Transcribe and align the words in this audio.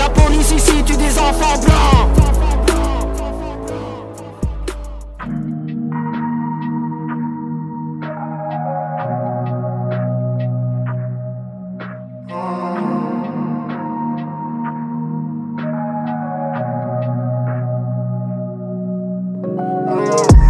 La 0.00 0.08
police 0.08 0.52
ici 0.52 0.82
tue 0.84 0.96
des 0.96 1.18
enfants 1.18 1.58
blancs. 1.60 2.08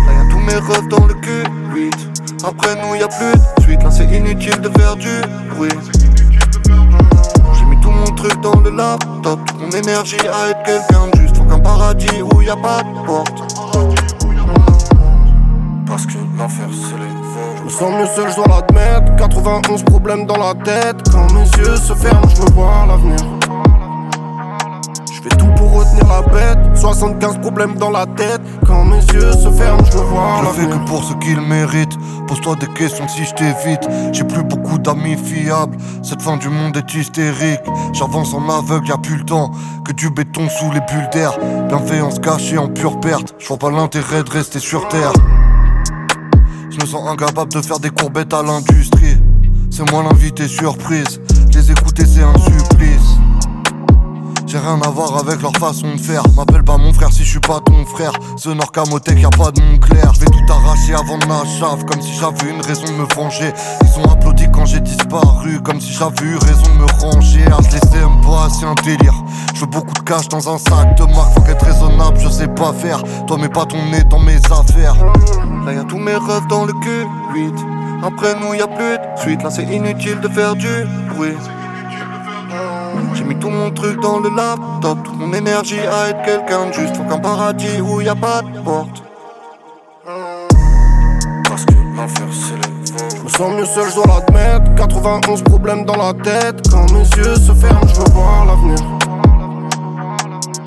Là 0.06 0.12
y'a 0.12 0.30
tous 0.30 0.38
mes 0.38 0.54
rêves 0.54 0.88
dans 0.88 1.06
le 1.06 1.14
cul, 1.14 1.44
8 1.74 1.92
Après 2.44 2.76
nous 2.76 2.94
y 2.94 3.02
a 3.02 3.08
plus 3.08 3.32
de 3.32 3.62
suite, 3.62 3.82
là 3.82 3.90
c'est 3.90 4.04
inutile 4.04 4.60
de 4.60 4.68
faire 4.78 4.94
du 4.94 5.20
bruit 5.56 5.70
dans 8.42 8.60
le 8.60 8.70
laptop, 8.70 9.38
mon 9.58 9.70
énergie 9.70 10.16
à 10.20 10.50
être 10.50 10.62
quelqu'un 10.64 11.08
juste. 11.18 11.36
Faut 11.36 11.44
qu'un 11.44 11.58
paradis 11.58 12.22
où 12.22 12.42
y 12.42 12.50
a 12.50 12.56
pas 12.56 12.82
de 12.82 13.06
porte. 13.06 13.54
Parce 15.86 16.06
que 16.06 16.18
l'enfer 16.38 16.66
c'est 16.70 16.96
les 16.96 17.58
Je 17.58 17.62
me 17.64 17.68
sens 17.68 17.92
mieux 17.92 18.06
seul, 18.14 18.30
je 18.30 18.36
dois 18.36 18.46
l'admettre. 18.48 19.16
91 19.16 19.82
problèmes 19.84 20.26
dans 20.26 20.36
la 20.36 20.54
tête. 20.54 20.96
Quand 21.10 21.32
mes 21.32 21.48
yeux 21.58 21.76
se 21.76 21.94
ferment, 21.94 22.28
je 22.28 22.42
veux 22.42 22.52
voir 22.52 22.86
l'avenir 22.86 23.39
Je 25.22 25.28
fais 25.28 25.36
tout 25.36 25.52
pour 25.54 25.72
retenir 25.72 26.06
la 26.08 26.22
bête 26.22 26.58
75 26.74 27.40
problèmes 27.40 27.74
dans 27.74 27.90
la 27.90 28.06
tête 28.06 28.40
Quand 28.66 28.86
mes 28.86 29.04
yeux 29.12 29.32
se 29.32 29.50
ferment, 29.50 29.84
je 29.84 29.98
voir 29.98 30.42
Je 30.44 30.60
fais 30.60 30.66
que 30.66 30.86
pour 30.86 31.04
ceux 31.04 31.16
qui 31.16 31.34
le 31.34 31.42
méritent. 31.42 31.98
Pose-toi 32.26 32.56
des 32.56 32.68
questions 32.68 33.06
si 33.06 33.24
je 33.24 33.34
t'évite. 33.34 33.86
J'ai 34.12 34.24
plus 34.24 34.42
beaucoup 34.42 34.78
d'amis 34.78 35.16
fiables. 35.16 35.76
Cette 36.02 36.22
fin 36.22 36.38
du 36.38 36.48
monde 36.48 36.74
est 36.76 36.94
hystérique. 36.94 37.60
J'avance 37.92 38.32
en 38.32 38.48
aveugle, 38.48 38.88
y'a 38.88 38.96
plus 38.96 39.16
le 39.16 39.24
temps. 39.24 39.50
Que 39.84 39.92
du 39.92 40.08
béton 40.08 40.48
sous 40.48 40.70
les 40.70 40.80
bulles 40.80 41.10
d'air. 41.12 41.36
Bienveillance 41.68 42.18
cachée 42.18 42.56
en 42.56 42.68
pure 42.68 42.98
perte. 43.00 43.34
Je 43.38 43.48
vois 43.48 43.58
pas 43.58 43.70
l'intérêt 43.70 44.22
de 44.22 44.30
rester 44.30 44.58
sur 44.58 44.88
terre. 44.88 45.12
Je 46.70 46.78
me 46.80 46.86
sens 46.86 47.06
incapable 47.06 47.52
de 47.52 47.60
faire 47.60 47.78
des 47.78 47.90
courbettes 47.90 48.32
à 48.32 48.42
l'industrie. 48.42 49.18
C'est 49.70 49.90
moi 49.90 50.02
l'invité 50.02 50.48
surprise. 50.48 51.20
Les 51.52 51.70
écouter, 51.70 52.06
c'est 52.06 52.22
un 52.22 52.38
supplice. 52.38 53.09
J'ai 54.50 54.58
rien 54.58 54.80
à 54.82 54.88
voir 54.88 55.16
avec 55.16 55.42
leur 55.42 55.52
façon 55.52 55.94
de 55.94 56.00
faire. 56.00 56.24
M'appelle 56.34 56.64
pas 56.64 56.76
mon 56.76 56.92
frère 56.92 57.12
si 57.12 57.22
je 57.22 57.30
suis 57.30 57.38
pas 57.38 57.60
ton 57.60 57.86
frère. 57.86 58.10
Ce 58.36 58.48
Nord 58.48 58.72
Camotech, 58.72 59.20
y'a 59.20 59.30
pas 59.30 59.52
de 59.52 59.60
nom 59.60 59.78
clair. 59.78 60.12
Je 60.12 60.24
tout 60.24 60.52
arracher 60.52 60.92
avant 60.92 61.18
de 61.18 61.48
chave, 61.60 61.84
comme 61.84 62.02
si 62.02 62.14
j'avais 62.14 62.50
une 62.50 62.60
raison 62.60 62.86
de 62.86 62.98
me 62.98 63.14
venger. 63.14 63.52
Ils 63.84 64.00
ont 64.00 64.10
applaudi 64.10 64.46
quand 64.52 64.66
j'ai 64.66 64.80
disparu, 64.80 65.60
comme 65.62 65.80
si 65.80 65.92
j'avais 65.92 66.24
eu 66.24 66.36
raison 66.36 66.64
de 66.64 66.80
me 66.80 67.00
ranger. 67.00 67.44
À 67.46 67.62
se 67.62 67.70
laisser 67.70 68.04
me 68.04 68.26
pas, 68.26 68.48
c'est 68.50 68.66
un 68.66 68.74
délire. 68.82 69.14
Je 69.54 69.60
veux 69.60 69.66
beaucoup 69.66 69.94
de 69.94 70.00
cash 70.00 70.26
dans 70.26 70.52
un 70.52 70.58
sac 70.58 70.96
de 70.96 71.04
marque, 71.04 71.32
faut 71.34 71.42
qu'être 71.42 71.64
raisonnable, 71.64 72.18
je 72.18 72.28
sais 72.28 72.48
pas 72.48 72.72
faire. 72.72 73.04
Toi, 73.28 73.38
mets 73.38 73.48
pas 73.48 73.66
ton 73.66 73.84
nez 73.92 74.02
dans 74.02 74.18
mes 74.18 74.38
affaires. 74.50 74.96
Là, 75.64 75.74
y'a 75.74 75.84
tous 75.84 75.98
mes 75.98 76.16
rêves 76.16 76.48
dans 76.48 76.64
le 76.64 76.72
cul, 76.72 77.06
8. 77.34 77.54
Après 78.02 78.34
nous, 78.40 78.54
y 78.54 78.60
a 78.60 78.66
plus 78.66 78.98
de 78.98 79.20
suite. 79.20 79.44
Là, 79.44 79.50
c'est 79.50 79.62
inutile 79.62 80.18
de 80.18 80.28
faire 80.28 80.56
du 80.56 80.88
bruit. 81.14 81.36
Mis 83.30 83.36
tout 83.36 83.48
mon 83.48 83.70
truc 83.70 84.00
dans 84.00 84.18
le 84.18 84.28
laptop, 84.28 85.04
toute 85.04 85.16
mon 85.16 85.32
énergie 85.32 85.78
à 85.78 86.08
être 86.08 86.22
quelqu'un 86.24 86.66
de 86.66 86.72
juste. 86.72 86.96
Faut 86.96 87.04
qu'un 87.04 87.18
paradis 87.18 87.80
où 87.80 88.00
y 88.00 88.08
a 88.08 88.16
pas 88.16 88.42
de 88.42 88.58
porte. 88.58 89.04
Parce 91.48 91.64
que 91.64 91.74
l'enfer 91.96 92.26
c'est 92.32 92.56
les 92.56 93.16
Je 93.16 93.22
me 93.22 93.28
sens 93.28 93.52
mieux 93.52 93.66
seul, 93.66 93.88
je 93.88 93.94
dois 93.94 94.06
l'admettre 94.08 94.74
91 94.74 95.42
problèmes 95.42 95.84
dans 95.84 95.94
la 95.94 96.12
tête 96.12 96.68
Quand 96.72 96.90
mes 96.90 97.04
yeux 97.04 97.36
se 97.36 97.52
ferment, 97.52 97.86
je 97.86 98.00
veux 98.00 98.10
voir 98.12 98.46
l'avenir 98.46 98.78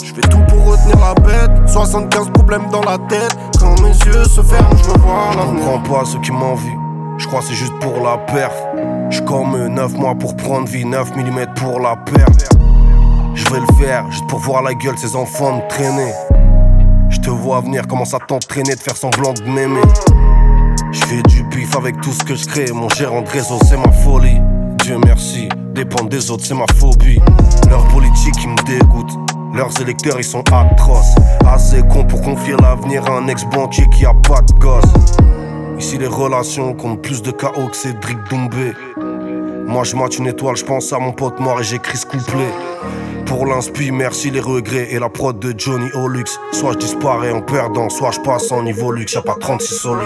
Je 0.02 0.14
fais 0.14 0.22
tout 0.22 0.40
pour 0.48 0.72
retenir 0.72 0.96
la 1.00 1.16
bête 1.16 1.68
75 1.68 2.30
problèmes 2.30 2.70
dans 2.72 2.84
la 2.84 2.98
tête 3.10 3.38
Quand 3.60 3.78
mes 3.82 3.90
yeux 3.90 4.24
se 4.24 4.42
ferment, 4.42 4.78
je 4.78 4.90
veux 4.90 5.00
voir 5.00 5.34
Je 5.34 5.38
l'avenir 5.38 5.66
comprends 5.66 6.00
pas 6.00 6.06
ceux 6.06 6.20
qui 6.22 6.32
m'envient. 6.32 6.80
Je 7.18 7.28
crois 7.28 7.42
que 7.42 7.48
c'est 7.48 7.56
juste 7.56 7.78
pour 7.82 8.00
la 8.02 8.18
perf. 8.20 8.56
Je 9.14 9.22
comme 9.22 9.56
eux, 9.56 9.68
9 9.68 9.94
mois 9.94 10.16
pour 10.16 10.36
prendre 10.36 10.68
vie, 10.68 10.86
9 10.86 11.16
mm 11.16 11.54
pour 11.56 11.80
la 11.80 11.96
perte. 11.96 12.50
Je 13.36 13.48
vais 13.54 13.60
le 13.60 13.74
faire 13.80 14.10
juste 14.10 14.26
pour 14.28 14.40
voir 14.40 14.64
la 14.64 14.74
gueule 14.74 14.98
ces 14.98 15.16
enfants 15.16 15.58
me 15.58 15.70
traîner. 15.70 16.12
Je 17.10 17.20
te 17.20 17.30
vois 17.30 17.62
venir, 17.62 17.86
commence 17.86 18.16
à 18.16 18.18
t'entraîner, 18.18 18.74
de 18.74 18.80
faire 18.80 18.98
semblant 18.98 19.34
de 19.34 19.44
m'aimer? 19.44 19.82
Je 20.92 21.06
fais 21.06 21.22
du 21.30 21.44
bif 21.44 21.76
avec 21.78 22.02
tout 22.02 22.12
ce 22.12 22.24
que 22.24 22.34
je 22.34 22.48
crée. 22.48 22.72
Mon 22.74 22.90
gérant 22.90 23.22
de 23.22 23.30
réseau, 23.30 23.60
c'est 23.70 23.78
ma 23.78 23.92
folie. 23.92 24.42
Dieu 24.84 24.98
merci, 25.06 25.48
dépendre 25.76 26.10
des 26.10 26.32
autres, 26.32 26.46
c'est 26.46 26.56
ma 26.56 26.66
phobie. 26.80 27.22
Leur 27.70 27.88
politique, 27.90 28.34
ils 28.42 28.50
me 28.50 28.64
dégoûtent. 28.66 29.20
Leurs 29.54 29.80
électeurs, 29.80 30.16
ils 30.18 30.24
sont 30.24 30.44
atroces. 30.52 31.14
Assez 31.46 31.84
cons 31.84 32.06
pour 32.06 32.24
confier 32.24 32.56
l'avenir 32.60 33.06
à 33.06 33.20
un 33.20 33.28
ex-banquier 33.28 33.88
qui 33.90 34.08
a 34.08 34.14
pas 34.28 34.42
de 34.42 34.54
gosse. 34.54 34.92
Ici, 35.78 36.00
les 36.00 36.08
relations 36.08 36.74
comptent 36.74 37.02
plus 37.02 37.22
de 37.22 37.30
chaos 37.32 37.68
que 37.70 37.76
Cédric 37.76 38.18
Doumbé. 38.30 38.74
Moi, 39.74 39.84
je 39.86 39.96
mate 39.96 40.20
une 40.20 40.28
étoile, 40.28 40.56
je 40.56 40.64
pense 40.64 40.94
à 40.94 41.00
mon 41.00 41.12
pote 41.14 41.40
mort 41.40 41.60
et 41.60 41.64
j'écris 41.64 41.98
ce 41.98 42.06
couplet. 42.06 42.54
Pour 43.26 43.48
l'inspi, 43.48 43.90
merci 43.90 44.30
les 44.30 44.40
regrets 44.40 44.90
et 44.92 45.00
la 45.00 45.10
prod 45.10 45.40
de 45.40 45.52
Johnny 45.58 45.90
Olux. 45.96 46.26
Soit 46.52 46.74
je 46.74 46.78
disparais 46.78 47.32
en 47.32 47.42
perdant, 47.42 47.90
soit 47.90 48.12
je 48.12 48.20
passe 48.20 48.52
en 48.52 48.62
niveau 48.62 48.92
luxe, 48.92 49.14
y'a 49.14 49.24
pas 49.24 49.36
36 49.40 49.74
solus. 49.74 50.06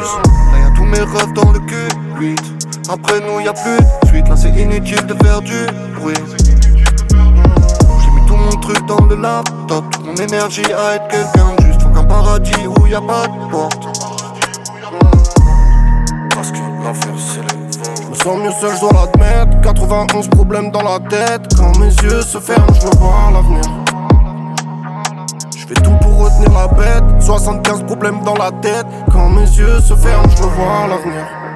Là 0.53 0.59
y'a 0.59 0.73
tous 0.73 0.85
mes 0.85 0.99
rêves 0.99 1.33
dans 1.33 1.51
le 1.51 1.59
cul, 1.59 1.89
8 2.17 2.41
Après 2.89 3.19
nous 3.19 3.41
y 3.41 3.49
a 3.49 3.53
plus 3.53 3.77
de 3.77 4.07
suite, 4.07 4.29
là 4.29 4.37
c'est 4.37 4.51
inutile 4.51 5.05
de 5.05 5.13
faire 5.21 5.41
du 5.41 5.65
bruit. 5.99 6.15
J'ai 7.09 8.11
mis 8.11 8.25
tout 8.25 8.37
mon 8.37 8.57
truc 8.61 8.85
dans 8.85 9.03
le 9.03 9.17
laptop, 9.17 9.83
toute 9.91 10.05
mon 10.05 10.15
énergie 10.15 10.63
à 10.73 10.95
être 10.95 11.09
quelqu'un 11.09 11.53
juste. 11.65 11.81
Faut 11.81 11.89
qu'un 11.89 12.05
paradis 12.05 12.67
où 12.67 12.87
y 12.87 12.95
a 12.95 13.01
pas 13.01 13.27
de 13.27 13.51
porte 13.51 13.96
Me 18.27 18.33
sens 18.33 18.43
mieux 18.43 18.51
seul, 18.59 18.75
je 18.75 18.81
dois 18.81 18.91
l'admettre 18.91 19.61
91 19.61 20.27
problèmes 20.27 20.69
dans 20.69 20.81
la 20.81 20.99
tête. 20.99 21.43
Quand 21.55 21.77
mes 21.79 21.87
yeux 21.87 22.21
se 22.21 22.37
ferment, 22.39 22.73
je 22.73 22.81
veux 22.81 22.97
voir 22.99 23.31
l'avenir. 23.31 23.61
Je 25.55 25.65
fais 25.65 25.75
tout 25.75 25.95
pour 26.01 26.25
retenir 26.25 26.51
la 26.51 26.67
bête. 26.67 27.21
75 27.21 27.83
problèmes 27.83 28.21
dans 28.25 28.35
la 28.35 28.51
tête. 28.51 28.85
Quand 29.13 29.29
mes 29.29 29.43
yeux 29.43 29.79
se 29.79 29.95
ferment, 29.95 30.27
je 30.35 30.43
veux 30.43 30.49
voir 30.49 30.89
l'avenir 30.89 31.46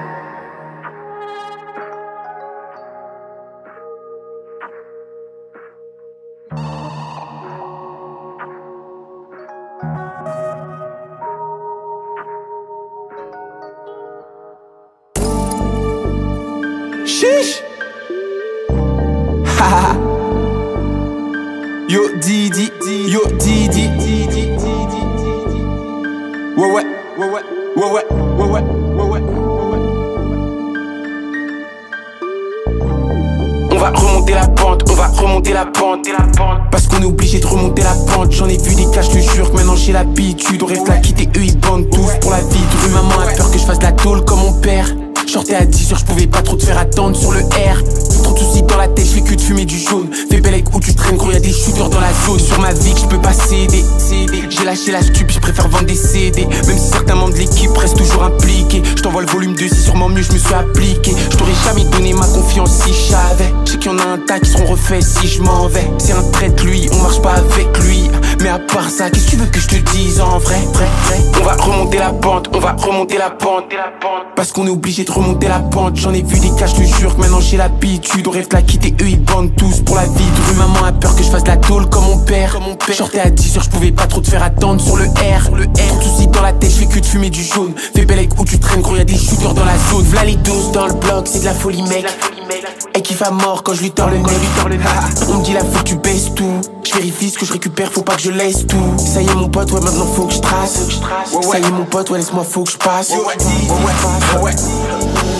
On 33.71 33.77
va 33.77 33.89
remonter 33.89 34.33
la 34.33 34.47
pente, 34.47 34.83
on 34.89 34.93
va 34.93 35.07
remonter 35.07 35.53
la 35.53 35.65
pente, 35.65 36.07
la 36.07 36.25
pente. 36.37 36.59
Parce 36.69 36.87
qu'on 36.87 37.01
est 37.01 37.05
obligé 37.05 37.39
de 37.39 37.47
remonter 37.47 37.81
la 37.81 37.95
pente. 38.13 38.31
J'en 38.31 38.47
ai 38.47 38.57
vu 38.57 38.75
des 38.75 38.85
cas, 38.91 39.01
je 39.01 39.11
te 39.11 39.17
jure 39.17 39.49
que 39.49 39.55
maintenant 39.55 39.75
j'ai 39.75 39.93
l'habitude. 39.93 40.61
On 40.61 40.65
reste 40.65 40.87
là 40.87 40.97
quitter, 40.97 41.29
eux 41.37 41.43
ils 41.43 41.57
bandent 41.57 41.89
tous 41.89 42.11
pour 42.21 42.31
la 42.31 42.39
vie 42.39 42.59
rue. 42.83 42.91
Maman 42.91 43.21
a 43.21 43.33
peur 43.35 43.49
que 43.51 43.57
je 43.57 43.63
fasse 43.65 43.81
la 43.81 43.93
tôle 43.93 44.23
comme 44.25 44.39
mon 44.39 44.53
père. 44.59 44.87
Sortais 45.27 45.55
à 45.55 45.65
10h, 45.65 45.97
je 45.97 46.05
pouvais 46.05 46.27
pas 46.27 46.41
trop 46.41 46.57
te 46.57 46.65
faire 46.65 46.77
attendre 46.77 47.15
sur 47.15 47.31
le 47.31 47.39
R. 47.39 48.10
Trop 48.31 48.39
de 48.39 48.45
soucis 48.45 48.63
dans 48.63 48.77
la 48.77 48.87
tête, 48.87 49.05
je 49.13 49.19
que 49.19 49.35
de 49.35 49.41
fumer 49.41 49.65
du 49.65 49.77
jaune. 49.77 50.09
Fais 50.29 50.39
belle 50.39 50.63
où 50.73 50.79
tu 50.79 50.95
traînes 50.95 51.17
quand 51.17 51.29
y 51.31 51.35
a 51.35 51.39
des 51.41 51.51
shooters 51.51 51.89
dans 51.89 51.99
la 51.99 52.13
zone. 52.25 52.39
Sur 52.39 52.61
ma 52.61 52.71
vie 52.71 52.93
je 52.95 53.05
peux 53.05 53.19
pas 53.19 53.33
céder. 53.33 53.83
J'ai 54.49 54.63
lâché 54.63 54.93
la 54.93 55.01
stup, 55.01 55.29
je 55.29 55.39
préfère 55.39 55.67
vendre 55.67 55.85
des 55.85 55.95
CD. 55.95 56.45
Même 56.45 56.77
si 56.77 56.91
certains 56.91 57.15
membres 57.15 57.33
de 57.33 57.39
l'équipe 57.39 57.75
restent 57.75 57.97
toujours 57.97 58.23
impliqués. 58.23 58.83
Je 58.95 59.01
t'envoie 59.01 59.23
le 59.23 59.27
volume 59.27 59.53
2, 59.55 59.67
c'est 59.67 59.75
sûrement 59.75 60.07
mieux, 60.07 60.21
je 60.21 60.31
me 60.31 60.37
suis 60.37 60.53
appliqué. 60.53 61.13
Je 61.29 61.35
t'aurais 61.35 61.51
jamais 61.65 61.83
donné 61.83 62.13
ma 62.13 62.25
confiance 62.27 62.71
si 62.71 62.93
j'avais. 63.09 63.53
Je 63.65 63.71
sais 63.73 63.77
qu'il 63.79 63.91
y 63.91 63.95
en 63.95 63.99
a 63.99 64.05
un 64.05 64.17
tas 64.17 64.39
qui 64.39 64.49
seront 64.49 64.65
refaits 64.65 65.03
si 65.03 65.27
je 65.27 65.41
m'en 65.41 65.67
vais. 65.67 65.91
C'est 65.97 66.13
un 66.13 66.23
traître, 66.31 66.63
lui, 66.63 66.87
on 66.93 67.01
marche 67.01 67.21
pas 67.21 67.33
avec 67.33 67.67
lui. 67.83 68.09
Mais 68.41 68.49
à 68.49 68.57
part 68.57 68.89
ça, 68.89 69.11
qu'est-ce 69.11 69.25
que 69.25 69.31
tu 69.31 69.35
veux 69.37 69.45
que 69.45 69.59
je 69.59 69.67
te 69.67 69.75
dise 69.91 70.19
en 70.19 70.39
vrai, 70.39 70.57
vrai, 70.73 70.87
vrai? 71.05 71.19
On 71.39 71.43
va 71.43 71.53
remonter 71.53 71.99
la 71.99 72.11
pente, 72.11 72.49
on 72.55 72.59
va 72.59 72.71
remonter 72.71 73.19
la 73.19 73.29
pente. 73.29 73.65
Parce 74.35 74.51
qu'on 74.51 74.65
est 74.65 74.71
obligé 74.71 75.03
de 75.03 75.11
remonter 75.11 75.47
la 75.47 75.59
pente. 75.59 75.97
J'en 75.97 76.11
ai 76.11 76.23
vu 76.23 76.39
des 76.39 76.49
cas, 76.55 76.65
je 76.65 76.75
te 76.75 76.81
jure 76.81 77.15
que 77.15 77.21
maintenant 77.21 77.39
j'ai 77.39 77.57
l'habitude. 77.57 78.27
On 78.27 78.31
rêve 78.31 78.47
de 78.47 78.55
la 78.55 78.63
quitter, 78.63 78.95
eux 78.99 79.09
ils 79.09 79.21
bandent 79.21 79.55
tous 79.55 79.81
pour 79.81 79.95
la 79.95 80.05
vie. 80.05 80.25
De 80.49 80.57
maman 80.57 80.85
a 80.85 80.91
peur 80.91 81.15
que 81.15 81.21
je 81.21 81.29
fasse 81.29 81.45
la 81.45 81.57
tôle 81.57 81.87
comme 81.89 82.05
mon 82.05 82.17
père. 82.17 82.53
Comme 82.53 82.63
mon 82.63 82.75
père. 82.75 82.95
À 83.23 83.29
10h, 83.29 83.63
je 83.63 83.69
pouvais 83.69 83.91
pas 83.91 84.07
trop 84.07 84.21
te 84.21 84.29
faire 84.29 84.41
attendre 84.41 84.81
sur 84.81 84.97
le 84.97 85.05
R. 85.05 85.55
Le 85.55 85.65
R. 85.65 85.87
Trop 85.87 85.97
de 85.99 86.03
soucis 86.03 86.27
dans 86.27 86.41
la 86.41 86.53
tête, 86.53 86.71
je 86.71 86.77
fais 86.77 86.87
que 86.87 86.99
de 86.99 87.05
fumer 87.05 87.29
du 87.29 87.43
jaune. 87.43 87.73
Fais 87.95 88.05
belle 88.05 88.27
où 88.39 88.45
tu 88.45 88.57
traînes, 88.57 88.81
gros, 88.81 88.95
y'a 88.95 89.03
des 89.03 89.17
shooters 89.17 89.53
dans 89.53 89.65
la 89.65 89.77
zone. 89.91 90.03
V'là 90.05 90.25
les 90.25 90.37
doses 90.37 90.71
dans 90.71 90.87
le 90.87 90.93
bloc, 90.93 91.27
c'est 91.27 91.41
de 91.41 91.45
la 91.45 91.53
folie, 91.53 91.83
mec. 91.83 92.07
Et 92.95 93.01
qui 93.01 93.15
à 93.23 93.31
mort 93.31 93.63
quand 93.63 93.73
je 93.73 93.83
lui 93.83 93.91
tords 93.91 94.09
le 94.09 94.17
nez. 94.17 94.23
On 95.29 95.37
me 95.37 95.43
dit 95.43 95.53
là 95.53 95.61
faut 95.61 95.83
tu 95.83 95.95
baisses 95.95 96.33
tout. 96.35 96.59
Je 96.83 96.93
vérifie 96.95 97.29
ce 97.29 97.37
que 97.37 97.45
je 97.45 97.53
récupère, 97.53 97.91
faut 97.91 98.01
pas 98.01 98.15
que 98.15 98.21
je 98.21 98.30
laisse 98.31 98.65
tout. 98.67 98.77
Ça 98.97 99.21
y 99.21 99.27
est 99.27 99.35
mon 99.35 99.49
pote, 99.49 99.71
ouais 99.71 99.81
maintenant 99.81 100.05
faut 100.05 100.25
que 100.25 100.33
je 100.33 100.39
trace. 100.39 100.79
Ça 101.41 101.59
y 101.59 101.63
est 101.63 101.71
mon 101.71 101.85
pote, 101.85 102.09
ouais 102.09 102.19
laisse-moi 102.19 102.43
faut 102.43 102.63
que 102.63 102.71
je 102.71 102.77
passe. 102.77 103.13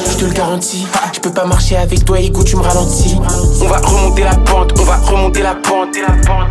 Je 0.10 0.18
te 0.18 0.26
le 0.26 0.32
garantis, 0.34 0.86
je 1.14 1.20
peux 1.20 1.32
pas 1.32 1.46
marcher 1.46 1.78
avec 1.78 2.06
toi, 2.06 2.20
écoute 2.20 2.46
tu 2.46 2.56
me 2.56 2.62
ralentis. 2.62 3.18
On 3.62 3.68
va 3.68 3.78
remonter 3.78 4.24
la 4.24 4.36
pente, 4.36 4.74
on 4.80 4.84
va 4.84 4.98
remonter 4.98 5.42
la 5.42 5.56
pente. 5.56 5.90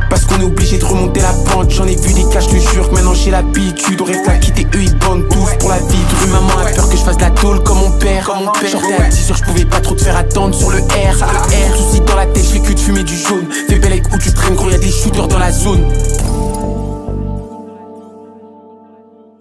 Parce 0.09 0.25
qu'on 0.25 0.41
est 0.41 0.45
obligé 0.45 0.79
de 0.79 0.85
remonter 0.85 1.21
la 1.21 1.33
pente. 1.53 1.71
J'en 1.71 1.87
ai 1.87 1.95
vu 1.95 2.13
des 2.13 2.25
cas, 2.29 2.41
je 2.41 2.49
te 2.49 2.57
jure 2.57 2.89
que 2.89 2.95
maintenant 2.95 3.15
j'ai 3.15 3.31
l'habitude. 3.31 4.01
On 4.01 4.05
reste 4.05 4.29
à 4.29 4.37
quitter, 4.37 4.67
eux 4.75 4.83
ils 4.83 4.97
bandent 4.99 5.29
tous 5.29 5.51
pour 5.61 5.71
la 5.71 5.79
vie. 5.79 6.05
Toute 6.09 6.33
maman 6.33 6.51
a 6.61 6.71
peur 6.73 6.89
que 6.89 6.97
je 6.97 7.03
fasse 7.03 7.21
la 7.21 7.31
tôle 7.31 7.63
comme 7.63 7.79
mon 7.79 7.93
père. 7.93 8.25
Comme 8.25 8.45
mon 8.45 8.53
père. 8.53 8.71
Sortais 8.71 8.95
à 8.95 9.09
10 9.09 9.33
je 9.37 9.43
pouvais 9.45 9.65
pas 9.65 9.81
trop 9.81 9.95
te 9.95 10.03
faire 10.03 10.17
attendre 10.17 10.55
sur 10.55 10.71
le 10.71 10.79
R. 10.79 10.81
Le 10.81 11.73
R, 11.73 11.77
soucis 11.77 12.01
dans 12.01 12.17
la 12.17 12.27
tête, 12.27 12.45
je 12.45 12.51
fais 12.51 12.61
que 12.61 12.73
de 12.73 12.79
fumer 12.79 13.05
du 13.05 13.17
jaune. 13.17 13.47
Fais 13.69 13.79
belle 13.79 14.03
où 14.13 14.19
tu 14.19 14.33
traînes, 14.33 14.57
gros, 14.57 14.71
y'a 14.71 14.79
des 14.79 14.91
shooters 14.91 15.29
dans 15.29 15.39
la 15.39 15.53
zone. 15.53 15.87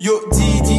Yo, 0.01 0.21
Didi. 0.31 0.78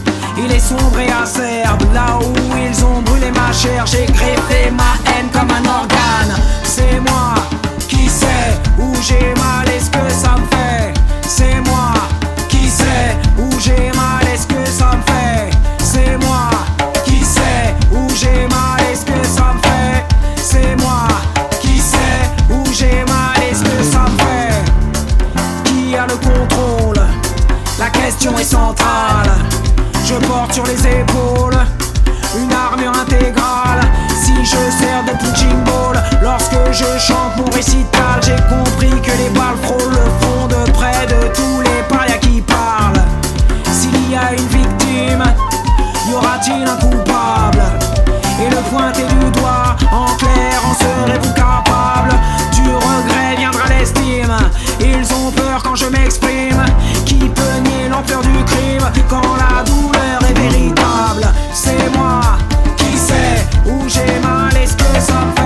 Il 0.43 0.51
est 0.51 0.59
sombre 0.59 0.99
et 0.99 1.11
acerbe, 1.11 1.93
là 1.93 2.17
où 2.19 2.33
ils 2.57 2.83
ont 2.83 3.01
brûlé 3.01 3.31
ma 3.31 3.53
chair, 3.53 3.85
j'ai 3.85 4.05
greffé 4.05 4.71
ma 4.71 4.95
haine 5.05 5.29
comme 5.31 5.51
un 5.51 5.63
organe. 5.69 6.35
C'est 6.63 6.99
moi 6.99 7.35
qui 7.87 8.09
sais 8.09 8.59
où 8.79 8.93
j'ai 9.01 9.33
mal 9.35 9.69
et 9.69 9.79
ce 9.79 9.89
que 9.89 10.09
ça 10.09 10.35
me 10.37 10.45
fait. 10.47 10.93
C'est 11.27 11.61
moi 11.69 11.93
qui 12.49 12.67
sais 12.67 13.15
où 13.37 13.49
j'ai 13.59 13.91
mal 13.95 14.25
et 14.33 14.37
ce 14.37 14.47
que 14.47 14.65
ça 14.67 14.91
me 14.95 15.01
fait. 15.11 15.51
C'est 15.79 16.17
moi 16.25 16.49
qui 17.05 17.23
sais 17.23 17.75
où 17.91 18.09
j'ai 18.15 18.47
mal 18.47 18.81
et 18.91 18.95
ce 18.95 19.05
que 19.05 19.27
ça 19.27 19.53
me 19.53 19.59
fait. 19.61 20.05
C'est 20.37 20.75
moi 20.81 21.07
qui 21.61 21.77
sais 21.79 22.29
où 22.49 22.63
j'ai 22.73 23.03
mal 23.05 23.37
et 23.49 23.53
ce 23.53 23.63
que 23.63 23.83
ça 23.83 24.05
me 24.09 24.17
fait. 24.17 24.63
Qui 25.65 25.95
a 25.95 26.07
le 26.07 26.15
contrôle? 26.15 27.01
La 27.77 27.89
question 27.89 28.37
est 28.39 28.43
centrale. 28.43 29.29
Je 30.11 30.27
porte 30.27 30.53
sur 30.53 30.65
les 30.65 30.87
épaules 30.87 31.57
une 32.37 32.51
armure 32.51 32.91
intégrale. 32.99 33.79
Si 34.21 34.33
je 34.43 34.57
sers 34.69 35.05
de 35.05 35.11
punching 35.11 35.63
ball, 35.63 36.03
lorsque 36.21 36.57
je 36.71 36.99
chante 36.99 37.37
mon 37.37 37.49
récital, 37.55 38.19
j'ai 38.21 38.35
compris 38.49 38.89
que 39.01 39.11
les 39.11 39.29
balles 39.29 39.55
frôlent 39.63 39.89
le 39.89 40.11
fond 40.19 40.47
de 40.47 40.69
près 40.71 41.05
de 41.07 41.33
tous 41.33 41.61
les 41.61 41.83
parias 41.87 42.17
qui 42.17 42.41
parlent. 42.41 43.01
S'il 43.71 44.11
y 44.11 44.15
a 44.17 44.33
une 44.33 44.47
victime, 44.47 45.23
y 46.09 46.13
aura-t-il 46.13 46.67
un 46.67 46.75
coupable? 46.75 47.63
Et 48.41 48.49
le 48.49 48.57
pointer 48.69 49.03
du 49.03 49.31
doigt, 49.39 49.77
en 49.93 50.07
clair, 50.17 50.61
en 50.69 50.73
serez-vous 50.73 51.33
capable? 51.33 52.13
Ils 54.79 55.13
ont 55.13 55.31
peur 55.31 55.61
quand 55.63 55.75
je 55.75 55.85
m'exprime. 55.85 56.63
Qui 57.05 57.15
peut 57.15 57.59
nier 57.63 57.89
l'ampleur 57.89 58.21
du 58.21 58.43
crime 58.45 58.89
quand 59.09 59.35
la 59.37 59.63
douleur 59.63 60.21
est 60.29 60.39
véritable? 60.39 61.27
C'est 61.53 61.89
moi 61.97 62.21
qui 62.77 62.97
sais 62.97 63.47
où 63.65 63.87
j'ai 63.87 64.19
mal 64.19 64.55
et 64.61 64.67
ce 64.67 64.75
que 64.75 64.99
ça 64.99 65.25
fait. 65.35 65.40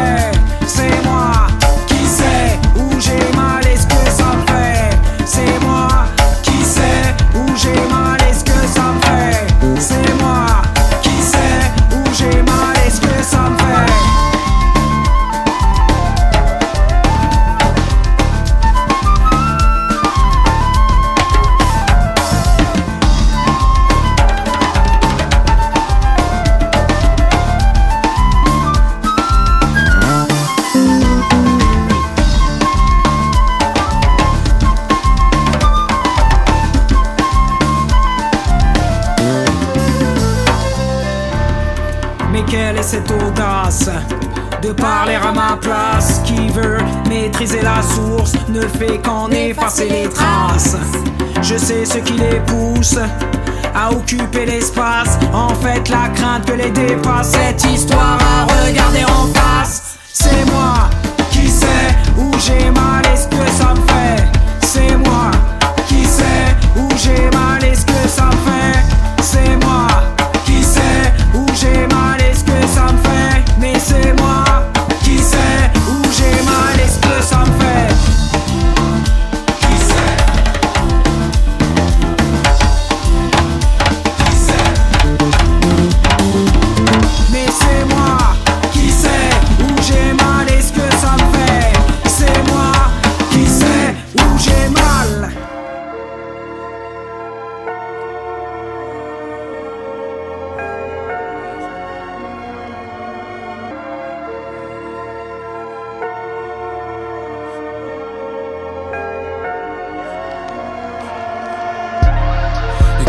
Dépasse, 56.72 57.32
cette 57.32 57.64
histoire 57.66 58.18
à 58.22 58.55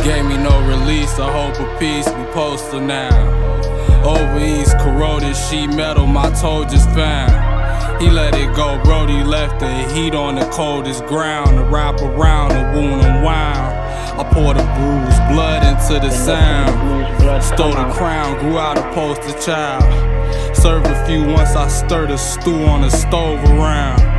gave 0.06 0.24
me 0.24 0.36
no 0.36 0.56
release, 0.68 1.18
a 1.18 1.24
hope 1.24 1.58
of 1.58 1.80
peace, 1.80 2.06
we 2.06 2.24
poster 2.26 2.80
now. 2.80 3.10
Over 4.04 4.38
east, 4.38 4.78
corroded 4.78 5.34
sheet 5.34 5.66
metal, 5.66 6.06
my 6.06 6.30
toe 6.30 6.64
just 6.64 6.88
found. 6.90 7.32
He 8.00 8.08
let 8.08 8.32
it 8.34 8.54
go, 8.54 8.80
Brody 8.84 9.24
left 9.24 9.58
the 9.58 9.72
heat 9.92 10.14
on 10.14 10.36
the 10.36 10.46
coldest 10.50 11.04
ground. 11.06 11.56
To 11.56 11.64
wrap 11.64 12.00
around 12.02 12.50
the 12.50 12.78
wound 12.78 13.02
unwound. 13.02 13.74
I 14.20 14.22
poured 14.32 14.58
a 14.58 14.66
bruise, 14.76 15.18
blood 15.32 15.64
into 15.64 15.98
the 15.98 16.12
sound. 16.12 17.42
Stole 17.42 17.70
the 17.70 17.92
crown, 17.92 18.38
grew 18.38 18.58
out 18.58 18.78
a 18.78 18.82
poster 18.94 19.36
child. 19.40 20.56
Served 20.56 20.86
a 20.86 21.06
few 21.06 21.24
once 21.24 21.56
I 21.56 21.66
stirred 21.66 22.12
a 22.12 22.18
stew 22.18 22.62
on 22.62 22.82
the 22.82 22.90
stove 22.90 23.42
around. 23.50 24.15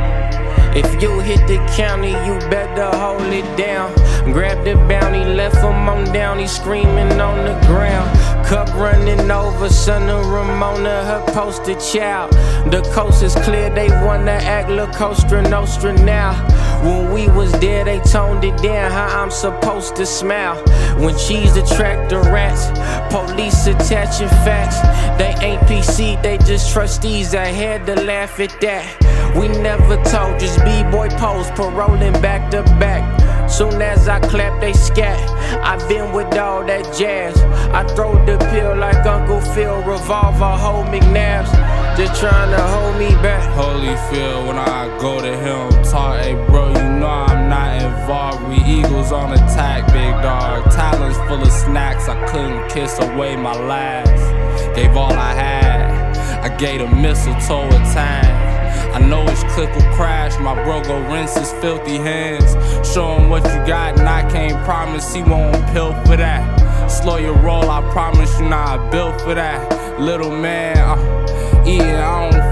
If 0.74 1.02
you 1.02 1.18
hit 1.20 1.46
the 1.46 1.56
county, 1.76 2.10
you 2.10 2.38
better 2.50 2.90
hold 2.96 3.22
it 3.22 3.56
down. 3.56 3.94
Grab 4.32 4.64
the 4.64 4.74
bounty, 4.86 5.24
left 5.24 5.56
him 5.56 5.88
on 5.88 6.04
down, 6.12 6.38
he 6.38 6.46
screaming 6.46 7.20
on 7.20 7.44
the 7.44 7.66
ground. 7.66 8.08
Cup 8.46 8.68
running 8.74 9.30
over, 9.30 9.68
son 9.68 10.08
of 10.08 10.26
Ramona, 10.26 11.04
her 11.04 11.24
poster 11.32 11.74
child. 11.80 12.32
The 12.70 12.82
coast 12.94 13.22
is 13.22 13.34
clear, 13.36 13.70
they 13.70 13.88
wanna 14.04 14.32
act 14.32 14.68
La 14.68 14.86
Costa 14.92 15.42
Nostra 15.42 15.92
now. 16.04 16.34
When 16.82 17.12
we 17.12 17.28
was 17.28 17.52
there, 17.60 17.84
they 17.84 18.00
toned 18.00 18.44
it 18.44 18.56
down, 18.62 18.90
how 18.92 19.22
I'm 19.22 19.30
supposed 19.30 19.96
to 19.96 20.06
smile. 20.06 20.56
When 20.98 21.16
cheese 21.16 21.56
attract 21.56 22.10
the 22.10 22.18
rats, 22.18 22.66
police 23.10 23.66
attaching 23.66 24.28
facts. 24.44 24.78
They 25.18 25.34
ain't 25.44 25.62
PC, 25.62 26.22
they 26.22 26.38
just 26.38 26.72
trustees. 26.72 27.34
I 27.34 27.46
had 27.46 27.86
to 27.86 27.94
laugh 27.94 28.38
at 28.38 28.60
that. 28.60 29.07
We 29.36 29.48
never 29.48 29.96
told, 30.04 30.40
just 30.40 30.64
B-boy 30.64 31.08
pose, 31.10 31.50
paroling 31.52 32.12
back 32.20 32.50
to 32.50 32.62
back. 32.78 33.02
Soon 33.50 33.80
as 33.80 34.08
I 34.08 34.20
clap, 34.20 34.60
they 34.60 34.72
scat. 34.72 35.18
i 35.64 35.76
been 35.88 36.12
with 36.12 36.36
all 36.36 36.64
that 36.66 36.84
jazz. 36.96 37.38
I 37.72 37.82
throw 37.94 38.12
the 38.26 38.38
pill 38.50 38.76
like 38.76 39.04
Uncle 39.06 39.40
Phil, 39.40 39.82
revolver, 39.82 40.56
hold 40.56 40.86
McNabs. 40.86 41.50
Just 41.96 42.20
trying 42.20 42.50
to 42.50 42.62
hold 42.62 42.98
me 42.98 43.10
back. 43.22 43.42
Holy 43.54 43.88
Holyfield 43.88 44.46
when 44.46 44.56
I 44.56 44.96
go 45.00 45.20
to 45.20 45.36
him. 45.36 45.82
Talk, 45.84 46.20
hey 46.20 46.34
bro, 46.46 46.68
you 46.68 46.74
know 47.00 47.06
I'm 47.06 47.48
not 47.48 47.82
involved. 47.82 48.48
We 48.48 48.56
eagles 48.64 49.12
on 49.12 49.32
attack, 49.32 49.86
big 49.92 50.12
dog. 50.22 50.70
Talons 50.70 51.16
full 51.28 51.42
of 51.42 51.50
snacks, 51.50 52.08
I 52.08 52.24
couldn't 52.26 52.68
kiss 52.70 52.98
away 53.00 53.34
my 53.34 53.54
last. 53.54 54.76
Gave 54.76 54.96
all 54.96 55.12
I 55.12 55.32
had, 55.32 56.16
I 56.44 56.56
gave 56.56 56.80
a 56.80 56.94
mistletoe 56.94 57.66
a 57.66 57.78
time. 57.94 58.47
I 58.94 58.98
know 59.00 59.26
his 59.26 59.42
clip 59.54 59.74
will 59.74 59.94
crash, 59.94 60.38
my 60.38 60.54
bro 60.64 60.82
go 60.82 61.00
rinse 61.12 61.36
his 61.36 61.52
filthy 61.54 61.96
hands. 61.96 62.52
Show 62.86 63.16
him 63.16 63.28
what 63.28 63.44
you 63.44 63.66
got, 63.66 63.98
and 63.98 64.08
I 64.08 64.28
can't 64.30 64.62
promise 64.64 65.14
he 65.14 65.22
won't 65.22 65.56
pill 65.72 65.92
for 66.04 66.16
that. 66.16 66.90
Slow 66.90 67.16
your 67.16 67.36
roll, 67.36 67.70
I 67.70 67.80
promise 67.92 68.38
you 68.40 68.48
not 68.48 68.90
built 68.90 69.20
for 69.20 69.34
that. 69.34 70.00
Little 70.00 70.30
man, 70.30 70.78
uh, 70.78 71.64
eating 71.66 71.94
on 71.94 72.32
fast, 72.32 72.47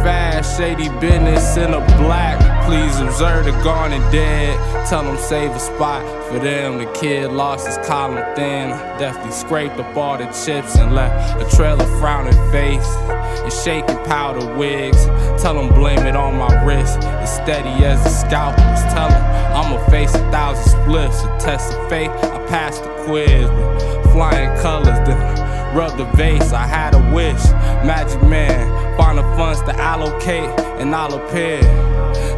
shady 0.57 0.89
business 1.01 1.57
in 1.59 1.75
a 1.75 1.81
black. 1.99 2.39
Please 2.65 2.99
observe 2.99 3.45
the 3.45 3.51
gone 3.63 3.93
and 3.93 4.03
dead. 4.11 4.57
Tell 4.89 5.03
them 5.03 5.19
save 5.19 5.51
a 5.51 5.61
spot 5.61 6.03
for 6.29 6.39
them. 6.39 6.79
The 6.79 6.91
kid 6.93 7.31
lost 7.31 7.67
his 7.67 7.77
column 7.87 8.25
thin. 8.35 8.71
Definitely 8.99 9.33
scraped 9.33 9.79
up 9.79 9.95
all 9.97 10.17
the 10.17 10.25
chips 10.27 10.77
and 10.77 10.95
left 10.95 11.41
a 11.41 11.57
trail 11.57 11.81
of 11.81 11.89
frowning 12.01 12.33
face 12.51 12.89
and 12.89 13.53
shaking 13.53 14.03
powder 14.05 14.57
wigs. 14.57 15.05
Tell 15.43 15.55
them 15.55 15.69
blame 15.75 16.07
it 16.07 16.17
on 16.17 16.37
my 16.37 16.65
wrist. 16.65 16.99
It's 17.03 17.33
steady 17.33 17.85
as 17.85 18.03
the 18.03 18.09
scalpels. 18.09 18.83
Tell 18.95 19.11
them 19.11 19.25
I'ma 19.55 19.85
face 19.91 20.15
a 20.15 20.31
thousand 20.31 20.65
splits. 20.71 21.23
A 21.23 21.39
test 21.39 21.75
of 21.75 21.89
faith, 21.91 22.11
I 22.11 22.47
passed 22.47 22.83
the 22.83 22.91
quiz 23.05 23.51
with 23.51 24.13
flying 24.13 24.59
colors. 24.61 24.99
Then 25.07 25.46
rub 25.77 25.99
the 25.99 26.07
vase, 26.17 26.55
I 26.55 26.67
had 26.67 26.95
a 26.95 27.15
wish. 27.15 27.45
Magic 27.85 28.23
man, 28.23 28.97
find 28.97 29.19
the 29.19 29.23
funds 29.37 29.61
to 29.65 29.77
allocate, 29.77 30.49
and 30.81 30.95
I'll 30.95 31.15
appear. 31.15 31.61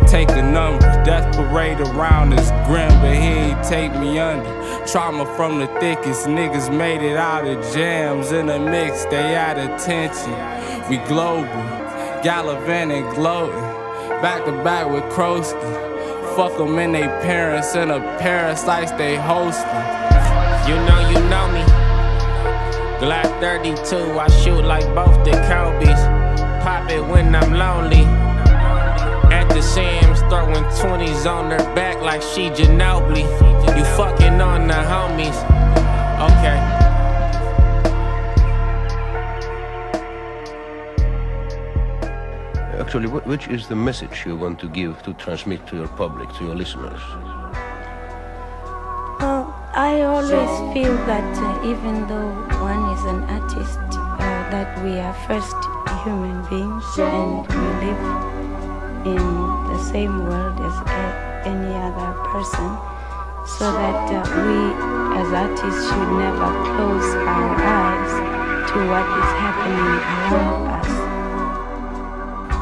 Take 0.09 0.27
the 0.27 0.43
number, 0.43 0.81
death 1.05 1.37
parade 1.37 1.79
around 1.81 2.33
is 2.33 2.51
grim, 2.67 2.91
but 3.01 3.15
he 3.15 3.29
ain't 3.47 3.63
take 3.63 3.93
me 3.93 4.19
under. 4.19 4.45
Trauma 4.87 5.25
from 5.37 5.61
the 5.61 5.69
thickest, 5.79 6.27
niggas 6.27 6.77
made 6.77 7.01
it 7.01 7.17
out 7.17 7.47
of 7.47 7.63
jams. 7.73 8.33
In 8.33 8.47
the 8.47 8.59
mix, 8.59 9.05
they 9.05 9.37
at 9.37 9.57
attention. 9.57 10.33
We 10.91 10.97
global, 11.07 11.47
gallivanting, 12.25 13.09
gloating. 13.11 13.61
Back 14.21 14.47
to 14.47 14.53
back 14.65 14.91
with 14.91 15.05
Krosky. 15.13 15.55
Fuck 16.35 16.57
them 16.59 16.79
and 16.79 16.95
they 16.95 17.07
parents 17.23 17.77
and 17.77 17.91
the 17.91 18.01
parasites 18.19 18.91
they 18.93 19.17
hosting. 19.17 19.65
You 20.69 20.75
know, 20.87 21.09
you 21.11 21.29
know 21.29 21.53
me. 21.53 21.78
Glock 23.01 23.31
32, 23.41 24.19
I 24.19 24.29
shoot 24.29 24.63
like 24.65 24.85
both 24.93 25.25
the 25.25 25.31
Kobe's. 25.47 26.03
Pop 26.65 26.91
it 26.91 27.01
when 27.01 27.33
I'm 27.33 27.53
lonely. 27.53 28.03
At 29.33 29.49
the 29.51 29.63
Sam's, 29.63 30.19
throwing 30.23 30.65
20s 30.83 31.25
on 31.25 31.53
her 31.53 31.75
back 31.77 32.01
like 32.01 32.23
she 32.23 32.51
Ginobili. 32.51 33.23
You 33.79 33.85
fucking 33.97 34.41
on 34.41 34.67
the 34.67 34.75
homies. 34.75 35.39
Okay. 36.29 36.59
Actually, 42.81 43.07
which 43.07 43.47
is 43.47 43.69
the 43.69 43.77
message 43.77 44.25
you 44.27 44.35
want 44.35 44.59
to 44.59 44.69
give, 44.69 45.01
to 45.05 45.13
transmit 45.15 45.65
to 45.69 45.77
your 45.77 45.89
public, 45.89 46.29
to 46.35 46.47
your 46.47 46.57
listeners? 46.57 47.01
I 49.79 50.03
always 50.03 50.75
feel 50.75 50.93
that 51.07 51.39
uh, 51.39 51.71
even 51.71 52.09
though 52.09 52.35
one 52.59 52.83
is 52.99 53.05
an 53.05 53.23
artist, 53.31 53.79
uh, 53.79 54.19
that 54.51 54.75
we 54.83 54.99
are 54.99 55.15
first 55.31 55.55
human 56.03 56.43
beings 56.51 56.83
and 56.99 57.47
we 57.47 57.87
live 57.87 58.03
in 59.07 59.23
the 59.71 59.79
same 59.79 60.27
world 60.27 60.59
as 60.59 60.77
any 61.47 61.71
other 61.79 62.11
person. 62.27 62.75
So 63.47 63.71
that 63.71 64.11
uh, 64.11 64.27
we 64.43 64.59
as 65.23 65.31
artists 65.31 65.87
should 65.87 66.11
never 66.27 66.51
close 66.75 67.15
our 67.15 67.55
eyes 67.63 68.13
to 68.75 68.79
what 68.91 69.07
is 69.07 69.31
happening 69.39 69.95
around 70.27 70.67
us. 70.75 70.91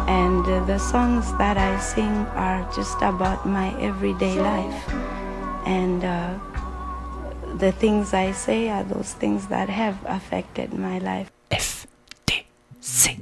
And 0.06 0.44
uh, 0.44 0.66
the 0.66 0.78
songs 0.78 1.32
that 1.38 1.56
I 1.56 1.80
sing 1.80 2.12
are 2.36 2.60
just 2.74 3.00
about 3.00 3.48
my 3.48 3.72
everyday 3.80 4.38
life. 4.38 4.92
And 5.64 6.04
uh, 6.04 6.38
the 7.58 7.72
things 7.72 8.12
I 8.12 8.32
say 8.32 8.68
are 8.68 8.84
those 8.84 9.12
things 9.14 9.46
that 9.48 9.68
have 9.68 9.96
affected 10.06 10.74
my 10.74 10.98
life. 10.98 11.30
C. 12.80 13.16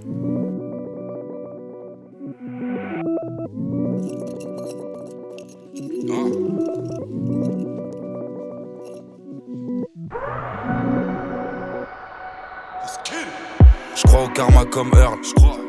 Je 13.96 14.02
crois 14.02 14.24
au 14.24 14.28
karma 14.28 14.64
comme 14.66 14.90
Earl. 14.94 15.18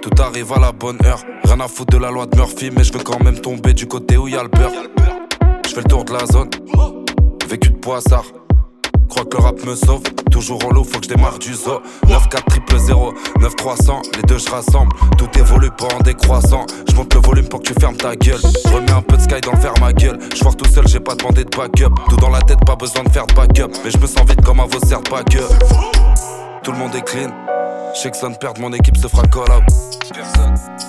Tout 0.01 0.09
arrive 0.21 0.51
à 0.53 0.59
la 0.59 0.71
bonne 0.71 0.97
heure. 1.05 1.23
Rien 1.43 1.59
à 1.59 1.67
foutre 1.67 1.97
de 1.97 1.97
la 1.97 2.11
loi 2.11 2.25
de 2.25 2.35
Murphy, 2.35 2.69
mais 2.75 2.83
je 2.83 2.91
veux 2.91 3.03
quand 3.03 3.23
même 3.23 3.39
tomber 3.39 3.73
du 3.73 3.87
côté 3.87 4.17
où 4.17 4.27
y 4.27 4.35
a 4.35 4.43
le 4.43 4.49
beurre. 4.49 4.71
Je 5.65 5.69
fais 5.69 5.81
le 5.81 5.87
tour 5.87 6.03
de 6.03 6.13
la 6.13 6.25
zone. 6.25 6.49
Vécu 7.47 7.69
de 7.69 7.77
poissard. 7.77 8.25
Crois 9.09 9.25
que 9.25 9.37
le 9.37 9.43
rap 9.43 9.63
me 9.65 9.75
sauve. 9.75 10.01
Toujours 10.31 10.63
en 10.65 10.69
l'eau, 10.69 10.83
faut 10.83 10.99
que 10.99 11.05
je 11.05 11.09
démarre 11.09 11.39
du 11.39 11.53
zoo. 11.53 11.79
9 12.07 12.29
4 12.29 12.45
triple 12.45 12.77
0, 12.77 13.13
9 13.39 13.55
300. 13.55 14.01
Les 14.15 14.23
deux 14.23 14.37
je 14.37 14.49
rassemble. 14.49 14.91
Tout 15.17 15.29
évolue 15.37 15.71
pas 15.71 15.87
en 15.95 15.99
décroissant. 15.99 16.65
Je 16.89 16.95
monte 16.95 17.13
le 17.13 17.21
volume 17.21 17.47
pour 17.47 17.61
que 17.61 17.67
tu 17.67 17.73
fermes 17.79 17.95
ta 17.95 18.15
gueule. 18.15 18.41
Remets 18.73 18.91
un 18.91 19.01
peu 19.01 19.17
de 19.17 19.21
sky 19.21 19.41
dans 19.41 19.53
le 19.53 19.59
verre 19.59 19.73
ma 19.79 19.93
gueule. 19.93 20.19
Je 20.33 20.43
tout 20.55 20.69
seul, 20.71 20.87
j'ai 20.87 20.99
pas 20.99 21.15
demandé 21.15 21.43
de 21.43 21.49
backup. 21.55 21.93
Tout 22.09 22.17
dans 22.17 22.29
la 22.29 22.41
tête, 22.41 22.59
pas 22.65 22.75
besoin 22.75 23.03
de 23.03 23.09
faire 23.09 23.27
de 23.27 23.33
backup. 23.33 23.71
Mais 23.83 23.91
je 23.91 23.97
me 23.97 24.07
sens 24.07 24.25
vite 24.27 24.41
comme 24.41 24.59
un 24.59 24.65
vaussaire 24.65 25.01
de 25.01 25.09
backup. 25.09 25.53
Tout 26.63 26.71
le 26.71 26.77
monde 26.77 26.95
est 26.95 27.03
clean. 27.03 27.31
Je 27.93 28.01
sais 28.01 28.11
que 28.11 28.17
ça 28.17 28.27
ne 28.27 28.35
perd, 28.35 28.59
mon 28.59 28.73
équipe 28.73 28.97
se 28.97 29.07
fera 29.07 29.23
collab. 29.27 29.63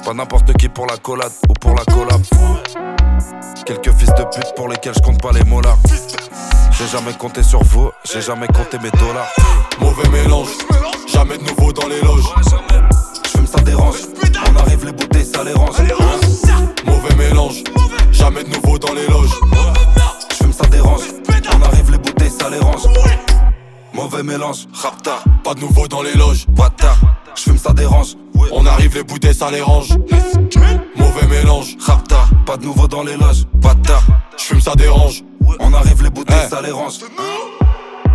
Pas 0.05 0.15
n'importe 0.15 0.53
qui 0.57 0.69
pour 0.69 0.87
la 0.87 0.97
collade 0.97 1.33
ou 1.49 1.53
pour 1.53 1.75
la 1.75 1.85
collab. 1.85 2.21
Quelques 3.65 3.93
fils 3.93 4.11
de 4.11 4.25
pute 4.25 4.55
pour 4.57 4.69
lesquels 4.69 4.95
je 4.95 5.03
compte 5.03 5.21
pas 5.21 5.33
les 5.33 5.45
molars. 5.45 5.79
J'ai 6.79 6.89
jamais 6.89 7.15
compté 7.15 7.43
sur 7.43 7.63
vous, 7.65 7.91
j'ai 8.05 8.21
jamais 8.21 8.47
compté 8.49 8.79
mes 8.79 8.91
dollars. 8.91 9.33
Mauvais 9.81 10.09
mélange, 10.11 10.49
jamais 11.07 11.39
de 11.39 11.45
nouveau 11.45 11.73
dans 11.73 11.87
les 11.87 12.03
loges. 12.03 12.27
J'fume 13.25 13.47
ça 13.47 13.61
dérange, 13.63 13.97
on 14.53 14.57
arrive 14.59 14.85
les 14.85 14.93
bouteilles 14.93 15.25
ça 15.25 15.43
les 15.43 15.55
range. 15.55 15.77
Mauvais 16.85 17.15
mélange, 17.15 17.65
jamais 18.13 18.45
de 18.45 18.51
nouveau 18.51 18.79
dans 18.79 18.93
les 18.93 19.07
loges. 19.07 19.31
J'fume 20.33 20.53
ça 20.53 20.67
dérange, 20.67 21.01
on 21.59 21.63
arrive 21.63 21.93
les 21.93 21.99
bouteilles 21.99 22.31
ça 22.31 22.51
les 22.51 22.59
range. 22.59 22.83
Mauvais 23.95 24.23
mélange, 24.23 24.67
rapta, 24.75 25.21
pas 25.45 25.55
de 25.55 25.61
nouveau 25.61 25.89
dans 25.89 26.03
les 26.03 26.15
loges. 26.15 26.47
Bâtard, 26.49 26.99
j'fume 27.35 27.57
ça 27.57 27.73
dérange. 27.73 28.17
On 28.53 28.67
arrive 28.67 28.97
les 28.97 29.03
bouteilles 29.03 29.35
ça 29.35 29.51
les 29.51 29.63
range. 29.63 29.97
Mauvais 30.97 31.27
mélange, 31.27 31.75
rapta, 31.81 32.27
pas 32.45 32.59
de 32.59 32.65
nouveau 32.65 32.87
dans 32.87 33.03
les 33.03 33.17
loges. 33.17 33.47
Bâtard, 33.55 34.03
j'fume 34.37 34.61
ça 34.61 34.75
dérange. 34.75 35.25
On 35.61 35.73
arrive 35.73 36.03
les 36.03 36.11
bouteilles, 36.11 36.49
ça 36.49 36.61
les 36.63 36.71
range. 36.71 36.99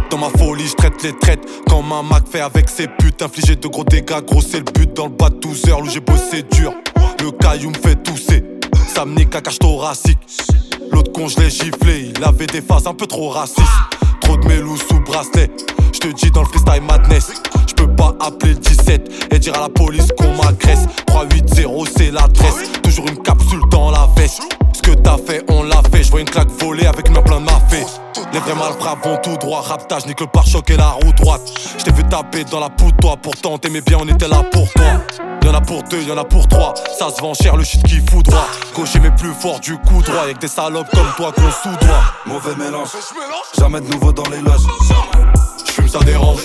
Dans 0.10 0.18
ma 0.18 0.30
folie, 0.30 0.68
je 0.68 0.74
traite 0.74 1.02
les 1.04 1.18
traites 1.18 1.46
comme 1.68 1.92
un 1.92 2.04
Mac 2.04 2.24
fait 2.30 2.42
avec 2.42 2.70
ses 2.70 2.88
putes. 2.88 3.22
Infliger 3.22 3.56
de 3.56 3.68
gros 3.68 3.84
dégâts, 3.84 4.22
gros 4.26 4.42
c'est 4.42 4.58
le 4.60 4.72
but. 4.72 4.94
Dans 4.94 5.06
le 5.06 5.12
bas 5.12 5.30
de 5.30 5.36
12 5.36 5.70
heures 5.70 5.80
où 5.80 5.90
j'ai 5.90 6.02
bossé 6.02 6.44
dur. 6.44 6.74
Le 7.22 7.32
caillou 7.32 7.70
me 7.70 7.76
fait 7.76 7.96
tousser, 7.96 8.44
ça 8.94 9.06
me 9.06 9.16
nique 9.16 9.36
à 9.36 9.42
cage 9.42 9.60
thoracique. 9.60 10.18
L'autre 10.92 11.12
con, 11.12 11.28
je 11.28 11.40
l'ai 11.40 11.50
giflé, 11.50 12.12
il 12.16 12.24
avait 12.24 12.48
des 12.48 12.62
phases 12.62 12.88
un 12.88 12.94
peu 12.94 13.06
trop 13.06 13.30
racistes. 13.30 13.62
Trop 14.22 14.38
de 14.38 14.48
mélou 14.48 14.76
sous 14.76 15.00
bracelet, 15.02 15.52
je 15.94 16.00
te 16.00 16.08
dis 16.08 16.32
dans 16.32 16.42
le 16.42 16.48
freestyle 16.48 16.82
madness. 16.82 17.32
Je 17.68 17.74
peux 17.76 17.96
pas 17.96 18.16
appeler 18.20 18.54
le 18.54 18.60
17 18.60 19.28
et 19.34 19.40
dire 19.40 19.56
à 19.56 19.62
la 19.62 19.70
police 19.70 20.08
qu'on 20.18 20.36
m'agresse. 20.36 20.88
380 21.06 21.92
c'est 21.96 22.12
l'adresse, 22.12 22.72
toujours 22.84 23.08
une 23.08 23.22
capsule 23.22 23.62
dans 23.70 23.92
la 23.92 24.10
veste. 24.18 24.42
Ce 24.84 24.90
que 24.90 24.96
t'as 24.96 25.18
fait, 25.18 25.44
on 25.48 25.64
l'a 25.64 25.82
fait. 25.92 26.04
Je 26.04 26.10
vois 26.10 26.22
une 26.22 26.30
claque 26.30 26.50
volée 26.60 26.88
avec 26.88 27.08
une 27.08 27.14
main 27.14 27.22
plein 27.22 27.40
de 27.40 27.46
mafé. 27.46 27.86
Les 28.34 28.40
vrais 28.40 28.56
malfrats 28.56 28.98
vont 29.04 29.18
tout 29.18 29.38
droit. 29.38 29.62
Raptage, 29.62 30.08
nique 30.08 30.22
le 30.22 30.28
pare-choc 30.28 30.70
et 30.72 30.78
la 30.78 30.92
roue 30.92 31.14
droite. 31.14 31.42
Je 31.78 31.84
t'ai 31.84 31.92
vu 31.92 32.04
taper 32.04 32.46
dans 32.46 32.60
la 32.60 32.70
poudre, 32.70 32.96
toi. 33.00 33.16
Pourtant, 33.22 33.58
t'aimais 33.60 33.82
bien, 33.82 33.98
on 34.02 34.08
était 34.08 34.28
là 34.28 34.44
pour 34.52 34.72
toi. 34.72 34.86
Y'en 35.44 35.54
a 35.54 35.62
pour 35.62 35.84
deux, 35.84 36.02
y'en 36.02 36.18
a 36.18 36.24
pour 36.24 36.48
trois. 36.48 36.74
Ça 36.98 37.10
se 37.10 37.22
vend 37.22 37.34
cher, 37.34 37.58
le 37.58 37.64
shit 37.64 37.84
qui 37.84 38.00
fout 38.10 38.26
droit. 38.26 38.48
Gaucher 38.76 39.00
mais 39.00 39.12
plus 39.12 39.34
fort 39.34 39.60
du 39.60 39.78
coup 39.78 40.02
droit. 40.02 40.22
Avec 40.24 40.40
des 40.40 40.48
salopes 40.48 40.90
comme 40.92 41.12
toi 41.16 41.32
qu'on 41.32 41.52
sous-doit. 41.52 42.04
Mauvais 42.26 42.56
mélange, 42.56 42.90
jamais 43.60 43.82
de 43.82 43.88
nouveau 43.88 44.12
dans 44.12 44.30
les 44.30 44.40
loges. 44.40 44.66
J'fume, 45.68 45.88
ça 45.90 46.00
dérange. 46.00 46.42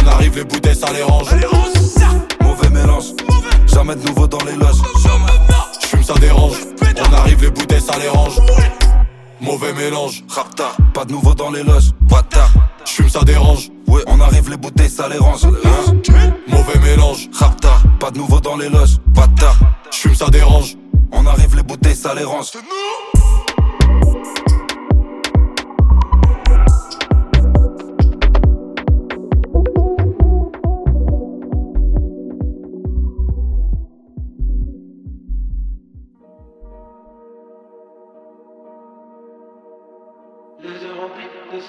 On 0.00 0.06
arrive, 0.06 0.36
les 0.36 0.44
bouteilles, 0.44 0.76
ça 0.76 0.92
les 0.92 1.02
range. 1.02 1.28
Mauvais 2.40 2.70
mélange, 2.70 3.06
jamais 3.66 3.96
de 3.96 4.06
nouveau 4.06 4.28
dans 4.28 4.44
les 4.44 4.54
loges. 4.54 4.82
J'fume, 5.82 6.04
ça 6.04 6.14
dérange. 6.14 6.54
On 6.98 7.12
arrive, 7.14 7.42
les 7.42 7.50
bouteilles, 7.50 7.80
ça 7.80 7.98
les 7.98 8.08
range. 8.08 8.38
Mauvais 9.40 9.72
mélange, 9.72 10.24
rapta, 10.28 10.72
pas 10.92 11.04
de 11.04 11.12
nouveau 11.12 11.34
dans 11.34 11.50
les 11.50 11.62
loges. 11.62 11.92
Bâtard, 12.00 12.50
j'fume, 12.84 13.08
ça 13.08 13.20
dérange. 13.20 13.70
Ouais, 13.86 14.02
on 14.06 14.20
arrive, 14.20 14.50
les 14.50 14.56
bouteilles, 14.56 14.90
ça 14.90 15.08
les 15.08 15.18
range. 15.18 15.46
Mauvais 16.48 16.78
mélange, 16.80 17.28
rapta, 17.32 17.78
pas 17.98 18.10
de 18.10 18.18
nouveau 18.18 18.40
dans 18.40 18.56
les 18.56 18.68
loges. 18.68 18.98
Bâtard, 19.06 19.56
j'fume, 19.90 20.14
ça 20.14 20.28
dérange. 20.28 20.76
On 21.12 21.26
arrive, 21.26 21.56
les 21.56 21.62
bouteilles, 21.62 21.96
ça 21.96 22.14
les 22.14 22.24
range. 22.24 22.50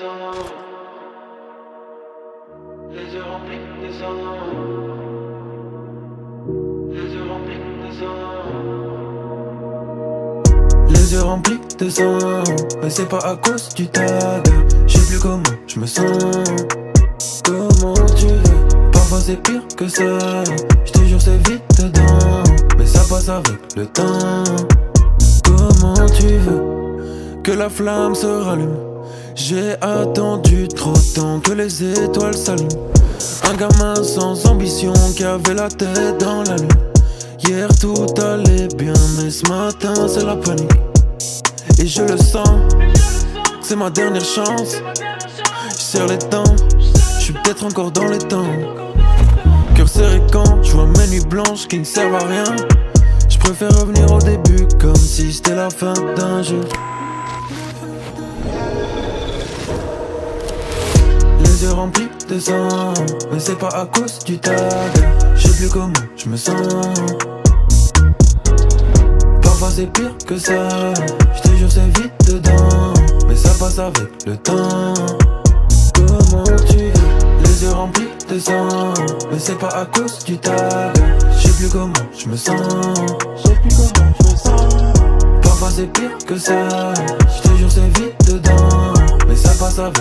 Les 0.02 0.08
yeux 3.14 3.22
remplis 3.22 3.60
de 3.84 3.92
sang. 3.94 4.18
Les 6.90 7.14
yeux 7.14 7.26
remplis 7.30 7.62
de 7.84 7.90
sang. 8.00 8.20
Les 10.90 11.14
yeux 11.14 11.22
remplis 11.22 11.60
de 11.78 11.88
sang. 11.90 12.18
Mais 12.82 12.90
c'est 12.90 13.08
pas 13.08 13.20
à 13.20 13.36
cause 13.36 13.70
du 13.76 13.88
tag. 13.90 14.44
Je 14.88 14.98
sais 14.98 15.08
plus 15.08 15.20
comment 15.20 15.44
je 15.68 15.80
me 15.80 15.86
sens. 15.86 16.18
Comment 17.46 17.94
tu 18.16 18.26
veux? 18.26 18.90
Parfois 18.92 19.20
c'est 19.20 19.40
pire 19.44 19.62
que 19.78 19.88
ça. 19.88 20.44
Je 20.84 20.92
te 20.94 21.04
jure, 21.04 21.22
c'est 21.22 21.38
vite 21.48 21.64
dedans. 21.78 22.42
Mais 22.76 22.88
ça 22.88 23.02
passe 23.08 23.30
avec 23.30 23.76
le 23.76 23.86
temps. 23.86 24.44
Comment 25.46 26.08
tu 26.08 26.38
veux 26.38 26.64
que 27.44 27.52
la 27.52 27.70
flamme 27.70 28.16
se 28.16 28.26
rallume? 28.26 28.91
J'ai 29.36 29.74
attendu 29.82 30.68
trop 30.68 30.94
de 30.94 31.14
temps 31.14 31.40
que 31.40 31.54
les 31.54 31.84
étoiles 31.84 32.36
s'allument. 32.36 32.70
Un 33.50 33.54
gamin 33.56 33.96
sans 34.04 34.46
ambition 34.46 34.94
qui 35.16 35.24
avait 35.24 35.54
la 35.54 35.70
tête 35.70 36.20
dans 36.20 36.44
la 36.44 36.58
lune. 36.58 36.68
Hier 37.44 37.68
tout 37.80 38.06
allait 38.22 38.68
bien, 38.76 38.94
mais 39.18 39.30
ce 39.30 39.48
matin 39.48 39.94
c'est 40.08 40.26
la 40.26 40.36
panique. 40.36 40.72
Et 41.80 41.88
je 41.88 42.04
le 42.04 42.18
sens, 42.18 42.50
c'est 43.62 43.76
ma 43.76 43.90
dernière 43.90 44.24
chance. 44.24 44.76
Je 45.70 45.82
serre 45.82 46.08
les 46.08 46.18
dents, 46.18 46.56
je 47.18 47.24
suis 47.24 47.34
peut-être 47.34 47.66
encore 47.66 47.92
dans 47.92 48.08
les 48.08 48.20
temps. 48.20 48.52
Cœur 49.76 49.90
serré 49.90 50.22
quand 50.32 50.62
je 50.62 50.74
vois 50.74 50.86
mes 50.86 51.08
nuits 51.08 51.26
blanches 51.26 51.68
qui 51.68 51.80
ne 51.80 51.84
servent 51.84 52.16
à 52.16 52.26
rien. 52.26 52.44
Je 53.30 53.38
préfère 53.40 53.72
revenir 53.80 54.12
au 54.12 54.20
début 54.20 54.68
comme 54.80 54.96
si 54.96 55.34
c'était 55.34 55.56
la 55.56 55.70
fin 55.70 55.94
d'un 56.16 56.44
jeu. 56.44 56.62
Remplis 61.72 62.10
de 62.30 62.40
sang, 62.40 62.94
mais 63.32 63.40
c'est 63.40 63.58
pas 63.58 63.70
à 63.70 63.86
cause 63.86 64.20
du 64.20 64.38
tag. 64.40 64.56
Je 65.36 65.48
sais 65.48 65.58
plus 65.58 65.70
comment 65.70 65.94
je 66.16 66.30
me 66.30 66.38
sens. 66.38 66.56
Parfois 69.42 69.70
c'est 69.70 69.88
pire 69.88 70.16
que 70.26 70.38
ça. 70.38 70.94
Je 71.36 71.42
te 71.42 71.56
jure 71.56 71.72
c'est 71.72 72.00
vite 72.00 72.14
dedans, 72.28 72.94
mais 73.28 73.36
ça 73.36 73.50
passe 73.60 73.80
avec 73.80 74.10
le 74.26 74.38
temps. 74.38 74.94
Comment 75.94 76.44
tu 76.68 76.78
veux? 76.78 76.92
Les 77.44 77.64
yeux 77.64 77.72
remplis 77.72 78.10
de 78.30 78.40
sang, 78.40 78.94
mais 79.32 79.40
c'est 79.40 79.58
pas 79.58 79.70
à 79.70 79.86
cause 79.86 80.24
du 80.26 80.38
tag. 80.38 80.96
Je 81.38 81.48
sais 81.48 81.54
plus 81.54 81.70
comment 81.70 81.94
je 82.18 82.28
me 82.28 82.36
sens. 82.36 82.60
Je 83.38 83.50
sais 83.50 83.56
plus 83.56 83.76
comment 83.76 84.14
je 84.20 84.32
me 84.32 84.38
sens. 84.38 84.74
Parfois 85.42 85.70
c'est 85.70 85.92
pire 85.94 86.18
que 86.26 86.38
ça. 86.38 86.94
Mais 89.72 89.78
ça 89.78 89.92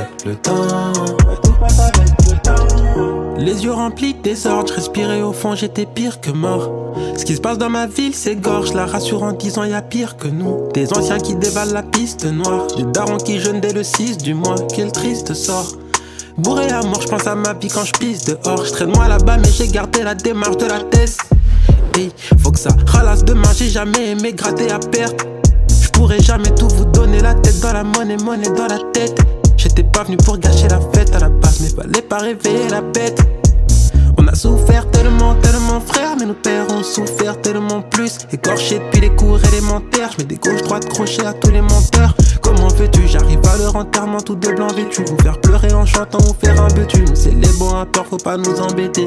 passe 1.61 1.79
avec 1.79 2.25
le 2.27 2.37
temps. 2.37 2.53
Les 3.39 3.65
yeux 3.65 3.73
remplis 3.73 4.15
désordre, 4.15 4.73
respirer 4.73 5.23
au 5.23 5.33
fond, 5.33 5.55
j'étais 5.55 5.87
pire 5.87 6.21
que 6.21 6.31
mort. 6.31 6.71
Ce 7.17 7.25
qui 7.25 7.37
se 7.37 7.41
passe 7.41 7.59
dans 7.59 7.71
ma 7.71 7.87
ville, 7.87 8.15
c'est 8.15 8.37
gorge, 8.37 8.75
la 8.75 8.87
rassure 8.87 9.23
en 9.23 9.33
disant 9.33 9.65
y 9.65 9.73
a 9.73 9.83
pire 9.83 10.17
que 10.17 10.29
nous. 10.29 10.69
Des 10.75 10.93
anciens 10.93 11.19
qui 11.19 11.35
dévalent 11.35 11.73
la 11.73 11.83
piste 11.83 12.25
noire, 12.27 12.67
des 12.77 12.85
darons 12.85 13.17
qui 13.17 13.39
jeûnent 13.39 13.61
dès 13.61 13.73
le 13.73 13.83
6 13.83 14.19
du 14.19 14.35
mois, 14.35 14.57
quel 14.75 14.93
triste 14.93 15.35
sort. 15.35 15.73
Bourré 16.37 16.69
à 16.71 16.83
mort, 16.83 17.01
je 17.03 17.09
pense 17.09 17.27
à 17.27 17.35
ma 17.35 17.55
vie 17.55 17.69
quand 17.69 17.85
je 17.85 17.93
pisse 17.93 18.25
dehors. 18.25 18.65
Je 18.65 18.73
traîne 18.73 18.93
moi 18.95 19.09
là-bas, 19.09 19.39
mais 19.39 19.51
j'ai 19.51 19.69
gardé 19.69 20.03
la 20.03 20.15
démarche 20.15 20.57
de 20.57 20.67
la 20.67 20.81
thèse. 20.81 21.17
Hey, 21.97 22.11
faut 22.39 22.51
que 22.51 22.59
ça 22.59 22.71
ralasse 22.87 23.25
demain, 23.25 23.51
j'ai 23.57 23.69
jamais 23.69 24.11
aimé 24.11 24.33
gratter 24.33 24.71
à 24.71 24.79
perte. 24.79 25.27
Je 26.09 26.25
jamais 26.25 26.51
tout 26.55 26.69
vous 26.69 26.87
donner 26.87 27.21
la 27.21 27.35
tête 27.35 27.61
dans 27.61 27.73
la 27.73 27.85
monnaie, 27.85 28.17
monnaie 28.17 28.51
dans 28.51 28.67
la 28.67 28.79
tête. 28.93 29.21
J'étais 29.63 29.83
pas 29.83 30.05
venu 30.05 30.17
pour 30.17 30.39
gâcher 30.39 30.69
la 30.69 30.81
fête 30.81 31.15
à 31.15 31.19
la 31.19 31.29
base, 31.29 31.61
mais 31.61 31.69
fallait 31.69 32.01
pas 32.01 32.17
réveiller 32.17 32.71
la 32.71 32.81
bête. 32.81 33.21
On 34.17 34.27
a 34.27 34.35
souffert 34.35 34.91
tellement, 34.91 35.35
tellement 35.35 35.81
frère, 35.81 36.17
mais 36.19 36.25
nos 36.25 36.33
pères 36.33 36.65
ont 36.71 36.83
souffert 36.83 37.39
tellement 37.43 37.83
plus. 37.83 38.17
Écorché 38.33 38.79
depuis 38.79 39.03
les 39.03 39.15
cours 39.15 39.39
élémentaires, 39.53 40.13
je 40.13 40.23
mets 40.23 40.25
des 40.25 40.37
gauches 40.37 40.63
droites 40.63 40.89
crochets 40.89 41.27
à 41.27 41.35
tous 41.35 41.51
les 41.51 41.61
menteurs. 41.61 42.17
Comment 42.41 42.69
veux-tu, 42.69 43.07
j'arrive 43.07 43.41
à 43.53 43.59
leur 43.59 43.77
enterrement 43.77 44.21
tout 44.21 44.35
de 44.35 44.49
blanc 44.49 44.69
vêtu, 44.69 45.05
vous 45.05 45.23
faire 45.23 45.39
pleurer 45.39 45.75
en 45.75 45.85
chantant 45.85 46.21
ou 46.21 46.35
faire 46.43 46.59
un 46.59 46.69
butu. 46.69 47.03
Nous 47.03 47.15
c'est 47.15 47.35
les 47.35 47.53
bons 47.59 47.85
faut 48.09 48.17
pas 48.17 48.39
nous 48.39 48.59
embêter. 48.63 49.05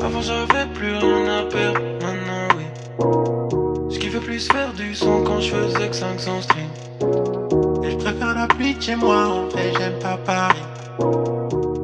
Avant 0.00 0.22
j'avais 0.22 0.66
plus 0.72 0.96
rien 0.96 1.40
à 1.40 1.42
perdre, 1.42 1.80
maintenant 2.00 2.48
oui. 2.56 3.94
Ce 3.94 3.98
qui 3.98 4.08
fait 4.08 4.20
plus 4.20 4.48
faire 4.48 4.72
du 4.72 4.94
son 4.94 5.22
quand 5.22 5.38
je 5.38 5.50
faisais 5.50 5.88
que 5.90 5.96
500 5.96 6.40
streams. 6.40 7.55
Je 7.98 8.04
préfère 8.04 8.34
la 8.34 8.46
pluie 8.46 8.74
de 8.74 8.82
chez 8.82 8.96
moi, 8.96 9.26
en 9.26 9.50
fait 9.50 9.72
j'aime 9.78 9.98
pas 9.98 10.18
Paris. 10.24 10.62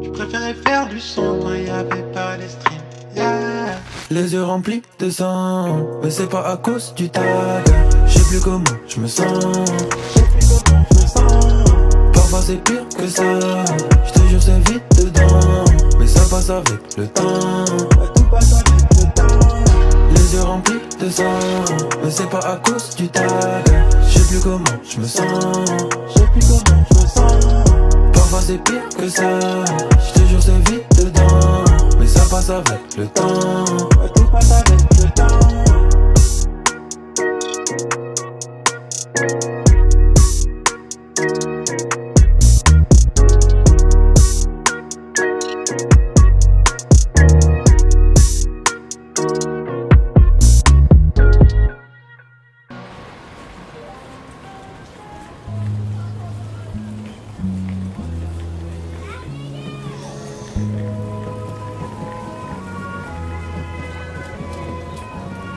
Je 0.03 0.11
préférais 0.11 0.55
faire 0.55 0.88
du 0.88 1.01
son 1.01 1.40
quand 1.42 1.55
il 1.55 1.70
avait 1.70 2.03
pas 2.12 2.37
les 2.37 2.48
streams. 2.48 2.81
Yeah. 3.16 3.79
Les 4.11 4.33
yeux 4.35 4.44
remplis 4.44 4.83
de 4.98 5.11
sang, 5.11 5.87
mais 6.03 6.11
c'est 6.11 6.29
pas 6.29 6.46
à 6.48 6.57
cause 6.57 6.94
du 6.94 7.09
tag. 7.09 7.25
Je 8.07 8.18
sais 8.18 8.25
plus 8.29 8.40
comment 8.40 8.64
je 8.87 9.01
me 9.01 9.07
sens. 9.07 9.27
Parfois 12.12 12.40
c'est 12.42 12.62
pire 12.62 12.87
que 12.96 13.07
ça, 13.07 13.22
je 14.07 14.12
te 14.12 14.27
jure 14.29 14.42
c'est 14.42 14.70
vite 14.70 14.85
dedans, 14.96 15.64
mais 15.98 16.07
ça 16.07 16.20
passe 16.31 16.51
avec 16.51 16.96
le 16.96 17.07
temps. 17.09 17.64
Les 20.33 20.38
yeux 20.38 20.45
remplis 20.45 20.81
de 20.99 21.11
sang, 21.11 21.25
mais 22.03 22.11
c'est 22.11 22.31
pas 22.31 22.38
à 22.38 22.57
cause 22.57 22.95
du 22.97 23.07
tag. 23.07 23.29
Je 24.09 24.18
sais 24.18 24.29
plus 24.29 24.40
comment 24.40 24.64
je 24.83 24.99
me 24.99 25.07
sens. 25.07 25.27
Je 26.09 26.21
sais 26.21 26.27
plus 26.33 26.40
comment 26.49 26.85
je 26.90 26.95
me 26.95 27.07
sens. 27.07 27.45
Parfois 28.14 28.40
c'est 28.40 28.57
pire 28.64 28.88
que 28.97 29.11
ça, 29.11 29.38
je 30.01 30.12
te 30.18 30.27
jure 30.27 30.42
c'est 30.42 31.05
dedans, 31.05 31.64
mais 32.01 32.07
ça 32.07 32.23
passe 32.31 32.49
avec 32.49 32.97
le 32.97 33.07
temps. 33.09 33.64
Tout 34.14 34.25
passe 34.33 34.53
avec 34.53 34.81
le 35.03 35.11
temps. 35.11 35.29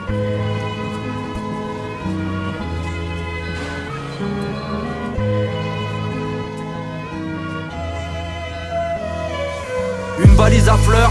Une 0.08 0.14
valise 10.36 10.68
à 10.68 10.76
fleurs, 10.76 11.10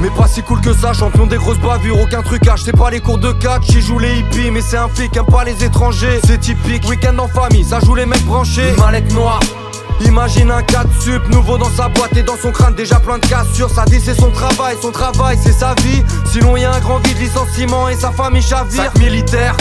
mais 0.00 0.10
pas 0.10 0.26
si 0.26 0.42
cool 0.42 0.60
que 0.60 0.72
ça, 0.72 0.92
champion 0.92 1.26
des 1.26 1.36
grosses 1.36 1.58
bavures, 1.58 2.00
aucun 2.00 2.22
trucage, 2.22 2.62
c'est 2.64 2.76
pas 2.76 2.90
les 2.90 3.00
cours 3.00 3.18
de 3.18 3.30
catch, 3.32 3.70
j'y 3.70 3.80
joue 3.80 4.00
les 4.00 4.18
hippies, 4.18 4.50
mais 4.50 4.60
c'est 4.60 4.76
un 4.76 4.88
flic, 4.88 5.16
aime 5.16 5.26
pas 5.26 5.44
les 5.44 5.62
étrangers, 5.62 6.20
c'est 6.26 6.38
typique, 6.38 6.88
week-end 6.88 7.16
en 7.18 7.28
famille, 7.28 7.64
ça 7.64 7.78
joue 7.78 7.94
les 7.94 8.06
mecs 8.06 8.24
branchés, 8.24 8.70
Une 8.70 8.82
mallette 8.82 9.12
noire. 9.14 9.40
Imagine 10.06 10.50
un 10.50 10.62
4 10.62 10.86
sup, 11.00 11.28
nouveau 11.30 11.58
dans 11.58 11.70
sa 11.70 11.88
boîte 11.88 12.16
et 12.16 12.22
dans 12.22 12.36
son 12.36 12.50
crâne, 12.50 12.74
déjà 12.74 12.98
plein 13.00 13.18
de 13.18 13.26
cassures. 13.26 13.70
Ça 13.70 13.84
dit 13.84 14.00
c'est 14.00 14.18
son 14.18 14.30
travail, 14.30 14.76
son 14.80 14.90
travail 14.90 15.38
c'est 15.42 15.52
sa 15.52 15.74
vie. 15.82 16.02
Sinon 16.30 16.56
y 16.56 16.64
a 16.64 16.72
un 16.72 16.80
grand 16.80 16.98
vide, 16.98 17.18
licenciement 17.18 17.88
et 17.88 17.96
sa 17.96 18.10
famille 18.10 18.42
chavire. 18.42 18.84
Sac 18.84 18.98
militaire, 18.98 19.56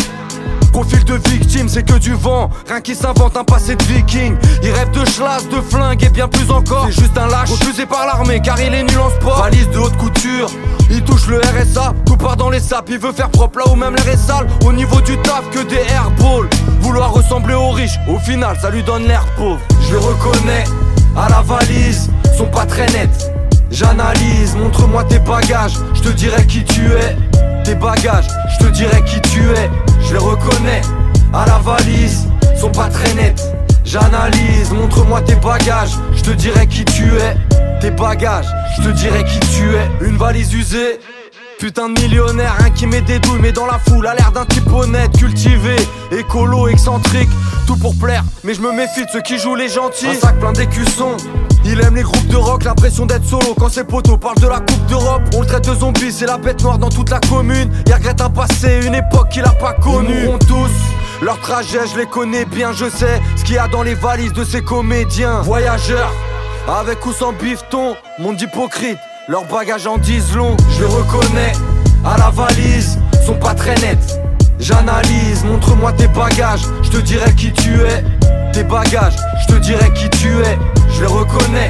Profil 0.72 1.04
de 1.04 1.16
victime, 1.30 1.68
c'est 1.68 1.84
que 1.84 1.98
du 1.98 2.14
vent. 2.14 2.50
Rien 2.68 2.80
qui 2.80 2.96
s'invente 2.96 3.36
un 3.36 3.44
passé 3.44 3.76
de 3.76 3.84
viking. 3.84 4.36
Il 4.64 4.72
rêve 4.72 4.92
de 4.92 5.06
schlass, 5.06 5.48
de 5.50 5.60
flingue 5.60 6.02
et 6.04 6.10
bien 6.10 6.28
plus 6.28 6.50
encore. 6.50 6.86
C'est 6.88 7.02
juste 7.02 7.18
un 7.18 7.28
lâche, 7.28 7.50
refusé 7.50 7.86
par 7.86 8.06
l'armée 8.06 8.42
car 8.42 8.60
il 8.62 8.74
est 8.74 8.84
nul 8.84 9.00
en 9.00 9.10
sport. 9.10 9.42
Valise 9.42 9.70
de 9.70 9.78
haute 9.78 9.98
couture, 9.98 10.50
il 10.90 11.04
touche 11.04 11.28
le 11.28 11.40
RSA. 11.40 11.94
Tout 12.06 12.16
part 12.16 12.38
dans 12.38 12.50
les 12.50 12.62
sapes, 12.62 12.90
il 12.90 13.00
veut 13.00 13.12
faire 13.12 13.30
propre 13.30 13.60
là 13.60 13.66
où 13.70 13.76
même 13.76 13.96
l'air 13.96 14.08
est 14.08 14.18
sale. 14.18 14.48
Au 14.66 14.72
niveau 14.72 15.02
du 15.02 15.18
taf, 15.18 15.50
que 15.52 15.60
des 15.60 15.82
airballs. 15.92 16.50
Vouloir 16.80 17.12
ressembler 17.12 17.54
aux 17.54 17.72
riches, 17.72 18.00
au 18.08 18.18
final 18.20 18.58
ça 18.62 18.70
lui 18.70 18.84
donne 18.84 19.08
l'air 19.08 19.26
pauvre. 19.36 19.60
Je 19.92 19.98
reconnais, 19.98 20.64
à 21.18 21.28
la 21.28 21.42
valise, 21.42 22.10
sont 22.38 22.46
pas 22.46 22.66
très 22.66 22.86
nets. 22.94 23.30
J'analyse, 23.70 24.56
montre-moi 24.56 25.04
tes 25.04 25.20
bagages, 25.20 25.74
je 25.94 26.00
te 26.00 26.08
dirai 26.08 26.46
qui 26.48 26.64
tu 26.64 26.86
es. 26.94 27.18
Tes 27.66 27.76
bagages, 27.76 28.28
je 28.54 28.66
te 28.66 28.72
dirai 28.72 29.04
qui 29.04 29.20
tu 29.20 29.42
es. 29.42 29.70
Je 30.08 30.14
les 30.14 30.18
reconnais, 30.18 30.82
à 31.34 31.46
la 31.46 31.58
valise, 31.58 32.26
sont 32.58 32.72
pas 32.72 32.88
très 32.88 33.14
nets. 33.16 33.44
J'analyse, 33.84 34.72
montre-moi 34.72 35.20
tes 35.24 35.36
bagages, 35.36 35.98
je 36.16 36.22
te 36.22 36.32
dirai 36.32 36.68
qui 36.68 36.86
tu 36.86 37.12
es. 37.18 37.36
Tes 37.82 37.92
bagages, 37.92 38.48
je 38.78 38.84
te 38.84 38.90
dirai 38.92 39.26
qui 39.26 39.40
tu 39.40 39.76
es. 39.76 40.08
Une 40.08 40.16
valise 40.16 40.54
usée. 40.54 41.02
Putain 41.60 41.90
de 41.90 42.00
millionnaire, 42.02 42.56
un 42.66 42.70
qui 42.70 42.88
met 42.88 43.02
des 43.02 43.20
douilles, 43.20 43.42
mais 43.42 43.52
dans 43.52 43.68
la 43.68 43.78
foule, 43.78 44.08
a 44.08 44.16
l'air 44.16 44.32
d'un 44.32 44.46
type 44.46 44.72
honnête, 44.72 45.16
cultivé, 45.16 45.76
écolo, 46.12 46.68
excentrique, 46.70 47.30
tout 47.66 47.78
pour 47.78 47.96
plaire. 47.96 48.24
Mais 48.44 48.54
je 48.54 48.62
me 48.62 48.72
méfie 48.72 49.06
de 49.06 49.12
ceux 49.12 49.22
qui 49.22 49.38
jouent 49.38 49.56
les 49.56 49.70
gentils. 49.70 50.08
Un 50.08 50.14
sac 50.14 50.40
plein 50.40 50.52
d'écussons. 50.52 51.18
Il 51.64 51.80
aime 51.82 51.96
les 51.96 52.02
groupes 52.02 52.28
de 52.28 52.38
rock, 52.38 52.64
l'impression 52.64 53.06
d'être 53.06 53.26
solo 53.26 53.54
quand 53.58 53.70
ses 53.70 53.84
potos 53.84 54.18
parlent 54.18 54.40
de 54.40 54.48
la 54.48 54.60
Coupe 54.60 54.86
d'Europe. 54.88 55.22
On 55.36 55.42
le 55.42 55.48
traite 55.48 55.70
de 55.70 55.76
zombie, 55.76 56.12
c'est 56.12 56.26
la 56.26 56.38
bête 56.38 56.64
noire 56.64 56.78
dans 56.78 56.90
toute 56.90 57.10
la 57.10 57.20
commune. 57.20 57.72
Il 57.86 57.94
regrette 57.94 58.22
un 58.22 58.30
passé, 58.30 58.82
une 58.86 58.96
époque 58.96 59.30
qu'il 59.30 59.44
a 59.44 59.52
pas 59.52 59.74
connue. 59.74 60.14
Ils 60.14 60.26
mourront 60.26 60.40
tous. 60.40 60.72
Leur 61.22 61.40
trajet, 61.40 61.86
je 61.94 62.00
les 62.00 62.08
connais 62.08 62.46
bien, 62.46 62.74
je 62.74 62.90
sais 62.90 63.22
ce 63.36 63.44
qu'il 63.44 63.56
y 63.56 63.60
a 63.60 63.68
dans 63.68 63.84
les 63.84 63.94
valises 63.94 64.34
de 64.34 64.44
ces 64.44 64.62
comédiens. 64.62 65.42
Voyageurs, 65.42 66.12
avec 66.68 67.06
ou 67.06 67.14
sans 67.14 67.32
bifton, 67.32 67.96
monde 68.18 68.42
hypocrite. 68.42 68.98
Leurs 69.28 69.46
bagages 69.46 69.86
en 69.86 70.00
disent 70.00 70.36
long, 70.36 70.58
je 70.72 70.80
les 70.80 70.88
reconnais. 70.88 71.52
À 72.04 72.18
la 72.18 72.32
valise, 72.32 72.98
sont 73.24 73.36
pas 73.36 73.54
très 73.54 73.76
nets. 73.76 74.20
J'analyse, 74.60 75.44
montre-moi 75.44 75.92
tes 75.94 76.08
bagages, 76.08 76.64
je 76.92 76.98
te 76.98 77.02
dirai 77.04 77.34
qui 77.36 77.52
tu 77.54 77.74
es. 77.82 78.04
Tes 78.52 78.64
bagages, 78.64 79.16
je 79.42 79.54
te 79.54 79.60
dirai 79.60 79.92
qui 79.94 80.10
tu 80.10 80.28
es. 80.28 80.58
Je 80.94 81.02
les 81.02 81.08
reconnais. 81.08 81.70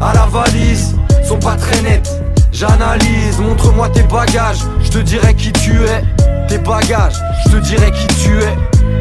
À 0.00 0.14
la 0.14 0.26
valise, 0.26 0.96
sont 1.26 1.38
pas 1.38 1.56
très 1.56 1.80
nets. 1.82 2.08
J'analyse, 2.52 3.38
montre-moi 3.40 3.88
tes 3.88 4.02
bagages, 4.02 4.58
je 4.82 4.90
te 4.90 4.98
dirai 4.98 5.34
qui 5.34 5.52
tu 5.52 5.72
es. 5.84 6.04
Tes 6.48 6.58
bagages, 6.58 7.14
je 7.46 7.52
te 7.52 7.56
dirai 7.56 7.90
qui 7.90 8.06
tu 8.06 8.38
es. 8.38 8.99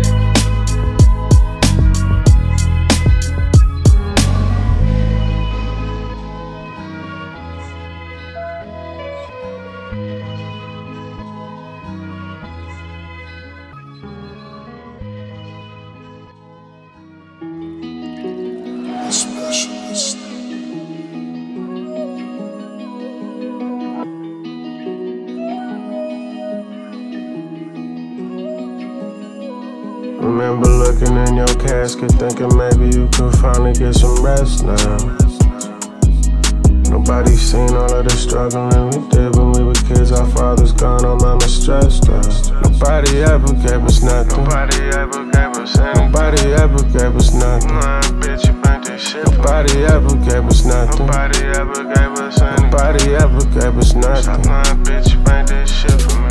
Your 31.95 32.07
casket, 32.09 32.19
thinking 32.19 32.57
maybe 32.57 32.95
you 32.95 33.07
could 33.13 33.33
finally 33.39 33.73
get 33.73 33.93
some 33.93 34.23
rest 34.23 34.63
now. 34.63 34.97
Nobody 36.89 37.35
seen 37.35 37.69
all 37.73 37.93
of 37.93 38.05
the 38.05 38.15
struggling 38.17 38.89
we 38.89 39.09
did 39.09 39.35
when 39.35 39.51
we 39.53 39.63
were 39.63 39.73
kids. 39.73 40.11
Our 40.11 40.27
father's 40.31 40.71
gone, 40.73 41.05
our 41.05 41.15
mama's 41.17 41.61
stressed 41.61 42.09
out. 42.09 42.63
Nobody 42.63 43.21
ever 43.21 43.53
gave 43.53 43.83
us 43.83 44.01
nothing. 44.01 44.43
Nobody 44.43 44.81
ever 44.97 45.25
gave 45.25 45.53
us 45.55 45.77
anything. 45.77 46.11
Nobody 46.11 46.53
ever 46.53 46.83
gave 46.83 47.15
us 47.15 47.33
nothing. 47.33 47.69
Nah, 47.69 48.01
bitch, 48.21 48.47
you 48.47 48.53
bring 48.61 48.81
this 48.81 49.01
shit. 49.01 49.25
Nobody 49.25 49.83
ever 49.85 50.15
gave 50.17 50.45
us 50.45 50.65
nothing. 50.65 51.05
Nobody 51.05 51.39
ever 51.45 51.83
gave 51.83 52.13
us 52.19 52.41
anything. 52.41 52.69
Nobody 52.69 53.15
ever 53.15 53.45
gave 53.59 53.77
us 53.77 53.93
nothing. 53.93 54.41
Nah, 54.43 54.63
bitch, 54.85 55.13
you 55.13 55.19
bring 55.23 55.45
this 55.45 55.71
shit 55.71 56.01
for 56.01 56.19
me. 56.21 56.28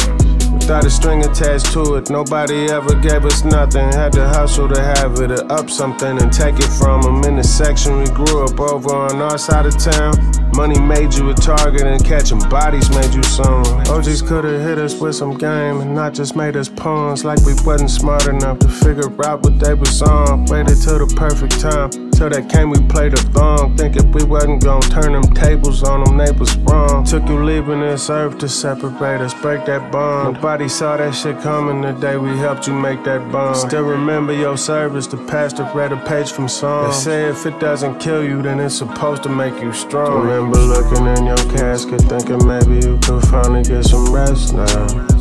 Without 0.68 0.84
a 0.84 0.90
string 0.90 1.24
attached 1.24 1.72
to 1.72 1.94
it, 1.94 2.10
nobody 2.10 2.66
ever 2.66 2.94
gave 3.00 3.24
us 3.24 3.42
nothing. 3.42 3.90
Had 3.90 4.12
to 4.12 4.28
hustle 4.28 4.68
to 4.68 4.78
have 4.78 5.18
it, 5.18 5.30
or 5.30 5.50
up 5.50 5.70
something 5.70 6.20
and 6.20 6.30
take 6.30 6.56
it 6.58 6.68
from 6.78 7.00
them. 7.00 7.24
In 7.24 7.36
the 7.36 7.42
section 7.42 8.00
we 8.00 8.04
grew 8.10 8.44
up 8.44 8.60
over 8.60 8.94
on 8.94 9.22
our 9.22 9.38
side 9.38 9.64
of 9.64 9.78
town. 9.78 10.12
Money 10.54 10.78
made 10.78 11.14
you 11.14 11.30
a 11.30 11.34
target, 11.34 11.86
and 11.86 12.04
catching 12.04 12.38
bodies 12.50 12.90
made 12.90 13.14
you 13.14 13.22
someone. 13.22 13.88
OGs 13.88 14.20
could've 14.20 14.60
hit 14.60 14.76
us 14.76 15.00
with 15.00 15.14
some 15.14 15.38
game, 15.38 15.80
and 15.80 15.94
not 15.94 16.12
just 16.12 16.36
made 16.36 16.54
us 16.54 16.68
pawns. 16.68 17.24
Like 17.24 17.40
we 17.46 17.54
wasn't 17.64 17.90
smart 17.90 18.26
enough 18.26 18.58
to 18.58 18.68
figure 18.68 19.08
out 19.24 19.42
what 19.44 19.58
they 19.58 19.72
was 19.72 20.02
on. 20.02 20.44
Waited 20.44 20.76
till 20.82 20.98
the 20.98 21.14
perfect 21.16 21.58
time. 21.60 22.07
Till 22.18 22.30
that 22.30 22.48
came, 22.48 22.70
we 22.70 22.80
played 22.88 23.14
a 23.14 23.16
thong. 23.16 23.76
Think 23.76 23.94
if 23.94 24.04
we 24.06 24.24
wasn't 24.24 24.64
gonna 24.64 24.80
turn 24.88 25.12
them 25.12 25.22
tables 25.34 25.84
on 25.84 26.02
them, 26.02 26.16
they 26.16 26.32
was 26.32 26.56
wrong. 26.66 27.04
Took 27.04 27.28
you 27.28 27.44
leaving 27.44 27.78
this 27.78 28.10
earth 28.10 28.38
to 28.38 28.48
separate 28.48 29.20
us, 29.20 29.32
break 29.34 29.64
that 29.66 29.92
bond. 29.92 30.34
Nobody 30.34 30.68
saw 30.68 30.96
that 30.96 31.14
shit 31.14 31.38
coming 31.38 31.80
the 31.80 31.92
day 31.92 32.16
we 32.16 32.36
helped 32.36 32.66
you 32.66 32.72
make 32.72 33.04
that 33.04 33.30
bond. 33.30 33.56
Still 33.56 33.84
remember 33.84 34.32
your 34.32 34.56
service, 34.56 35.06
the 35.06 35.16
pastor 35.28 35.62
read 35.72 35.92
a 35.92 35.96
page 36.08 36.32
from 36.32 36.48
Psalm. 36.48 36.90
They 36.90 36.96
say 36.96 37.28
if 37.28 37.46
it 37.46 37.60
doesn't 37.60 38.00
kill 38.00 38.24
you, 38.24 38.42
then 38.42 38.58
it's 38.58 38.74
supposed 38.74 39.22
to 39.22 39.28
make 39.28 39.62
you 39.62 39.72
strong. 39.72 40.26
Remember 40.26 40.58
looking 40.58 41.06
in 41.06 41.24
your 41.24 41.56
casket, 41.56 42.00
thinking 42.00 42.44
maybe 42.44 42.84
you 42.84 42.98
could 43.00 43.22
finally 43.28 43.62
get 43.62 43.84
some 43.84 44.12
rest 44.12 44.54
now. 44.54 45.17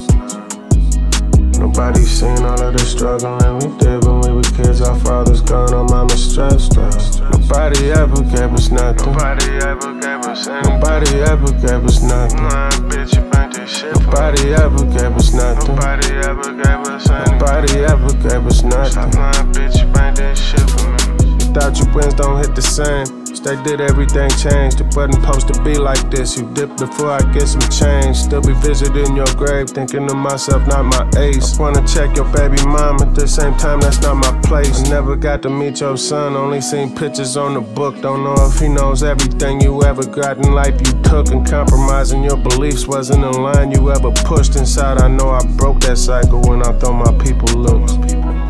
Nobody 1.59 2.01
seen 2.03 2.37
all 2.43 2.61
of 2.61 2.73
the 2.73 2.85
struggling 2.85 3.55
we 3.59 3.77
did 3.79 4.05
when 4.05 4.21
we 4.21 4.31
were 4.33 4.49
kids. 4.55 4.81
Our 4.81 4.97
father's 4.99 5.41
gone, 5.41 5.73
our 5.73 5.83
mama 5.85 6.15
stressed 6.17 6.77
us. 6.77 7.19
Nobody 7.19 7.91
ever 7.91 8.21
gave 8.23 8.53
us 8.53 8.69
nothing. 8.69 9.11
Nobody 9.11 9.49
ever 9.65 9.93
gave 9.99 10.21
us 10.29 10.47
anything. 10.47 10.73
Nobody 10.73 11.19
ever 11.21 11.51
gave 11.53 11.83
us 11.85 12.01
nothing. 12.01 12.43
Nah, 12.43 12.69
bitch, 12.89 13.15
you 13.15 13.21
burnt 13.31 13.53
this 13.55 13.69
shit. 13.69 13.93
Nobody 13.99 14.53
ever 14.53 14.85
gave 14.85 15.15
us 15.17 15.33
nothing. 15.33 15.75
Nobody 15.75 16.11
ever 16.29 16.53
gave 16.53 16.81
us 16.93 17.09
anything. 17.09 17.37
Nobody 17.37 17.73
ever 17.85 18.13
gave 18.21 18.45
us 18.45 18.63
nothing. 18.63 18.91
Stop 18.91 19.13
lying, 19.15 19.51
bitch, 19.53 19.81
you 19.81 20.15
this 20.15 20.39
shit 20.39 20.69
for 20.69 20.87
me. 20.89 21.25
You 21.39 21.53
thought 21.53 21.77
your 21.77 21.93
wins 21.93 22.13
don't 22.13 22.37
hit 22.37 22.53
the 22.53 22.61
same. 22.61 23.36
They 23.47 23.55
did 23.63 23.79
everything 23.79 24.29
changed. 24.31 24.81
It 24.81 24.93
wasn't 24.93 25.13
supposed 25.23 25.47
to 25.53 25.63
be 25.63 25.75
like 25.75 26.11
this. 26.11 26.35
You 26.37 26.51
dip 26.53 26.75
before 26.75 27.11
I 27.11 27.21
get 27.31 27.47
some 27.47 27.61
change. 27.71 28.17
Still 28.17 28.41
be 28.41 28.51
visiting 28.51 29.15
your 29.15 29.33
grave, 29.37 29.69
thinking 29.69 30.05
to 30.05 30.13
myself, 30.13 30.67
not 30.67 30.83
my 30.83 31.09
ace. 31.17 31.57
I 31.57 31.61
wanna 31.61 31.87
check 31.87 32.13
your 32.17 32.25
baby 32.33 32.61
mom 32.65 32.97
at 33.01 33.15
the 33.15 33.25
same 33.25 33.55
time, 33.55 33.79
that's 33.79 34.01
not 34.01 34.15
my 34.15 34.37
place. 34.41 34.83
I 34.83 34.89
never 34.89 35.15
got 35.15 35.41
to 35.43 35.49
meet 35.49 35.79
your 35.79 35.95
son, 35.95 36.35
only 36.35 36.59
seen 36.59 36.93
pictures 36.93 37.37
on 37.37 37.53
the 37.53 37.61
book. 37.61 38.01
Don't 38.01 38.25
know 38.25 38.35
if 38.35 38.59
he 38.59 38.67
knows 38.67 39.01
everything 39.01 39.61
you 39.61 39.81
ever 39.81 40.05
got 40.05 40.45
in 40.45 40.51
life 40.51 40.75
you 40.85 41.01
took. 41.03 41.29
And 41.29 41.47
compromising 41.47 42.25
your 42.25 42.35
beliefs 42.35 42.85
wasn't 42.85 43.23
a 43.23 43.31
line 43.31 43.71
you 43.71 43.89
ever 43.91 44.11
pushed 44.11 44.57
inside. 44.57 44.99
I 44.99 45.07
know 45.07 45.29
I 45.29 45.41
broke 45.55 45.79
that 45.87 45.97
cycle 45.97 46.41
when 46.41 46.63
I 46.63 46.77
thought 46.79 46.99
my 46.99 47.23
people 47.23 47.47
looked. 47.57 47.91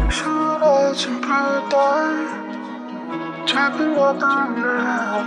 Shootouts 0.09 1.05
in 1.05 1.21
paradise. 1.21 2.46
Trapping 3.47 3.95
up 3.95 4.19
the 4.19 4.27
night. 4.59 5.25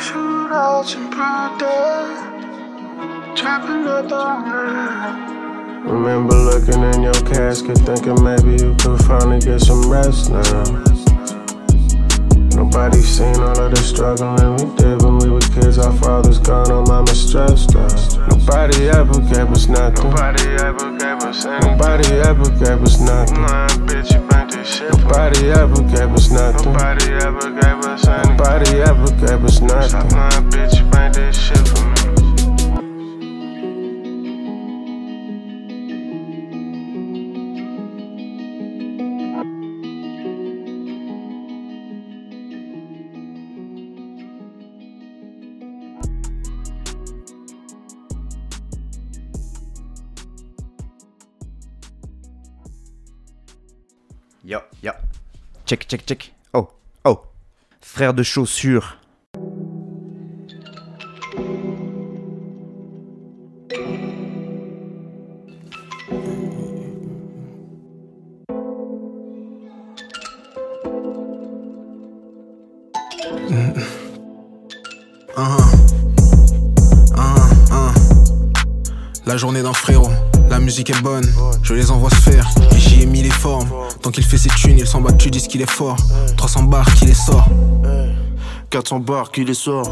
Shootouts 0.00 0.96
in 0.96 1.08
paradise. 1.08 2.20
Trapping 3.38 3.86
up 3.86 4.08
the 4.08 4.40
night. 4.42 5.84
Remember 5.84 6.34
looking 6.34 6.82
in 6.82 7.02
your 7.04 7.14
casket, 7.32 7.78
thinking 7.78 8.22
maybe 8.24 8.56
you 8.60 8.74
could 8.80 9.00
finally 9.04 9.38
get 9.38 9.60
some 9.60 9.88
rest 9.88 10.30
now. 10.30 10.64
Nobody 12.56 13.00
seen 13.00 13.36
all 13.36 13.58
of 13.58 13.70
the 13.70 13.80
struggling 13.80 14.56
we 14.56 14.76
did 14.76 15.02
when 15.02 15.18
we 15.18 15.30
were 15.30 15.40
kids. 15.54 15.78
Our 15.78 15.92
fathers 15.92 16.38
gone, 16.40 16.72
our 16.72 16.82
mama 16.86 17.14
stressed 17.14 17.76
us. 17.76 18.16
Nobody 18.16 18.88
ever 18.88 19.20
gave 19.20 19.50
us 19.50 19.68
nothing. 19.68 20.10
Nobody 20.10 20.48
ever 20.62 20.90
gave 20.98 21.22
us 21.22 21.44
anything. 21.44 21.70
Nobody 21.70 22.14
ever 22.14 22.50
gave 22.58 22.82
us 22.82 22.98
nothing. 23.00 23.42
Nah, 23.42 23.68
bitch, 23.86 24.13
Nobody 25.34 25.50
ever 25.50 25.82
gave 25.82 26.12
us 26.12 26.30
nothing. 26.30 26.72
Nobody 26.72 27.12
ever 27.14 27.50
gave 27.50 27.84
us 27.84 28.06
anything. 28.06 28.36
Nobody 28.36 28.80
ever 28.82 29.26
gave 29.26 29.44
us 29.44 29.60
nothing. 29.60 29.88
Stop 29.88 30.12
lying, 30.12 30.50
bitch, 30.50 30.78
you 30.78 30.84
burnt 30.90 31.14
this 31.14 31.36
shit 31.36 31.68
for 31.68 31.84
me. 31.88 31.93
Check, 55.66 55.86
check, 55.88 56.04
check. 56.04 56.34
Oh, 56.52 56.68
oh. 57.04 57.22
Frère 57.80 58.12
de 58.12 58.22
chaussures. 58.22 58.98
La 79.26 79.38
journée 79.38 79.62
d'un 79.62 79.72
frérot, 79.72 80.10
musique 80.64 80.90
est 80.90 81.02
bonne, 81.02 81.24
je 81.62 81.74
les 81.74 81.90
envoie 81.90 82.10
se 82.10 82.16
faire, 82.16 82.48
et 82.74 82.78
j'y 82.78 83.02
ai 83.02 83.06
mis 83.06 83.22
les 83.22 83.30
formes. 83.30 83.68
Tant 84.00 84.10
qu'il 84.10 84.24
fait 84.24 84.38
ses 84.38 84.48
thunes, 84.48 84.78
il 84.78 84.86
s'en 84.86 85.00
bat, 85.00 85.12
tu 85.12 85.30
dis 85.30 85.46
qu'il 85.46 85.60
est 85.60 85.70
fort. 85.70 85.96
300 86.36 86.64
bars 86.64 86.92
qu'il 86.94 87.08
les 87.08 87.14
sort. 87.14 87.46
400 88.70 89.00
bars 89.00 89.30
qui 89.30 89.44
les 89.44 89.54
sort. 89.54 89.90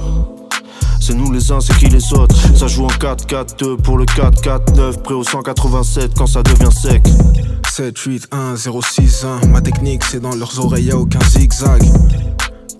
C'est 0.99 1.15
nous 1.15 1.31
les 1.31 1.53
uns, 1.53 1.61
c'est 1.61 1.77
qui 1.77 1.87
les 1.87 2.13
autres. 2.15 2.35
Ça 2.57 2.69
joue 2.69 2.85
en 2.85 2.89
4-4-2 2.89 3.77
pour 3.77 3.99
le 3.99 4.07
4-4-9, 4.07 5.03
prêt 5.03 5.15
au 5.15 5.25
187 5.25 6.13
quand 6.17 6.27
ça 6.27 6.43
devient 6.43 6.73
sec. 6.73 7.03
7, 7.69 7.99
8, 7.99 8.29
1, 8.33 8.57
0, 8.57 8.83
6, 8.83 9.27
1. 9.43 9.47
Ma 9.49 9.61
technique, 9.61 10.05
c'est 10.05 10.21
dans 10.21 10.35
leurs 10.35 10.59
oreilles, 10.59 10.87
y'a 10.87 10.97
aucun 10.97 11.21
zigzag. 11.21 11.83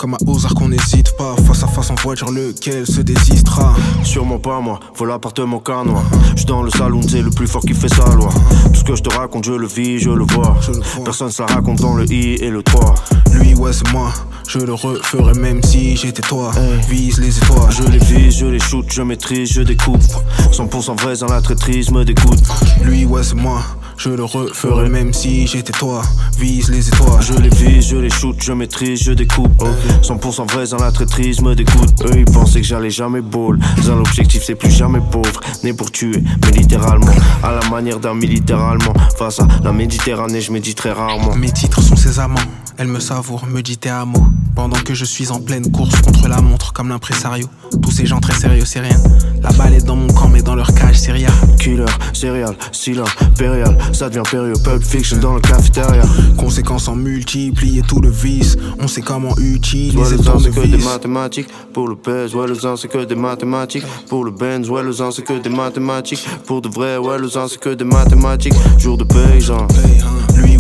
Comme 0.03 0.15
à 0.15 0.19
Ozark, 0.27 0.61
on 0.61 0.69
n'hésite 0.69 1.17
pas. 1.17 1.37
Face 1.47 1.63
à 1.63 1.69
face 1.69 1.91
en 1.91 1.95
voiture, 1.95 2.33
lequel 2.33 2.85
se 2.89 3.03
désistera 3.03 3.73
Sûrement 4.03 4.41
pas 4.41 4.59
moi, 4.59 4.81
faut 4.95 5.05
l'appartement 5.05 5.61
canois. 5.61 6.03
J'suis 6.35 6.47
dans 6.47 6.65
le 6.65 6.73
salon, 6.73 7.03
c'est 7.09 7.23
le 7.23 7.31
plus 7.31 7.47
fort 7.47 7.63
qui 7.63 7.73
fait 7.73 7.87
sa 7.87 8.07
loi. 8.17 8.29
Tout 8.73 8.81
ce 8.81 8.83
que 8.83 8.97
je 8.97 9.03
te 9.05 9.15
raconte, 9.15 9.45
je 9.45 9.53
le 9.53 9.69
vis, 9.69 10.01
je 10.01 10.11
le 10.11 10.25
vois. 10.25 10.57
Personne 11.05 11.31
ça 11.31 11.47
raconte 11.47 11.79
dans 11.79 11.95
le 11.95 12.05
I 12.13 12.35
et 12.41 12.51
le 12.51 12.65
3. 12.65 12.97
Lui, 13.35 13.55
ouais, 13.55 13.73
c'est 13.73 13.89
moi. 13.93 14.13
Je 14.49 14.59
le 14.59 14.75
referais 14.75 15.35
même 15.35 15.63
si 15.63 15.97
j'étais 15.97 16.23
toi. 16.23 16.51
Vise 16.89 17.21
les 17.21 17.39
étoiles. 17.39 17.71
Je 17.71 17.85
les 17.85 17.99
vise, 17.99 18.39
je 18.39 18.47
les 18.47 18.59
shoot, 18.59 18.85
je 18.91 19.03
maîtrise, 19.03 19.53
je 19.53 19.63
découpe. 19.63 20.03
100% 20.51 21.01
vrai 21.01 21.17
dans 21.19 21.33
la 21.33 21.41
traîtrise, 21.41 21.93
me 21.93 22.05
dégoûte. 22.05 22.43
Lui, 22.83 23.05
ouais, 23.05 23.23
c'est 23.23 23.37
moi. 23.37 23.63
Je 24.05 24.09
le 24.11 24.25
referais 24.25 24.89
même 24.89 25.13
si 25.13 25.47
j'étais 25.47 25.73
toi. 25.73 26.03
Vise 26.37 26.71
les 26.71 26.89
étoiles. 26.89 27.23
Je 27.23 27.35
les 27.35 27.49
vise, 27.51 27.87
je 27.87 27.97
les 27.97 28.11
shoot, 28.11 28.35
je 28.43 28.53
maîtrise, 28.53 29.01
je 29.01 29.13
découpe. 29.13 29.63
100% 30.03 30.51
vrai 30.53 30.67
dans 30.67 30.79
la 30.79 30.91
traîtrise, 30.91 31.41
me 31.41 31.55
dégoûte. 31.55 32.03
Eux 32.07 32.19
ils 32.19 32.25
pensaient 32.25 32.63
que 32.63 32.67
j'allais 32.67 32.91
jamais 32.91 33.21
ball. 33.21 33.61
Dans 33.87 33.95
l'objectif, 33.95 34.43
c'est 34.45 34.57
plus 34.57 34.73
jamais 34.73 34.99
pauvre. 35.13 35.41
Né 35.63 35.73
pour 35.73 35.93
tuer, 35.93 36.21
mais 36.45 36.51
littéralement. 36.51 37.15
À 37.45 37.53
la 37.53 37.71
manière 37.71 38.01
d'un 38.01 38.15
militaire 38.15 38.59
allemand. 38.59 38.95
Face 39.17 39.39
à 39.39 39.47
la 39.63 39.71
Méditerranée, 39.71 40.41
je 40.41 40.51
médite 40.51 40.79
très 40.79 40.91
rarement. 40.91 41.37
Mes 41.37 41.53
titres 41.53 41.81
sont 41.81 41.95
ses 41.95 42.19
amants. 42.19 42.41
Elle 42.79 42.89
me 42.89 43.01
savoure, 43.01 43.47
me 43.47 43.61
dit 43.63 43.77
tes 43.77 43.91
hameaux. 43.91 44.27
Pendant 44.55 44.79
que 44.79 44.95
je 44.95 45.05
suis 45.05 45.31
en 45.31 45.41
pleine 45.41 45.71
course 45.71 46.01
contre 46.03 46.29
la 46.29 46.41
montre 46.41 46.73
comme 46.73 46.89
l'impresario. 46.89 47.47
Tous 47.83 47.91
ces 47.91 48.07
gens 48.07 48.21
très 48.21 48.35
sérieux, 48.35 48.65
c'est 48.65 48.81
rien. 48.81 48.97
La 49.43 49.51
balle 49.53 49.75
est 49.75 49.85
dans 49.85 49.97
mon 49.97 50.13
camp, 50.13 50.29
mais 50.29 50.43
dans 50.43 50.55
leur 50.55 50.73
cage, 50.75 50.99
c'est 50.99 51.13
rien. 51.13 51.31
Killer, 51.59 51.85
céréales, 52.13 52.57
silent, 52.71 53.05
périal. 53.37 53.77
Ça 53.93 54.09
devient 54.09 54.23
période, 54.31 54.63
pulp 54.63 54.83
fiction 54.83 55.19
dans 55.19 55.35
le 55.35 55.41
cafétéria. 55.41 56.03
Conséquences 56.37 56.89
en 56.89 56.97
multiplier 56.97 57.83
tout 57.83 58.01
le 58.01 58.11
vice. 58.11 58.57
On 58.79 58.89
sait 58.89 59.01
comment 59.01 59.37
utiliser 59.39 59.97
Ouais, 59.99 60.11
le 60.11 60.19
temps 60.19 60.39
c'est 60.39 60.51
que 60.51 60.67
des 60.67 60.83
mathématiques. 60.85 61.49
Pour 61.73 61.89
le 61.89 61.97
pèse, 61.97 62.35
ouais, 62.35 62.47
le 62.47 62.57
temps 62.57 62.77
c'est 62.77 62.89
que 62.89 63.05
des 63.05 63.15
mathématiques. 63.15 63.85
Pour 64.09 64.25
le 64.25 64.31
Benz, 64.31 64.69
ouais, 64.69 64.83
le 64.83 64.95
temps 64.95 65.11
c'est 65.11 65.23
que 65.23 65.39
des 65.39 65.49
mathématiques. 65.51 66.27
Pour 66.47 66.63
de 66.63 66.69
vrai, 66.69 66.97
ouais, 66.99 67.19
le 67.19 67.29
temps 67.29 67.49
c'est 67.49 67.61
que 67.61 67.71
des 67.71 67.85
mathématiques. 67.85 68.55
Jour 68.79 68.97
de 68.97 69.05
paysan. 69.05 69.67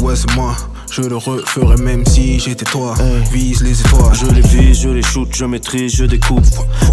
Lui, 0.02 0.08
ouais, 0.08 0.16
c'est 0.16 0.34
moi. 0.34 0.56
Je 0.90 1.02
le 1.02 1.16
referais 1.16 1.76
même 1.76 2.04
si 2.04 2.40
j'étais 2.40 2.64
toi. 2.64 2.94
Vise 3.30 3.62
les 3.62 3.80
étoiles. 3.80 4.12
Je 4.14 4.26
les 4.26 4.40
vise, 4.40 4.80
je 4.80 4.88
les 4.88 5.02
shoot, 5.02 5.28
je 5.32 5.44
maîtrise, 5.44 5.94
je 5.94 6.04
découpe. 6.04 6.44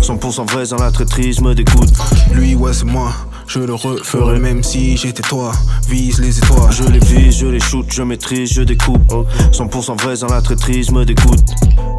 100% 0.03 0.51
vrai 0.51 0.67
dans 0.67 0.77
la 0.77 0.91
traîtrise, 0.91 1.41
me 1.41 1.55
dégoûte. 1.55 1.91
Lui, 2.31 2.53
ouais, 2.53 2.71
c'est 2.71 2.85
moi. 2.85 3.11
Je 3.47 3.59
le 3.59 3.73
referais 3.73 4.37
même 4.37 4.61
si 4.63 4.95
j'étais 4.95 5.23
toi. 5.23 5.53
Vise 5.87 6.19
les 6.19 6.37
étoiles. 6.37 6.71
Je 6.71 6.83
les 6.83 6.99
vise, 6.99 7.39
je 7.39 7.47
les 7.47 7.59
shoot, 7.59 7.87
je 7.89 8.03
maîtrise, 8.03 8.53
je 8.53 8.61
découpe. 8.61 9.11
100% 9.53 9.99
vrai 9.99 10.15
dans 10.17 10.27
la 10.27 10.43
traîtrise, 10.43 10.91
me 10.91 11.03
dégoûte. 11.03 11.43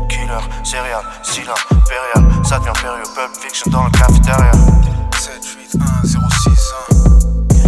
Killer, 0.09 0.45
céréales, 0.63 1.03
silent, 1.25 1.55
périal. 1.89 2.45
Ça 2.45 2.61
devient 2.61 2.71
période, 2.81 3.09
pulp 3.17 3.45
fiction 3.45 3.69
dans 3.73 3.85
le 3.85 3.91
cafétéria. 3.91 4.53
7, 5.19 5.33
8, 5.75 5.81
1, 6.05 6.07
0, 6.07 6.25
6, 6.45 6.51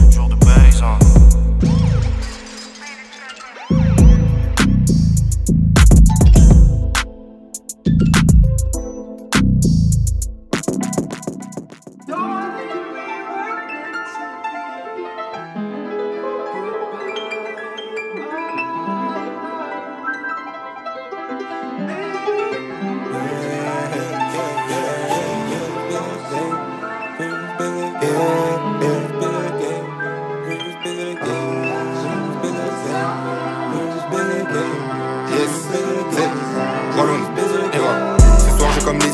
1. 0.07 0.11
Jour 0.13 0.29
de 0.29 0.37
paysan. 0.37 0.97
Ce 1.01 1.22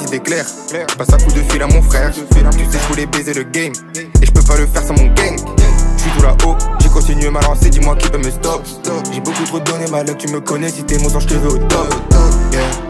idées 0.08 0.20
claires 0.20 0.46
Je 0.72 0.96
passe 0.96 1.12
un 1.12 1.18
coup 1.18 1.32
de 1.32 1.42
fil 1.50 1.62
à 1.62 1.66
mon 1.66 1.82
frère 1.82 2.10
Tu 2.12 2.20
sais 2.20 2.78
je 2.82 2.88
voulais 2.88 3.06
baiser 3.06 3.34
le 3.34 3.44
game 3.44 3.72
Et 3.94 4.26
je 4.26 4.30
peux 4.30 4.42
pas 4.42 4.56
le 4.56 4.66
faire 4.66 4.82
sans 4.82 4.94
mon 4.94 5.06
gang 5.14 5.36
Je 5.96 6.02
suis 6.02 6.10
tout 6.10 6.22
là-haut. 6.22 6.56
J'ai 6.80 6.88
continué 6.88 7.30
ma 7.30 7.40
lancée, 7.42 7.70
dis-moi 7.70 7.96
qui 7.96 8.08
peut 8.08 8.18
me 8.18 8.30
stop. 8.30 8.64
J'ai 9.12 9.20
beaucoup 9.20 9.44
trop 9.44 9.60
donné, 9.60 9.86
ma 9.90 10.04
tu 10.04 10.28
me 10.28 10.40
connais. 10.40 10.70
Si 10.70 10.84
t'es 10.84 10.98
mon 10.98 11.08
sang, 11.08 11.20
je 11.20 11.26
te 11.26 11.34
veux 11.34 11.50
au 11.50 11.58
top. 11.58 11.94
Yeah, 12.52 12.87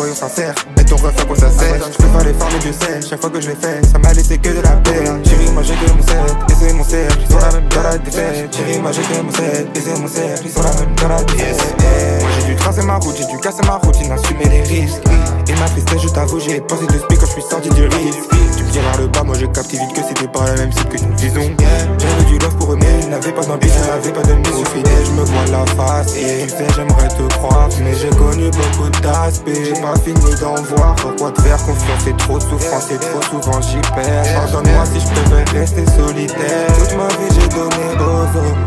soyons 0.00 0.14
sincères. 0.14 0.54
Et 0.78 0.84
ton 0.84 0.96
ref, 0.96 1.14
à 1.20 1.24
quoi 1.24 1.36
ça 1.36 1.50
sert 1.50 1.76
Je 1.92 1.96
peux 1.98 2.08
pas 2.08 2.24
les 2.24 2.32
mais 2.32 2.58
Dieu 2.60 2.72
sait. 2.72 3.00
Chaque 3.06 3.20
fois 3.20 3.30
que 3.30 3.40
je 3.40 3.48
l'ai 3.50 3.54
fait, 3.54 3.84
ça 3.84 3.98
m'a 3.98 4.12
laissé 4.12 4.38
que 4.38 4.48
de 4.48 4.60
la 4.60 4.76
peine. 4.76 5.22
Chérie, 5.24 5.50
moi 5.52 5.62
j'ai 5.62 5.74
que 5.74 5.92
mon 5.92 6.02
set, 6.02 6.16
et 6.48 6.54
c'est 6.58 6.72
mon 6.72 6.84
cercle. 6.84 7.18
Ils 7.20 7.32
sont 7.32 7.38
la 7.38 7.52
même 7.52 7.68
dans 7.68 7.82
la 7.82 7.98
défaite. 7.98 8.56
Chérie, 8.56 8.78
moi 8.78 8.92
j'ai 8.92 9.02
que 9.02 9.22
mon 9.22 9.32
set, 9.32 9.68
et 9.76 9.80
c'est 9.80 10.00
mon 10.00 10.08
cercle. 10.08 10.42
Ils 10.44 10.50
sont 10.50 10.62
la 10.62 10.74
même 10.74 10.94
dans 10.96 11.08
la 11.08 11.22
défaite. 11.24 11.74
Moi 12.20 12.30
j'ai 12.38 12.46
dû 12.46 12.56
tracer 12.56 12.82
ma 12.82 12.96
route, 12.96 13.16
j'ai 13.16 13.26
dû 13.26 13.36
casser 13.38 13.62
ma 13.66 13.76
routine, 13.76 14.10
assumer 14.12 14.48
les 14.48 14.62
risques. 14.62 15.02
Et 15.48 15.52
ma 15.60 15.68
tristesse, 15.68 16.02
je 16.02 16.08
t'avoue, 16.08 16.40
j'ai 16.40 16.60
pensé 16.60 16.86
de 16.86 16.98
speak 16.98 17.18
quand 17.18 17.26
je 17.26 17.32
suis 17.32 17.42
sorti 17.42 17.68
du 17.70 17.82
risque. 17.82 18.30
Vers 18.72 18.98
le 19.00 19.08
bas, 19.08 19.24
moi 19.24 19.34
j'ai 19.36 19.48
capté 19.48 19.78
vite 19.78 19.92
que 19.92 20.00
c'était 20.00 20.28
pas 20.28 20.44
la 20.46 20.54
même 20.54 20.72
cible 20.72 20.88
que 20.88 21.02
nous 21.02 21.16
visons. 21.16 21.50
J'avais 21.98 22.24
du 22.24 22.38
love 22.38 22.56
pour 22.56 22.72
eux, 22.72 22.78
mais 22.80 23.00
ils 23.02 23.08
n'avaient 23.08 23.32
pas 23.32 23.44
d'ambition, 23.44 23.80
n'avaient 23.84 24.12
pas 24.12 24.22
de 24.22 24.34
mise 24.34 24.54
au 24.54 24.64
fidèle. 24.64 25.04
Je 25.04 25.10
me 25.10 25.24
vois 25.24 25.44
la 25.50 25.66
face, 25.74 26.14
et 26.16 26.44
tu 26.44 26.50
sais, 26.50 26.66
j'aimerais 26.76 27.08
te 27.08 27.34
croire, 27.34 27.68
mais 27.82 27.94
j'ai 27.94 28.08
connu 28.10 28.48
beaucoup 28.50 28.88
d'aspects. 29.02 29.50
J'ai 29.52 29.80
pas 29.82 29.96
fini 29.98 30.34
d'en 30.40 30.54
voir. 30.62 30.94
Pourquoi 30.96 31.32
te 31.32 31.42
faire 31.42 31.58
confiance, 31.58 32.02
c'est 32.04 32.16
trop 32.16 32.38
de 32.38 32.42
souffrance, 32.42 32.90
et 32.92 32.98
trop 32.98 33.22
souvent 33.22 33.60
j'y 33.60 33.80
perds. 33.94 34.34
Pardonne-moi 34.34 34.84
si 34.86 35.00
je 35.00 35.06
préfère 35.06 35.48
rester 35.52 35.84
solitaire. 35.86 36.66
Toute 36.78 36.96
ma 36.96 37.08
vie 37.08 37.30
j'ai 37.34 37.48
donné 37.48 37.86
aux 37.98 38.38
autres. 38.38 38.66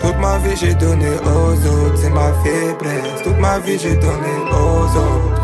Toute 0.00 0.18
ma 0.18 0.38
vie 0.38 0.56
j'ai 0.56 0.74
donné 0.74 1.10
aux 1.24 1.52
autres, 1.52 1.98
c'est 2.02 2.10
ma 2.10 2.32
faiblesse. 2.42 3.22
Toute 3.22 3.38
ma 3.38 3.58
vie 3.60 3.78
j'ai 3.78 3.94
donné 3.94 4.34
aux 4.52 4.84
autres. 4.98 5.43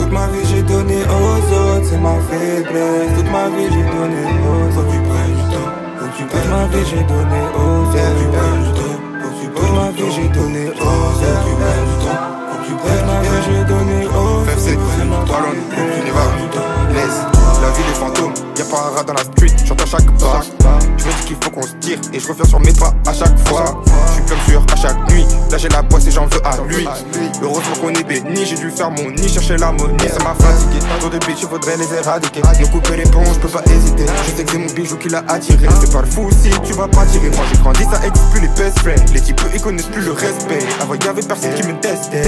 Toute 0.00 0.12
ma 0.12 0.26
vie 0.28 0.46
j'ai 0.48 0.62
donné 0.62 0.96
aux 1.04 1.54
autres, 1.54 1.84
c'est 1.84 1.98
ma 1.98 2.14
faiblesse. 2.28 3.12
Toute 3.16 3.30
ma 3.30 3.48
vie 3.50 3.68
j'ai 3.68 3.84
donné 3.84 4.22
aux 4.24 4.64
autres. 4.64 4.72
Faut 4.74 4.80
que 4.80 4.92
tu 4.92 5.00
prennes 5.08 5.34
du 5.36 5.44
temps, 5.52 5.70
que 5.98 6.06
tu 6.16 6.24
Toute 6.24 6.48
ma 6.48 6.64
vie 6.72 6.84
j'ai 6.88 7.04
donné 7.04 7.40
aux 7.54 7.84
autres. 7.84 7.92
Faut 7.92 8.00
que 8.00 8.20
tu 8.20 8.26
prennes 8.32 8.62
du 8.64 8.72
temps, 8.80 8.98
que 9.20 9.28
tu 9.38 9.46
Toute 9.54 9.74
ma 9.76 9.90
vie 9.90 10.10
j'ai 10.16 10.28
donné 10.28 10.64
aux 10.68 10.72
autres. 10.72 11.20
Faut 11.20 11.20
que 11.20 11.44
tu 11.44 11.54
prennes 11.60 11.86
du 11.90 11.96
temps, 12.00 12.20
que 12.48 12.56
tu 12.64 12.72
Toute 12.72 13.04
ma 13.06 13.18
vie 13.20 13.40
j'ai 13.44 13.64
donné 13.64 14.06
aux 14.06 14.10
autres. 14.16 14.29
Laisse, 16.92 17.20
la 17.62 17.70
vie 17.70 17.84
des 17.88 17.94
fantômes, 17.94 18.34
y'a 18.58 18.64
pas 18.64 18.78
un 18.78 18.96
rat 18.96 19.04
dans 19.04 19.14
la 19.14 19.22
street, 19.22 19.56
j'entends 19.64 19.86
chaque 19.86 20.10
pas. 20.18 20.40
Je 20.98 21.04
me 21.06 21.12
dis 21.12 21.24
qu'il 21.26 21.36
faut 21.42 21.50
qu'on 21.50 21.62
se 21.62 21.74
tire 21.80 21.98
et 22.12 22.20
je 22.20 22.28
reviens 22.28 22.44
sur 22.44 22.60
mes 22.60 22.72
pas 22.72 22.92
à 23.06 23.14
chaque 23.14 23.38
fois. 23.48 23.80
Je 24.08 24.12
suis 24.12 24.22
comme 24.24 24.38
sûr 24.48 24.62
à 24.72 24.76
chaque 24.76 25.10
nuit, 25.10 25.24
là 25.50 25.56
j'ai 25.56 25.68
la 25.68 25.82
poisse 25.84 26.06
et 26.06 26.10
j'en 26.10 26.26
veux 26.26 26.44
à 26.44 26.56
lui. 26.68 26.86
Heureusement 27.42 27.76
qu'on 27.80 27.90
est 27.90 28.02
béni, 28.02 28.44
j'ai 28.44 28.56
dû 28.56 28.70
faire 28.70 28.90
mon 28.90 29.10
nid, 29.10 29.28
chercher 29.28 29.56
l'harmonie, 29.56 30.08
ça 30.08 30.22
m'a 30.24 30.34
fatigué. 30.34 30.78
Tant 31.00 31.08
de 31.08 31.18
bitches, 31.18 31.46
faudrait 31.46 31.76
les 31.76 31.94
éradiquer. 31.94 32.42
Nous 32.60 32.68
couper 32.68 32.96
les 32.96 33.10
ponts, 33.10 33.24
je 33.32 33.38
peux 33.38 33.48
pas 33.48 33.62
hésiter. 33.66 34.04
Je 34.26 34.36
sais 34.36 34.44
que 34.44 34.50
c'est 34.52 34.58
mon 34.58 34.72
bijou 34.72 34.96
qui 34.96 35.08
l'a 35.08 35.22
attiré. 35.28 35.68
C'est 35.80 35.92
pas 35.92 36.02
le 36.02 36.06
fou 36.06 36.28
si 36.42 36.50
tu 36.64 36.72
vas 36.74 36.88
pas 36.88 37.06
tirer. 37.06 37.30
Moi 37.30 37.44
j'ai 37.50 37.58
grandi, 37.58 37.84
ça 37.84 38.04
existe 38.06 38.30
plus 38.32 38.40
les 38.40 38.48
best 38.48 38.78
friends. 38.80 39.12
Les 39.14 39.20
types 39.20 39.40
ils 39.54 39.60
connaissent 39.60 39.86
plus 39.86 40.02
le 40.02 40.12
respect. 40.12 40.66
Avant 40.80 40.94
y'avait 40.94 41.22
personne 41.22 41.54
qui 41.54 41.62
me 41.62 41.78
testait. 41.80 42.22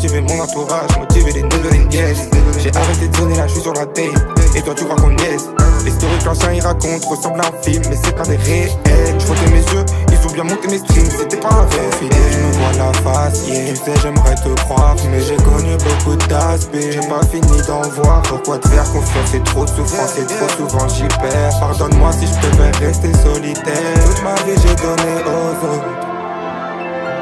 Motiver 0.00 0.20
mon 0.22 0.42
entourage, 0.42 0.96
motiver 0.98 1.32
les 1.32 1.42
niggas 1.42 1.70
les 1.72 1.96
yes. 1.96 2.28
J'ai 2.58 2.74
arrêté 2.74 3.06
de 3.06 3.16
donner 3.18 3.34
je 3.46 3.52
suis 3.52 3.60
sur 3.60 3.74
la 3.74 3.84
tape. 3.84 4.06
Et 4.54 4.62
toi 4.62 4.74
tu 4.74 4.84
crois 4.84 4.96
qu'on 4.96 5.10
yes. 5.10 5.48
Les 5.84 5.90
stories 5.90 6.18
que 6.18 6.24
l'ancien 6.24 6.52
il 6.52 6.62
raconte 6.62 7.04
ressemblent 7.04 7.40
à 7.40 7.48
un 7.48 7.62
film, 7.62 7.82
mais 7.90 7.96
c'est 8.02 8.16
pas 8.16 8.22
des 8.22 8.36
réels. 8.36 8.70
Je 8.86 9.50
mes 9.50 9.58
yeux, 9.58 9.84
ils 10.10 10.26
ont 10.26 10.32
bien 10.32 10.44
monté 10.44 10.68
mes 10.68 10.78
streams, 10.78 11.10
c'était 11.10 11.36
pas 11.36 11.48
un 11.48 11.62
rêve. 11.62 11.94
Je 12.00 12.38
me 12.38 12.52
vois 12.52 12.72
la 12.78 12.92
face, 13.00 13.46
yeah. 13.46 13.68
Tu 13.68 13.76
sais, 13.76 14.00
j'aimerais 14.02 14.34
te 14.36 14.48
croire, 14.62 14.96
mais 15.10 15.20
j'ai 15.20 15.36
connu 15.36 15.76
beaucoup 15.76 16.16
d'aspects. 16.28 16.76
J'ai 16.80 17.00
pas 17.00 17.20
fini 17.30 17.62
d'en 17.66 17.82
voir. 18.02 18.22
Pourquoi 18.22 18.58
te 18.58 18.68
faire 18.68 18.90
confiance, 18.92 19.28
c'est 19.30 19.44
trop 19.44 19.64
de 19.64 19.70
souffrance, 19.70 20.16
et 20.18 20.24
trop 20.24 20.48
souvent 20.56 20.88
j'y 20.88 21.08
perds. 21.20 21.60
Pardonne-moi 21.60 22.10
si 22.12 22.26
je 22.26 22.32
préfère 22.32 22.80
rester 22.80 23.12
solitaire. 23.22 24.04
Toute 24.06 24.22
ma 24.22 24.34
vie 24.44 24.58
j'ai 24.62 24.74
donné 24.76 25.24
aux 25.26 25.74
autres. 25.74 26.09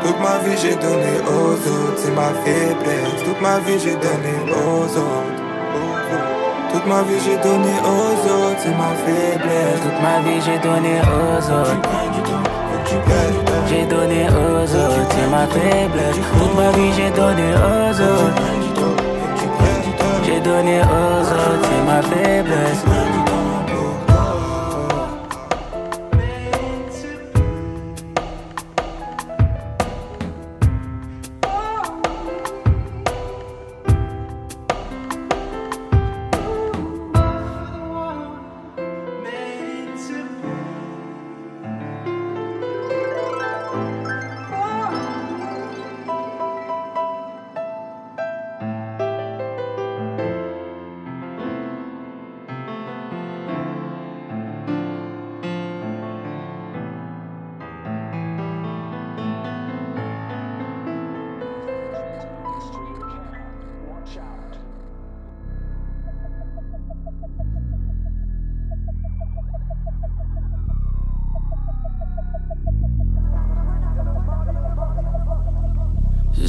Toute 0.02 0.20
ma 0.20 0.38
vie 0.38 0.56
j'ai 0.60 0.74
donné 0.76 1.12
aux 1.26 1.52
autres, 1.52 1.96
c'est 1.96 2.14
ma 2.14 2.30
faiblesse. 2.44 3.22
Toute 3.24 3.40
ma 3.40 3.58
vie 3.60 3.78
j'ai 3.78 3.96
donné 3.96 4.34
aux 4.52 4.84
autres. 4.84 5.48
Toute 6.72 6.86
ma 6.86 7.02
vie 7.02 7.20
j'ai 7.24 7.36
donné 7.38 7.72
aux 7.84 8.18
autres, 8.34 8.58
c'est 8.58 8.76
ma 8.76 8.92
faiblesse. 9.04 9.80
Toute 9.82 10.00
ma 10.02 10.20
vie 10.20 10.40
j'ai 10.44 10.58
donné 10.58 11.00
aux 11.00 11.50
autres. 11.50 12.08
J'ai 13.68 13.84
donné 13.84 14.26
aux 14.28 14.62
autres, 14.62 15.08
c'est 15.10 15.30
ma 15.30 15.46
faiblesse. 15.46 16.16
Toute 16.38 16.54
ma 16.56 16.70
vie 16.72 16.92
j'ai 16.96 17.10
donné 17.10 17.54
aux 17.54 18.00
autres. 18.00 18.42
J'ai 20.24 20.40
donné 20.40 20.80
aux 20.80 21.22
autres, 21.22 21.68
c'est 21.68 21.84
ma 21.86 22.02
faiblesse. 22.02 23.27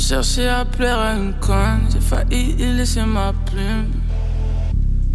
Cherché 0.09 0.47
à 0.47 0.65
plaire 0.65 0.97
à 0.97 1.13
une 1.13 1.33
conne, 1.33 1.81
j'ai 1.93 1.99
failli 1.99 2.55
y 2.57 2.75
laisser 2.77 3.03
ma 3.03 3.31
plume. 3.45 3.91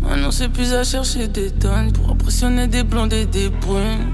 Maintenant 0.00 0.30
c'est 0.30 0.48
plus 0.48 0.72
à 0.72 0.84
chercher 0.84 1.26
des 1.26 1.50
tonnes 1.50 1.90
pour 1.90 2.12
impressionner 2.12 2.68
des 2.68 2.84
blondes 2.84 3.12
et 3.12 3.26
des 3.26 3.48
brunes. 3.48 4.12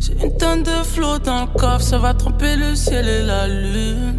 J'ai 0.00 0.12
une 0.24 0.36
tonne 0.36 0.62
de 0.62 0.84
flots 0.84 1.18
dans 1.18 1.46
le 1.46 1.58
coffre, 1.58 1.80
ça 1.80 1.98
va 1.98 2.14
tromper 2.14 2.54
le 2.54 2.76
ciel 2.76 3.08
et 3.08 3.22
la 3.24 3.48
lune. 3.48 4.14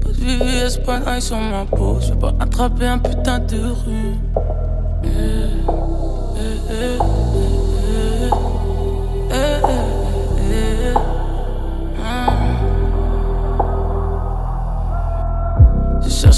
Pas 0.00 0.08
de 0.08 0.24
VVS, 0.24 0.78
pas 0.86 1.20
sur 1.20 1.36
ma 1.36 1.66
peau, 1.66 1.98
je 2.00 2.14
vais 2.14 2.18
pas 2.18 2.32
attraper 2.40 2.86
un 2.86 2.98
putain 2.98 3.40
de 3.40 3.58
rue. 3.58 4.14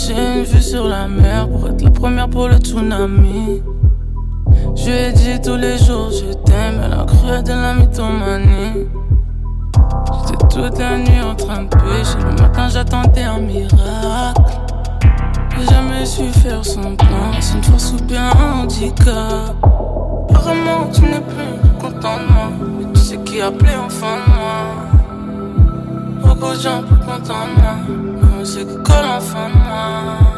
J'ai 0.08 0.14
une 0.14 0.42
vue 0.42 0.62
sur 0.62 0.88
la 0.88 1.06
mer 1.06 1.46
pour 1.50 1.68
être 1.68 1.82
la 1.82 1.90
première 1.90 2.30
pour 2.30 2.48
le 2.48 2.56
tsunami. 2.56 3.62
Je 4.74 4.86
lui 4.86 4.96
ai 4.96 5.12
dit 5.12 5.38
tous 5.42 5.56
les 5.56 5.76
jours 5.76 6.10
je 6.10 6.32
t'aime, 6.46 6.80
elle 6.82 6.94
a 6.94 7.04
cru 7.04 7.42
de 7.42 7.50
la 7.50 7.74
mythomanie. 7.74 8.86
J'étais 10.26 10.46
toute 10.48 10.78
la 10.78 10.96
nuit 10.96 11.20
en 11.20 11.34
train 11.34 11.64
de 11.64 11.68
pêcher, 11.68 12.16
le 12.20 12.30
matin 12.42 12.70
j'attendais 12.70 13.24
un 13.24 13.40
miracle. 13.40 14.40
J'ai 15.58 15.66
jamais 15.66 16.06
su 16.06 16.24
faire 16.40 16.64
son 16.64 16.96
plan, 16.96 17.30
c'est 17.38 17.58
une 17.58 17.64
force 17.64 17.92
ou 17.92 17.98
bien 18.04 18.30
un 18.30 18.62
handicap. 18.62 19.54
Apparemment 20.30 20.88
tu 20.90 21.02
n'es 21.02 21.20
plus 21.20 21.58
content 21.78 22.16
de 22.16 22.24
moi, 22.32 22.50
mais 22.78 22.86
tu 22.94 23.00
sais 23.00 23.18
qui 23.18 23.42
a 23.42 23.48
appelé 23.48 23.72
enfin 23.84 24.20
de 24.26 24.32
moi. 24.32 24.72
Beaucoup 26.22 26.54
de 26.56 26.60
gens 26.60 26.82
plus 26.82 26.96
contents 26.96 27.44
de 27.44 27.52
moi, 27.60 27.76
que 28.56 28.78
colle 28.82 29.10
enfin 29.18 29.50
de 29.50 29.54
moi. 29.56 30.37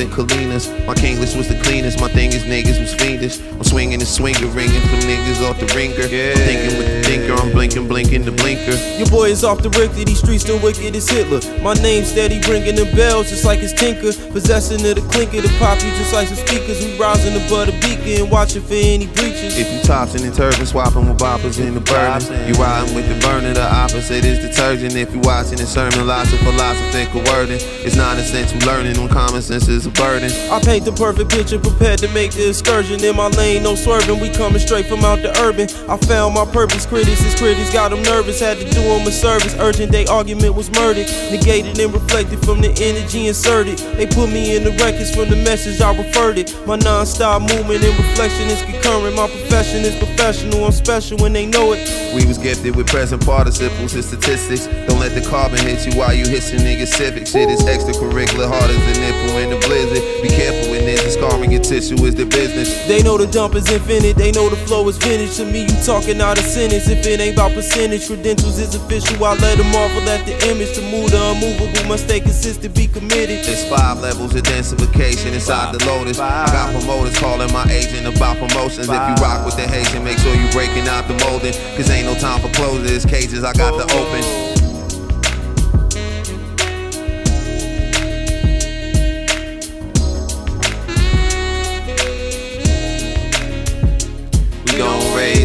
And 0.00 0.10
Kalinas. 0.10 0.66
My 0.86 0.94
kingless 0.94 1.36
was 1.36 1.48
the 1.48 1.60
cleanest, 1.62 2.00
my 2.00 2.08
thing 2.08 2.32
is 2.32 2.44
niggas 2.44 2.80
was 2.80 2.94
fiendish. 2.94 3.40
I'm 3.40 3.64
swinging 3.64 4.00
and 4.00 4.08
swinger, 4.08 4.46
ringing 4.48 4.80
from 4.88 5.00
niggas 5.00 5.42
off 5.48 5.60
the 5.60 5.66
ringer. 5.76 6.04
I'm 6.04 6.40
thinking 6.48 6.78
with 6.78 6.88
the 6.88 7.02
thinker, 7.08 7.34
I'm 7.34 7.52
blinking, 7.52 7.86
blinking 7.86 8.24
the 8.24 8.32
blinker. 8.32 8.76
Your 8.98 9.08
boy 9.08 9.30
is 9.30 9.44
off 9.44 9.62
the 9.62 9.70
Richter, 9.70 10.04
these 10.04 10.18
streets 10.18 10.42
still 10.42 10.58
wicked 10.60 10.96
as 10.96 11.08
Hitler. 11.08 11.40
My 11.62 11.74
name 11.74 12.04
steady 12.04 12.40
ringing 12.48 12.76
the 12.76 12.88
bells 12.96 13.30
just 13.30 13.44
like 13.44 13.60
it's 13.60 13.72
Tinker. 13.72 14.12
Possessing 14.32 14.80
of 14.86 14.96
the 14.96 15.04
clinker 15.12 15.40
the 15.40 15.52
pop 15.58 15.76
you 15.82 15.90
just 16.00 16.12
like 16.12 16.28
some 16.28 16.36
speakers. 16.36 16.80
We 16.80 16.96
rising 16.98 17.36
above 17.36 17.68
the 17.68 17.76
beacon 17.80 18.24
and 18.24 18.30
watching 18.30 18.62
for 18.62 18.74
any 18.74 19.06
breaches. 19.06 19.58
If 19.58 19.68
you 19.68 19.80
topping 19.82 20.24
and 20.24 20.34
turban, 20.34 20.64
swapping 20.66 21.08
with 21.08 21.18
boppers 21.18 21.60
in 21.60 21.74
the 21.74 21.80
burner. 21.80 22.24
You 22.48 22.54
riding 22.54 22.94
with 22.94 23.08
the 23.08 23.18
burner, 23.20 23.52
the 23.52 23.64
opposite 23.64 24.24
is 24.24 24.38
detergent. 24.40 24.96
If 24.96 25.12
you 25.12 25.20
watching 25.20 25.58
the 25.58 25.66
sermon, 25.66 26.06
lots 26.06 26.32
of 26.32 26.40
philosophical 26.40 27.22
wording. 27.24 27.60
It's 27.84 27.96
nonsense 27.96 28.52
you 28.54 28.60
learning 28.66 28.98
when 28.98 29.08
common 29.08 29.42
sense 29.42 29.68
is 29.68 29.89
a 29.90 30.00
burden. 30.00 30.30
I 30.50 30.60
paint 30.60 30.84
the 30.84 30.92
perfect 30.92 31.30
picture, 31.30 31.58
prepared 31.58 31.98
to 32.00 32.08
make 32.08 32.32
the 32.32 32.48
excursion. 32.48 33.02
In 33.02 33.16
my 33.16 33.28
lane, 33.28 33.62
no 33.62 33.74
swerving, 33.74 34.20
we 34.20 34.30
coming 34.30 34.58
straight 34.58 34.86
from 34.86 35.04
out 35.04 35.22
the 35.22 35.30
urban. 35.40 35.68
I 35.88 35.96
found 36.06 36.34
my 36.34 36.44
purpose, 36.46 36.86
critics, 36.86 37.20
his 37.20 37.34
critics 37.34 37.72
got 37.72 37.90
them 37.90 38.02
nervous. 38.02 38.40
Had 38.40 38.58
to 38.58 38.64
do 38.64 38.82
them 38.82 39.06
a 39.06 39.12
service, 39.12 39.54
urgent, 39.58 39.92
they 39.92 40.06
argument 40.06 40.54
was 40.54 40.70
murdered. 40.72 41.06
Negated 41.30 41.78
and 41.78 41.92
reflected 41.92 42.40
from 42.44 42.60
the 42.60 42.70
energy 42.80 43.26
inserted. 43.26 43.78
They 43.98 44.06
put 44.06 44.30
me 44.30 44.56
in 44.56 44.64
the 44.64 44.72
records 44.72 45.14
from 45.14 45.28
the 45.28 45.36
message 45.36 45.80
I 45.80 45.96
referred 45.96 46.38
it. 46.38 46.54
My 46.66 46.76
non-stop 46.76 47.42
movement 47.42 47.84
and 47.84 47.96
reflection 47.98 48.48
is 48.48 48.62
concurrent. 48.62 49.16
My 49.16 49.28
profession 49.28 49.84
is 49.84 49.96
professional, 49.96 50.64
I'm 50.64 50.72
special 50.72 51.18
when 51.18 51.32
they 51.32 51.46
know 51.46 51.72
it. 51.72 51.80
We 52.14 52.26
was 52.26 52.38
gifted 52.38 52.76
with 52.76 52.86
present 52.86 53.24
participles 53.24 53.94
and 53.94 54.04
statistics. 54.04 54.66
Don't 54.88 55.00
let 55.00 55.14
the 55.14 55.28
carbon 55.28 55.58
hit 55.58 55.86
you 55.86 55.98
while 55.98 56.14
you 56.14 56.26
hissing 56.26 56.60
niggas 56.60 56.94
civic. 56.94 57.26
Shit 57.26 57.50
is 57.50 57.62
extracurricular, 57.62 58.48
hard 58.48 58.70
as 58.70 58.80
the 58.86 59.00
nipple 59.00 59.38
in 59.38 59.50
the 59.50 59.60
blizzard. 59.80 60.22
Be 60.22 60.28
careful 60.28 60.70
when 60.70 60.84
this 60.84 61.02
is 61.04 61.14
scarring 61.14 61.52
your 61.52 61.62
tissue 61.62 61.96
is 62.04 62.14
the 62.14 62.26
business. 62.26 62.68
They 62.86 63.02
know 63.02 63.16
the 63.16 63.26
dump 63.26 63.54
is 63.54 63.70
infinite, 63.70 64.16
they 64.16 64.32
know 64.32 64.48
the 64.48 64.56
flow 64.56 64.88
is 64.88 64.98
finished. 64.98 65.36
To 65.38 65.44
me, 65.44 65.62
you 65.62 65.82
talking 65.82 66.20
out 66.20 66.38
of 66.38 66.44
sentence. 66.44 66.88
If 66.88 67.06
it 67.06 67.20
ain't 67.20 67.34
about 67.34 67.52
percentage, 67.52 68.06
credentials 68.06 68.58
is 68.58 68.74
official. 68.74 69.24
I 69.24 69.34
let 69.34 69.58
them 69.58 69.70
marvel 69.72 70.08
at 70.08 70.26
the 70.26 70.34
image. 70.50 70.74
To 70.74 70.82
move 70.82 71.10
the 71.10 71.20
unmovable, 71.20 71.88
must 71.88 72.04
stay 72.04 72.20
consistent, 72.20 72.74
be 72.74 72.86
committed. 72.86 73.44
There's 73.44 73.64
five 73.68 74.00
levels 74.00 74.34
of 74.34 74.42
densification 74.42 75.32
inside 75.32 75.74
the 75.74 75.84
Lotus. 75.86 76.18
I 76.18 76.46
got 76.46 76.70
promoters 76.72 77.18
calling 77.18 77.52
my 77.52 77.64
agent 77.70 78.06
about 78.06 78.36
promotions. 78.36 78.88
If 78.88 79.00
you 79.08 79.14
rock 79.22 79.44
with 79.44 79.56
the 79.56 79.66
Haitian, 79.66 80.04
make 80.04 80.18
sure 80.18 80.34
you 80.34 80.48
breaking 80.50 80.88
out 80.88 81.08
the 81.08 81.14
molding. 81.24 81.54
Cause 81.76 81.90
ain't 81.90 82.06
no 82.06 82.14
time 82.14 82.40
for 82.40 82.52
closing. 82.54 82.84
There's 82.84 83.06
cages 83.06 83.44
I 83.44 83.52
got 83.52 83.72
to 83.78 83.84
open. 83.96 84.49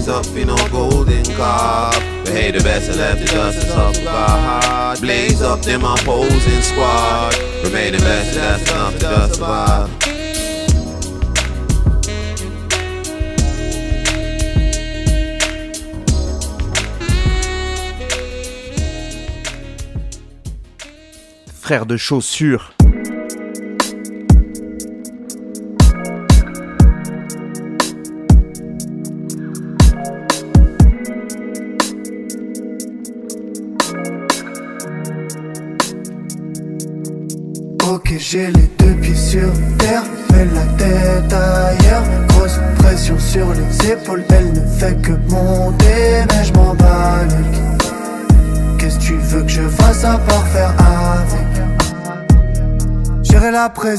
Up 0.09 0.27
in 0.35 0.49
a 0.49 0.69
golden 0.69 1.23
car. 1.37 1.91
But 2.23 2.33
hey, 2.33 2.51
the 2.51 2.59
best 2.59 2.89
left 2.97 3.33
God. 4.03 4.99
Blaze 4.99 5.41
up 5.41 5.61
them 5.61 5.85
opposing 5.85 6.61
squad. 6.61 7.33
And. 7.63 7.95
Frère 21.65 21.87
de 21.87 21.97
chaussures. 21.97 22.74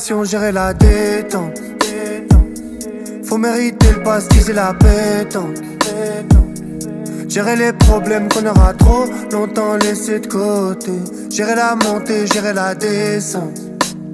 Gérer 0.06 0.52
la 0.52 0.72
détente. 0.72 1.60
Faut 3.24 3.38
mériter 3.38 3.90
le 3.92 4.02
pastis 4.04 4.48
et 4.48 4.52
la 4.52 4.72
pétanque. 4.72 5.56
Gérer 7.28 7.56
les 7.56 7.72
problèmes 7.72 8.28
qu'on 8.28 8.46
aura 8.46 8.72
trop 8.74 9.06
longtemps 9.32 9.76
laissés 9.76 10.20
de 10.20 10.28
côté. 10.28 10.92
Gérer 11.28 11.56
la 11.56 11.74
montée, 11.74 12.26
gérer 12.28 12.52
la 12.52 12.74
descente. 12.76 13.60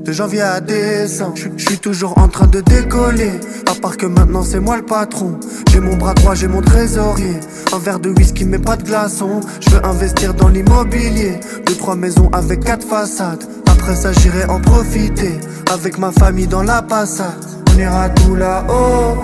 De 0.03 0.13
janvier 0.13 0.41
à 0.41 0.61
décembre, 0.61 1.37
je 1.37 1.63
suis 1.63 1.79
toujours 1.79 2.17
en 2.17 2.29
train 2.29 2.47
de 2.47 2.61
décoller. 2.61 3.33
À 3.71 3.75
part 3.75 3.97
que 3.99 4.07
maintenant 4.07 4.43
c'est 4.43 4.61
moi 4.61 4.77
le 4.79 4.85
patron. 4.85 5.39
J'ai 5.71 5.81
mon 5.81 5.97
bras 5.97 6.15
droit, 6.15 6.35
j'ai 6.35 6.49
mon 6.49 6.63
trésorier. 6.63 7.39
Un 7.73 7.79
verre 7.79 8.01
de 8.01 8.09
whisky, 8.09 8.45
mais 8.47 8.59
pas 8.59 8.77
de 8.77 8.83
glaçon. 8.83 9.41
Je 9.61 9.71
veux 9.71 9.85
investir 9.85 10.33
dans 10.33 10.49
l'immobilier. 10.49 11.39
Deux, 11.67 11.75
trois 11.75 11.97
maisons 11.97 12.31
avec 12.33 12.65
quatre 12.65 12.87
façades. 12.87 13.45
Après 13.83 13.97
ça, 13.97 14.13
j'irai 14.13 14.45
en 14.45 14.61
profiter. 14.61 15.41
Avec 15.73 15.99
ma 15.99 16.13
famille 16.13 16.47
dans 16.47 16.63
la 16.63 16.83
passade. 16.83 17.35
On 17.75 17.79
ira 17.81 18.09
tout 18.11 18.37
là-haut. 18.37 19.17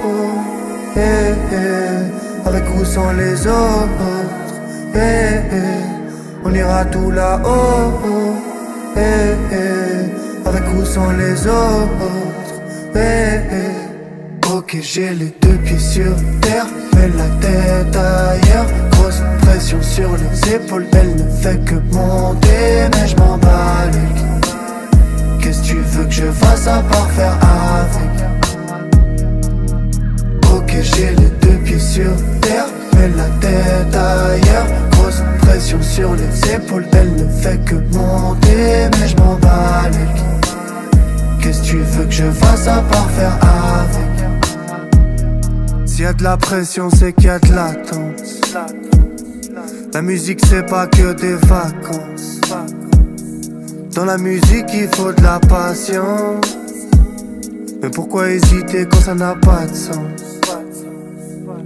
Eh, 0.97 1.01
eh. 1.01 2.49
Avec 2.49 2.65
ou 2.75 2.85
sans 2.85 3.13
les 3.13 3.47
autres. 3.47 4.11
Eh, 4.97 4.99
eh. 4.99 6.45
On 6.45 6.53
ira 6.53 6.85
tout 6.87 7.13
là-haut. 7.13 7.93
Eh, 8.97 9.37
eh. 9.53 10.49
Avec 10.49 10.65
ou 10.77 10.85
sans 10.85 11.13
les 11.13 11.47
autres. 11.47 12.09
Ok, 14.53 14.77
j'ai 14.83 15.15
les 15.15 15.33
deux 15.41 15.57
pieds 15.65 15.79
sur 15.79 16.13
terre, 16.41 16.67
mais 16.97 17.09
la 17.17 17.29
tête 17.41 17.97
ailleurs. 17.97 18.67
Grosse 18.91 19.23
pression 19.41 19.81
sur 19.81 20.11
les 20.17 20.55
épaules, 20.55 20.87
elle 20.93 21.15
ne 21.15 21.31
fait 21.31 21.65
que 21.65 21.77
monter, 21.95 22.89
mais 22.93 23.07
je 23.07 23.17
m'en 23.17 23.39
bats 23.39 23.87
les. 23.93 24.38
Qu'est-ce 25.49 25.63
que 25.63 25.67
tu 25.69 25.77
veux 25.77 26.05
que 26.05 26.11
je 26.11 26.31
fasse 26.31 26.67
à 26.67 26.83
part 26.83 27.11
faire 27.13 27.39
avec 27.41 28.11
Ok, 30.55 30.77
j'ai 30.83 31.09
les 31.09 31.31
deux 31.41 31.57
pieds 31.65 31.79
sur 31.79 32.11
terre, 32.43 32.67
mais 32.95 33.09
la 33.17 33.25
tête 33.41 33.95
ailleurs. 33.95 34.67
Grosse 34.91 35.23
pression 35.41 35.81
sur 35.81 36.15
les 36.17 36.53
épaules, 36.53 36.85
elle 36.93 37.15
ne 37.15 37.27
fait 37.31 37.57
que 37.65 37.77
monter, 37.97 38.91
mais 39.01 39.09
je 39.09 39.17
m'en 39.17 39.37
bats. 39.37 39.89
Qu'est-ce 41.41 41.63
que 41.63 41.67
tu 41.67 41.79
veux 41.79 42.05
que 42.05 42.13
je 42.13 42.31
fasse 42.31 42.69
à 42.69 42.83
part 42.83 43.11
faire 43.13 43.39
avec 43.43 44.07
S'il 45.89 46.03
y 46.03 46.07
a 46.07 46.13
de 46.13 46.25
la 46.25 46.37
pression, 46.37 46.91
c'est 46.91 47.15
qu'il 47.15 47.25
y 47.25 47.31
a 47.31 47.39
de 47.39 47.55
l'attente. 47.55 48.23
La 49.95 50.03
musique, 50.03 50.41
c'est 50.47 50.67
pas 50.67 50.87
que 50.87 51.15
des 51.15 51.37
vacances. 51.37 52.39
Dans 53.95 54.05
la 54.05 54.19
musique, 54.19 54.67
il 54.75 54.89
faut 54.95 55.13
de 55.13 55.23
la 55.23 55.39
patience. 55.41 56.59
Mais 57.83 57.91
pourquoi 57.91 58.31
hésiter 58.31 58.87
quand 58.91 59.01
ça 59.01 59.15
n'a 59.15 59.35
pas 59.35 59.67
de 59.67 59.75
sens? 59.75 60.39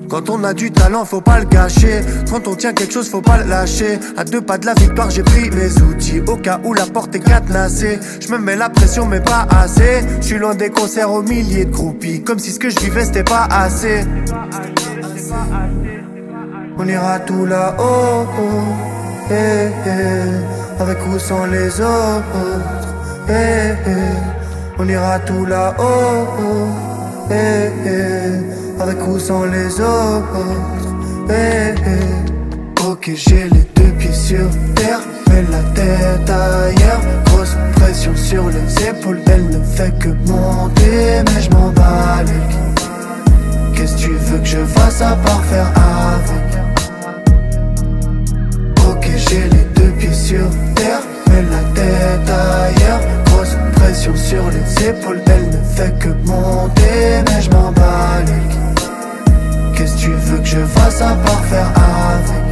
Quand 0.09 0.29
on 0.29 0.45
a 0.45 0.53
du 0.53 0.71
talent, 0.71 1.07
faut 1.07 1.23
pas 1.23 1.41
le 1.41 1.47
gâcher. 1.47 2.03
Quand 2.31 2.47
on 2.47 2.55
tient 2.55 2.75
quelque 2.75 2.93
chose, 2.93 3.09
faut 3.09 3.23
pas 3.23 3.39
le 3.39 3.49
lâcher. 3.49 3.99
À 4.19 4.25
deux 4.25 4.43
pas 4.43 4.59
de 4.59 4.67
la 4.67 4.75
victoire, 4.75 5.09
j'ai 5.11 5.23
pris 5.23 5.51
mes 5.51 5.81
outils. 5.81 6.21
Au 6.29 6.37
cas 6.37 6.61
où 6.65 6.75
la 6.75 6.85
porte 6.85 7.15
est 7.15 7.21
cadenassée. 7.21 7.99
Je 8.21 8.31
me 8.31 8.37
mets 8.39 8.57
la 8.57 8.69
pression, 8.69 9.07
mais 9.07 9.21
pas 9.21 9.47
assez. 9.51 10.03
Je 10.21 10.27
suis 10.27 10.39
loin 10.39 10.55
des 10.55 10.69
concerts 10.69 11.11
aux 11.11 11.23
milliers 11.23 11.65
de 11.65 11.71
groupies. 11.71 12.23
Comme 12.23 12.39
si 12.39 12.53
ce 12.53 12.59
que 12.59 12.69
je 12.69 12.79
vivais, 12.81 13.07
c'était 13.07 13.25
pas 13.25 13.45
assez. 13.51 14.05
On 16.77 16.87
ira 16.87 17.19
tout 17.21 17.47
là-haut. 17.47 18.27
eh, 19.31 19.69
eh, 19.87 20.62
avec 20.83 20.99
ou 21.07 21.19
sans 21.19 21.47
les 21.47 21.81
autres. 21.81 22.47
eh, 23.29 23.75
eh. 23.87 23.91
On 24.79 24.89
ira 24.89 25.19
tout 25.21 25.45
là-haut. 25.47 26.69
eh, 27.31 28.83
avec 28.83 29.07
ou 29.07 29.19
sans 29.19 29.45
les 29.45 29.81
autres. 29.81 30.47
Ok, 32.89 33.11
j'ai 33.15 33.45
les 33.45 33.65
deux 33.77 33.93
pieds 33.99 34.13
sur 34.13 34.49
terre, 34.75 35.01
mais 35.31 35.43
la 35.51 35.63
tête 35.75 36.29
ailleurs. 36.31 37.01
Grosse 37.27 37.57
pression 37.77 38.15
sur 38.17 38.45
les 38.49 38.89
épaules, 38.89 39.21
elle 39.33 39.47
ne 39.49 39.63
fait 39.65 39.97
que 39.99 40.09
monter, 40.31 41.23
mais 41.27 41.41
je 41.41 41.51
m'en 41.51 41.71
bats. 41.71 42.25
Qu'est-ce 43.75 43.95
que 43.95 44.01
tu 44.01 44.11
veux 44.11 44.39
que 44.39 44.45
je 44.45 44.65
fasse 44.65 45.01
à 45.01 45.15
part 45.25 45.43
faire 45.45 45.71
avec 45.77 46.52
sur 50.33 50.49
terre, 50.75 51.03
mais 51.29 51.43
la 51.43 51.63
tête 51.77 52.31
ailleurs. 52.31 53.01
Grosse 53.27 53.57
pression 53.75 54.17
sur 54.17 54.45
les 54.51 54.89
épaules, 54.89 55.21
elle 55.27 55.47
ne 55.49 55.63
fait 55.77 55.95
que 55.99 56.09
monter, 56.27 57.23
mais 57.27 57.43
je 57.43 57.51
m'en. 57.51 57.73
Qu'est-ce 59.75 59.95
que 59.97 60.01
tu 60.01 60.11
veux 60.11 60.39
que 60.39 60.45
je 60.45 60.65
fasse 60.75 61.01
à 61.03 61.15
part 61.25 61.45
faire 61.51 61.71
avec? 62.07 62.51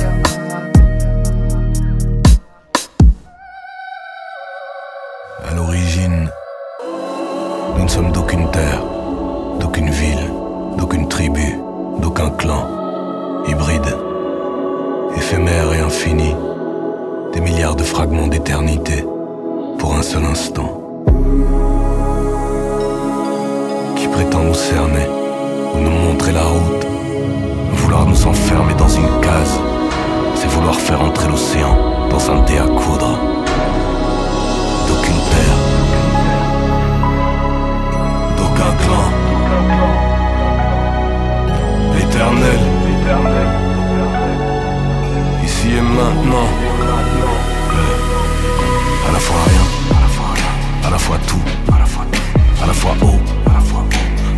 À 5.49 5.55
l'origine, 5.55 6.28
nous 7.76 7.85
ne 7.85 7.89
sommes 7.89 8.12
d'aucune 8.12 8.51
terre, 8.51 8.83
d'aucune 9.61 9.91
ville, 9.91 10.26
d'aucune 10.76 11.09
tribu, 11.09 11.49
d'aucun 12.03 12.31
clan, 12.31 12.66
hybride, 13.47 13.95
éphémère 15.16 15.72
et 15.74 15.81
infini, 15.81 16.35
des 17.33 17.41
milliards 17.41 17.76
de 17.76 17.83
fragments 17.83 18.26
d'éternité 18.26 19.05
pour 19.78 19.95
un 19.95 20.03
seul 20.03 20.24
instant, 20.24 20.83
qui 23.97 24.09
prétend 24.09 24.43
nous 24.43 24.55
cerner 24.55 25.07
ou 25.74 25.78
nous 25.78 25.91
montrer 25.91 26.33
la 26.33 26.43
route, 26.43 26.87
vouloir 27.72 28.07
nous 28.07 28.26
enfermer 28.26 28.74
dans 28.74 28.89
une 28.89 29.20
case, 29.20 29.61
c'est 30.35 30.49
vouloir 30.49 30.74
faire 30.74 31.01
entrer 31.03 31.28
l'océan 31.28 31.76
dans 32.11 32.31
un 32.31 32.43
dé 32.45 32.59
à 32.59 32.66
coudre. 32.66 33.18
D'aucune 34.89 35.22
terre, 35.35 35.59
d'aucun 38.37 38.72
clan, 38.83 39.07
l'éternel, 41.95 43.50
maintenant, 45.91 46.49
à 49.09 49.12
la 49.12 49.18
fois 49.18 49.36
rien, 49.47 49.97
à 49.97 50.01
la 50.01 50.09
fois 50.09 50.26
rien, 50.34 50.86
à 50.86 50.91
la 50.91 50.99
fois 50.99 51.18
tout, 51.26 51.43
à 51.74 51.78
la 51.78 51.84
fois 51.86 52.05
tout, 52.12 52.62
à 52.62 52.66
la 52.66 52.72
fois 52.72 52.93
eau, 53.03 53.18
à 53.49 53.55
la 53.55 53.61
fois 53.61 53.84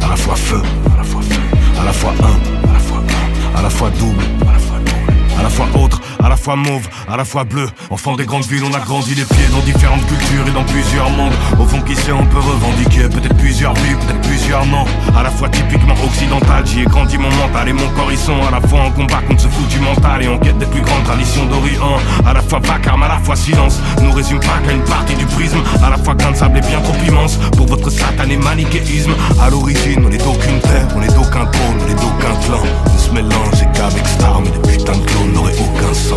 à 0.03 0.09
la 0.09 0.16
fois 0.16 0.34
feu, 0.34 0.62
à 0.92 0.96
la 0.96 1.05
fois 1.05 1.22
feu, 1.22 1.40
à 1.80 1.84
la 1.84 1.92
fois 1.92 2.12
un, 2.20 2.68
à 2.68 2.72
la 2.72 2.78
fois 2.78 2.98
un, 2.98 3.59
à 3.59 3.62
la 3.62 3.70
fois 3.70 3.90
double, 3.98 4.24
à 4.48 4.53
la 4.53 4.59
fois 4.59 4.78
double, 4.78 5.38
à 5.38 5.42
la 5.42 5.48
fois 5.48 5.66
autre, 5.82 6.00
à 6.23 6.29
la 6.29 6.37
fois 6.37 6.57
mauve, 6.57 6.89
à 7.09 7.16
la 7.16 7.25
fois 7.25 7.45
bleu. 7.45 7.68
Enfant 7.91 8.16
des 8.16 8.25
grandes 8.25 8.45
villes, 8.45 8.64
on 8.64 8.75
a 8.75 8.81
grandi 8.81 9.14
les 9.14 9.25
pieds 9.25 9.49
dans 9.51 9.61
différentes 9.61 10.07
cultures 10.07 10.47
et 10.47 10.51
dans 10.53 10.64
plusieurs 10.64 11.11
mondes. 11.11 11.33
Au 11.59 11.66
fond, 11.66 11.81
qui 11.81 11.97
sait, 11.97 12.12
on 12.12 12.25
peut 12.27 12.39
revendiquer 12.39 13.09
peut-être 13.09 13.37
plusieurs 13.37 13.75
vies, 13.75 13.95
peut-être 13.95 14.20
plusieurs 14.23 14.64
noms. 14.66 14.87
À 15.16 15.23
la 15.23 15.31
fois 15.31 15.49
typiquement 15.49 15.95
occidental, 16.05 16.64
j'y 16.66 16.83
ai 16.83 16.85
grandi 16.85 17.18
mon 17.18 17.31
mental 17.31 17.68
et 17.68 17.73
mon 17.73 17.89
corps, 17.91 18.11
ils 18.11 18.18
sont 18.18 18.41
à 18.47 18.51
la 18.51 18.61
fois 18.66 18.81
en 18.81 18.91
combat 18.91 19.20
contre 19.29 19.43
ce 19.43 19.49
foutu 19.49 19.81
mental 19.81 20.23
et 20.23 20.29
en 20.29 20.39
quête 20.39 20.59
des 20.59 20.66
plus 20.66 20.81
grandes 20.81 21.05
traditions 21.05 21.47
d'Orient. 21.47 21.99
À 22.25 22.33
la 22.33 22.43
fois 22.43 22.61
vacarme, 22.61 23.03
à 23.03 23.09
la 23.09 23.18
fois 23.18 23.37
silence. 23.37 23.81
Nous 24.03 24.12
résume 24.12 24.41
pas 24.41 24.59
qu'à 24.64 24.73
une 24.73 24.85
partie 24.85 25.14
du 25.14 25.27
prisme. 25.27 25.59
À 25.85 25.91
la 25.91 25.99
fois 25.99 26.14
grain 26.14 26.33
de 26.33 26.37
sable 26.37 26.59
est 26.59 26.68
bien 26.68 26.81
trop 26.81 26.95
immense 27.07 27.37
pour 27.57 27.66
votre 27.66 27.91
satané 27.91 28.37
manichéisme. 28.37 29.12
À 29.41 29.51
l'origine, 29.51 30.05
on 30.07 30.11
est 30.11 30.18
d'aucune 30.18 30.61
terre, 30.61 30.87
on 30.97 31.03
est 31.03 31.14
d'aucun 31.14 31.47
trône, 31.47 31.79
on 31.81 31.91
est 31.91 31.95
d'aucun 31.95 32.35
clan. 32.47 32.62
On 32.87 32.99
se 32.99 33.11
mélange 33.11 33.62
et 33.62 33.77
qu'avec 33.77 34.07
Star, 34.07 34.41
mais 34.41 34.51
les 34.51 34.77
putains 34.77 34.93
de 34.93 35.05
clones 35.05 35.33
n'auraient 35.33 35.59
aucun 35.59 35.95
sens. 35.95 36.12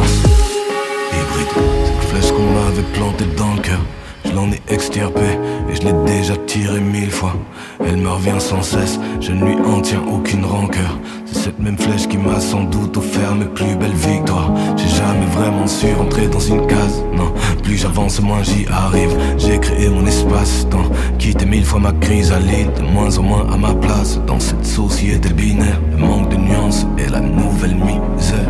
Hybride, 1.11 1.47
cette 1.85 2.09
flèche 2.09 2.31
qu'on 2.31 2.43
m'avait 2.43 2.87
plantée 2.93 3.25
dans 3.37 3.53
le 3.53 3.61
cœur. 3.61 3.79
Je 4.25 4.31
l'en 4.31 4.51
ai 4.51 4.61
extirpé 4.67 5.21
et 5.69 5.75
je 5.75 5.81
l'ai 5.83 5.93
déjà 6.05 6.35
tiré 6.47 6.79
mille 6.79 7.11
fois. 7.11 7.33
Elle 7.85 7.97
me 7.97 8.09
revient 8.09 8.39
sans 8.39 8.61
cesse, 8.61 8.99
je 9.21 9.31
ne 9.31 9.45
lui 9.45 9.55
en 9.65 9.81
tiens 9.81 10.01
aucune 10.11 10.43
rancœur. 10.43 10.97
C'est 11.25 11.37
cette 11.37 11.59
même 11.59 11.77
flèche 11.77 12.07
qui 12.07 12.17
m'a 12.17 12.39
sans 12.39 12.63
doute 12.63 12.97
offert 12.97 13.35
mes 13.35 13.45
plus 13.45 13.75
belles 13.75 13.93
victoires. 13.93 14.51
J'ai 14.75 14.89
jamais 14.89 15.25
vraiment 15.27 15.67
su 15.67 15.93
rentrer 15.93 16.27
dans 16.27 16.39
une 16.39 16.65
case, 16.65 17.03
non. 17.13 17.31
Plus 17.63 17.77
j'avance, 17.77 18.19
moins 18.19 18.43
j'y 18.43 18.65
arrive. 18.67 19.15
J'ai 19.37 19.59
créé 19.59 19.89
mon 19.89 20.05
espace-temps, 20.05 20.89
quitté 21.19 21.45
mille 21.45 21.65
fois 21.65 21.79
ma 21.79 21.91
chrysalide. 21.93 22.73
De 22.77 22.81
moins 22.81 23.15
en 23.17 23.23
moins 23.23 23.47
à 23.53 23.57
ma 23.57 23.73
place 23.73 24.19
dans 24.25 24.39
cette 24.39 24.65
société 24.65 25.29
binaire. 25.29 25.79
Le 25.91 25.97
manque 25.97 26.29
de 26.29 26.35
nuances 26.35 26.87
et 26.97 27.09
la 27.09 27.21
nouvelle 27.21 27.75
misère. 27.75 28.49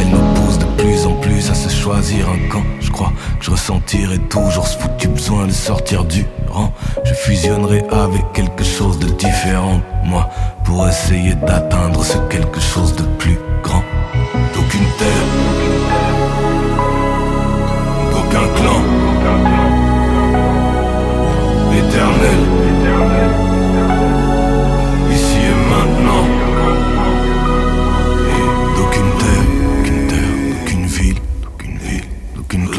Elle 0.00 0.08
nous 0.08 0.34
pousse 0.34 0.58
de 0.58 0.64
plus 0.82 1.04
en 1.04 1.12
plus 1.16 1.50
à 1.50 1.54
se 1.54 1.68
choisir 1.68 2.26
un 2.30 2.48
camp. 2.48 2.62
Je 2.80 2.90
crois 2.90 3.12
que 3.38 3.44
je 3.44 3.50
ressentirai 3.50 4.18
toujours 4.30 4.66
ce 4.66 4.78
foutu 4.78 5.08
besoin 5.08 5.46
de 5.46 5.52
sortir 5.52 6.04
du 6.04 6.24
rang. 6.48 6.72
Je 7.04 7.12
fusionnerai 7.12 7.84
avec 7.90 8.22
quelque 8.32 8.64
chose 8.64 8.98
de 8.98 9.08
différent, 9.08 9.80
moi, 10.04 10.30
pour 10.64 10.88
essayer 10.88 11.34
d'atteindre 11.34 12.02
ce 12.02 12.16
quelque 12.30 12.60
chose 12.60 12.96
de 12.96 13.02
plus 13.18 13.38
grand. 13.62 13.82
D'aucune 14.54 14.86
terre, 14.98 15.26
d'aucun 18.10 18.46
clan, 18.56 18.80
éternel, 21.76 22.59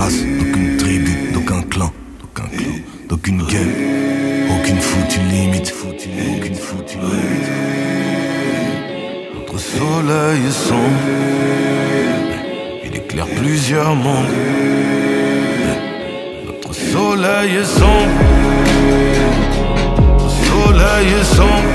d'aucune 0.10 0.78
tribu, 0.78 1.32
d'aucun 1.32 1.62
clan, 1.70 1.92
d'aucun 2.20 2.50
clan, 2.50 2.74
d'aucune 3.08 3.44
gueule, 3.44 3.76
aucune 4.50 4.80
foutue 4.80 5.20
limite, 5.30 5.74
aucune 5.88 6.56
foutue 6.56 6.98
limite. 6.98 7.50
Notre 9.36 9.60
soleil 9.60 10.40
est 10.48 10.52
sombre, 10.52 11.02
il 12.84 12.96
éclaire 12.96 13.28
plusieurs 13.28 13.96
mondes. 13.96 14.26
Notre 16.48 16.74
soleil 16.74 17.58
est 17.58 17.66
sombre, 17.66 18.10
notre 20.02 20.30
soleil 20.30 21.08
est 21.20 21.36
sombre, 21.36 21.70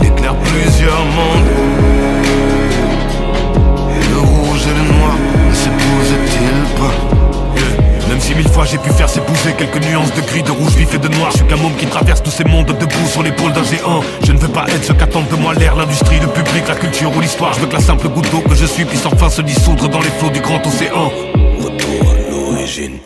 il 0.00 0.06
éclaire 0.06 0.36
plusieurs 0.36 1.04
mondes. 1.04 1.50
Et 3.96 4.08
le 4.10 4.18
rouge 4.18 4.66
et 4.66 4.74
le 4.78 4.98
noir 4.98 5.37
pas? 6.76 7.18
Même 8.08 8.20
si 8.20 8.34
mille 8.34 8.48
fois 8.48 8.64
j'ai 8.64 8.78
pu 8.78 8.90
faire 8.90 9.08
s'épouser 9.08 9.52
quelques 9.52 9.84
nuances 9.84 10.14
de 10.14 10.22
gris, 10.22 10.42
de 10.42 10.50
rouge 10.50 10.74
vif 10.76 10.94
et 10.94 10.98
de 10.98 11.08
noir, 11.08 11.30
je 11.30 11.38
suis 11.38 11.46
qu'un 11.46 11.56
môme 11.56 11.74
qui 11.76 11.86
traverse 11.86 12.22
tous 12.22 12.30
ces 12.30 12.44
mondes 12.44 12.66
debout 12.66 13.06
sur 13.06 13.22
l'épaule 13.22 13.52
d'un 13.52 13.64
géant. 13.64 14.00
Je 14.24 14.32
ne 14.32 14.38
veux 14.38 14.48
pas 14.48 14.64
être 14.68 14.84
ce 14.84 14.92
qu'attendent 14.92 15.28
de 15.28 15.36
moi 15.36 15.54
l'air, 15.54 15.76
l'industrie, 15.76 16.18
le 16.20 16.28
public, 16.28 16.66
la 16.68 16.74
culture 16.74 17.14
ou 17.14 17.20
l'histoire. 17.20 17.52
Je 17.52 17.60
veux 17.60 17.66
que 17.66 17.74
la 17.74 17.80
simple 17.80 18.08
goutte 18.08 18.30
d'eau 18.30 18.40
que 18.40 18.54
je 18.54 18.66
suis 18.66 18.84
puisse 18.84 19.04
enfin 19.04 19.28
se 19.28 19.42
dissoudre 19.42 19.88
dans 19.88 20.00
les 20.00 20.10
flots 20.10 20.30
du 20.30 20.40
grand 20.40 20.66
océan. 20.66 21.10
Retour 21.58 22.10
à 22.10 22.30
l'origine. 22.30 22.98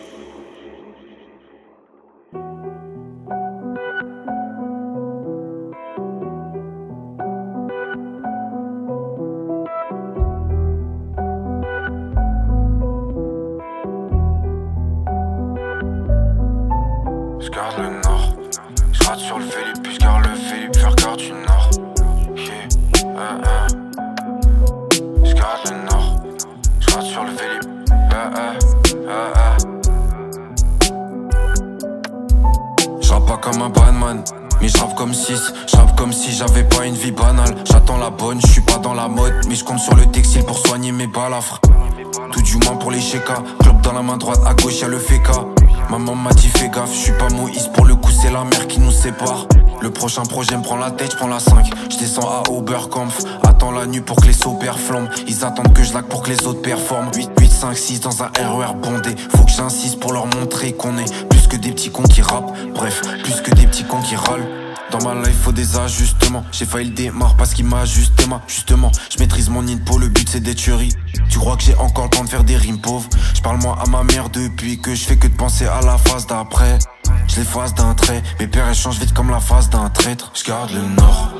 Ils 55.26 55.44
attendent 55.44 55.72
que 55.72 55.82
je 55.82 55.92
laque 55.92 56.08
pour 56.08 56.22
que 56.22 56.30
les 56.30 56.46
autres 56.46 56.62
performent. 56.62 57.10
8, 57.14 57.30
8, 57.38 57.50
5, 57.50 57.76
6 57.76 58.00
dans 58.00 58.22
un 58.22 58.26
RER 58.26 58.74
bondé. 58.74 59.14
Faut 59.36 59.44
que 59.44 59.52
j'insiste 59.52 60.00
pour 60.00 60.12
leur 60.12 60.26
montrer 60.26 60.72
qu'on 60.72 60.98
est 60.98 61.28
plus 61.28 61.46
que 61.46 61.56
des 61.56 61.72
petits 61.72 61.90
cons 61.90 62.02
qui 62.02 62.22
rappent. 62.22 62.52
Bref, 62.74 63.02
plus 63.22 63.40
que 63.40 63.50
des 63.54 63.66
petits 63.66 63.84
cons 63.84 64.02
qui 64.02 64.16
râlent. 64.16 64.48
Dans 64.90 65.02
ma 65.02 65.14
life 65.26 65.40
faut 65.42 65.52
des 65.52 65.78
ajustements. 65.78 66.44
J'ai 66.52 66.66
failli 66.66 66.90
le 66.90 66.94
démarre 66.94 67.34
parce 67.36 67.54
qu'il 67.54 67.64
m'a 67.64 67.80
ajusté 67.80 68.26
ma 68.26 68.42
Justement. 68.46 68.92
Je 69.10 69.18
maîtrise 69.18 69.48
mon 69.48 69.66
info 69.66 69.96
le 69.98 70.08
but 70.08 70.28
c'est 70.28 70.40
des 70.40 70.54
tueries 70.54 70.92
Tu 71.30 71.38
crois 71.38 71.56
que 71.56 71.62
j'ai 71.62 71.74
encore 71.76 72.04
le 72.04 72.10
temps 72.10 72.24
de 72.24 72.28
faire 72.28 72.44
des 72.44 72.56
rimes 72.56 72.80
pauvres? 72.80 73.08
Je 73.34 73.40
parle 73.40 73.56
moi 73.58 73.78
à 73.82 73.88
ma 73.88 74.04
mère 74.04 74.28
depuis 74.28 74.78
que 74.78 74.94
je 74.94 75.04
fais 75.04 75.16
que 75.16 75.28
de 75.28 75.34
penser 75.34 75.66
à 75.66 75.80
la 75.80 75.96
phase 75.96 76.26
d'après. 76.26 76.78
Je 77.26 77.36
l'efface 77.36 77.74
d'un 77.74 77.94
trait. 77.94 78.22
Mes 78.38 78.46
pères 78.46 78.68
échangent 78.68 78.98
vite 78.98 79.14
comme 79.14 79.30
la 79.30 79.40
phase 79.40 79.70
d'un 79.70 79.88
traître. 79.88 80.30
Je 80.34 80.44
garde 80.44 80.70
le 80.72 80.82
nord 80.82 81.32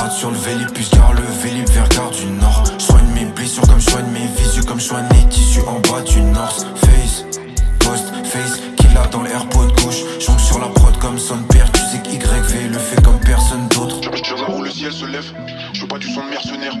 garde 0.00 0.12
sur 0.12 0.30
le 0.30 0.36
je 0.38 0.96
garde 0.96 1.16
le 1.18 1.24
vélib 1.42 1.68
vers 1.68 1.88
garde 1.88 2.14
du 2.14 2.26
nord. 2.26 2.64
Je 2.78 2.84
soigne 2.84 3.06
mes 3.14 3.26
blessures 3.26 3.66
comme 3.66 3.80
je 3.80 3.90
soigne 3.90 4.10
mes 4.12 4.26
visus, 4.36 4.62
comme 4.62 4.80
je 4.80 4.86
soigne 4.86 5.04
mes 5.12 5.28
tissus 5.28 5.60
en 5.66 5.78
bas 5.80 6.00
du 6.00 6.22
North 6.22 6.66
Face, 6.76 7.24
post 7.80 8.06
face, 8.24 8.60
qu'il 8.76 8.96
a 8.96 9.06
dans 9.08 9.22
l'airpod 9.22 9.68
gauche. 9.82 10.02
Jonque 10.18 10.40
sur 10.40 10.58
la 10.58 10.68
prod 10.68 10.96
comme 10.98 11.18
son 11.18 11.42
père, 11.52 11.70
tu 11.72 11.80
sais 11.80 11.98
que 11.98 12.08
YV 12.08 12.68
le 12.68 12.78
fait 12.78 13.02
comme 13.02 13.20
personne 13.20 13.68
d'autre. 13.68 14.00
Je 14.02 14.34
là 14.36 14.56
où 14.56 14.62
le 14.62 14.70
ciel 14.70 14.92
se 14.92 15.04
lève. 15.04 15.26
Je 15.74 15.82
veux 15.82 15.88
pas 15.88 15.98
du 15.98 16.08
son 16.08 16.22
de 16.24 16.30
mercenaire. 16.30 16.72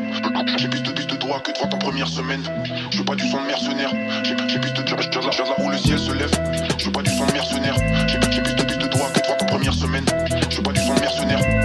J'ai 0.56 0.68
plus 0.68 0.80
de 0.80 0.92
bis 0.92 1.06
de 1.06 1.16
droit 1.16 1.40
que 1.40 1.52
de 1.52 1.74
en 1.74 1.78
première 1.78 2.08
semaine. 2.08 2.42
Je 2.90 2.98
veux 2.98 3.04
pas 3.04 3.16
du 3.16 3.28
son 3.28 3.42
de 3.42 3.46
mercenaire. 3.46 3.90
J'ai 4.24 4.34
plus 4.34 4.46
de 4.46 4.80
je 4.88 5.42
là 5.42 5.54
où 5.58 5.70
le 5.70 5.78
ciel 5.78 5.98
se 5.98 6.12
lève. 6.12 6.32
Je 6.78 6.86
veux 6.86 6.92
pas 6.92 7.02
du 7.02 7.10
son 7.10 7.26
de 7.26 7.32
mercenaire. 7.32 7.76
J'ai 8.06 8.18
plus 8.18 8.54
de 8.54 8.62
bis 8.62 8.78
de 8.78 8.86
droit 8.86 9.08
que 9.12 9.20
de 9.20 9.26
vente 9.26 9.42
en 9.42 9.46
première 9.46 9.74
semaine. 9.74 10.06
Je 10.48 10.56
veux 10.56 10.62
pas 10.62 10.72
du 10.72 10.80
son 10.80 10.94
de 10.94 11.00
mercenaire. 11.00 11.59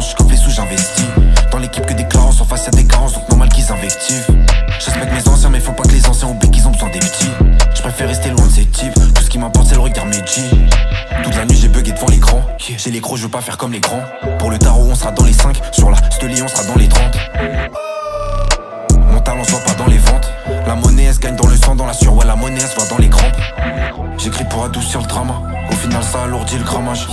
Je 0.00 0.30
les 0.30 0.36
sous, 0.36 0.50
j'investis. 0.50 1.04
Dans 1.50 1.58
l'équipe 1.58 1.84
que 1.84 1.94
des 1.94 2.06
clarences, 2.06 2.40
en 2.40 2.44
face 2.44 2.66
y'a 2.66 2.70
des 2.70 2.84
carences, 2.84 3.14
donc 3.14 3.28
normal 3.28 3.48
qu'ils 3.48 3.70
invectivent. 3.72 4.26
Je 4.78 4.86
respecte 4.86 5.12
mes 5.12 5.28
anciens, 5.28 5.50
mais 5.50 5.60
faut 5.60 5.72
pas 5.72 5.82
que 5.82 5.92
les 5.92 6.06
anciens 6.06 6.28
oublient 6.28 6.50
qu'ils 6.50 6.66
ont 6.66 6.70
besoin 6.70 6.90
des 6.90 6.98
petits. 6.98 7.30
Je 7.74 7.82
préfère 7.82 8.08
rester 8.08 8.30
loin 8.30 8.46
de 8.46 8.52
ces 8.52 8.64
types, 8.66 8.94
tout 9.14 9.22
ce 9.22 9.30
qui 9.30 9.38
m'importe 9.38 9.68
c'est 9.68 9.74
le 9.74 9.80
regard 9.80 10.06
Meiji. 10.06 10.50
Toute 11.22 11.36
la 11.36 11.44
nuit 11.44 11.56
j'ai 11.56 11.68
bugué 11.68 11.92
devant 11.92 12.08
l'écran, 12.08 12.42
j'ai 12.58 12.90
les 12.90 13.00
gros, 13.00 13.16
je 13.16 13.22
veux 13.22 13.28
pas 13.28 13.40
faire 13.40 13.56
comme 13.56 13.72
les 13.72 13.80
grands. 13.80 14.02
Pour 14.38 14.50
le 14.50 14.58
tarot, 14.58 14.88
on 14.90 14.94
sera 14.94 15.10
dans 15.10 15.24
les 15.24 15.32
5, 15.32 15.56
sur 15.72 15.90
la 15.90 15.96
Steli, 16.10 16.42
on 16.42 16.48
sera 16.48 16.64
dans 16.64 16.76
les 16.76 16.88
30. 16.88 17.02
Talent 19.28 19.44
soit 19.44 19.60
pas 19.60 19.74
dans 19.74 19.86
les 19.88 19.98
ventes. 19.98 20.32
La 20.66 20.74
monnaie 20.74 21.02
elle 21.02 21.14
se 21.14 21.18
gagne 21.18 21.36
dans 21.36 21.48
le 21.48 21.54
sang, 21.54 21.74
dans 21.74 21.84
la 21.84 21.92
sueur, 21.92 22.14
ouais 22.14 22.24
la 22.24 22.34
monnaie 22.34 22.60
elle 22.62 22.66
se 22.66 22.74
voit 22.76 22.88
dans 22.88 22.96
les 22.96 23.10
crampes. 23.10 23.36
J'écris 24.16 24.44
pour 24.44 24.64
adoucir 24.64 25.02
le 25.02 25.06
drama, 25.06 25.42
au 25.70 25.74
final 25.74 26.02
ça 26.02 26.22
alourdit 26.22 26.56
le 26.56 26.64
grammage. 26.64 27.06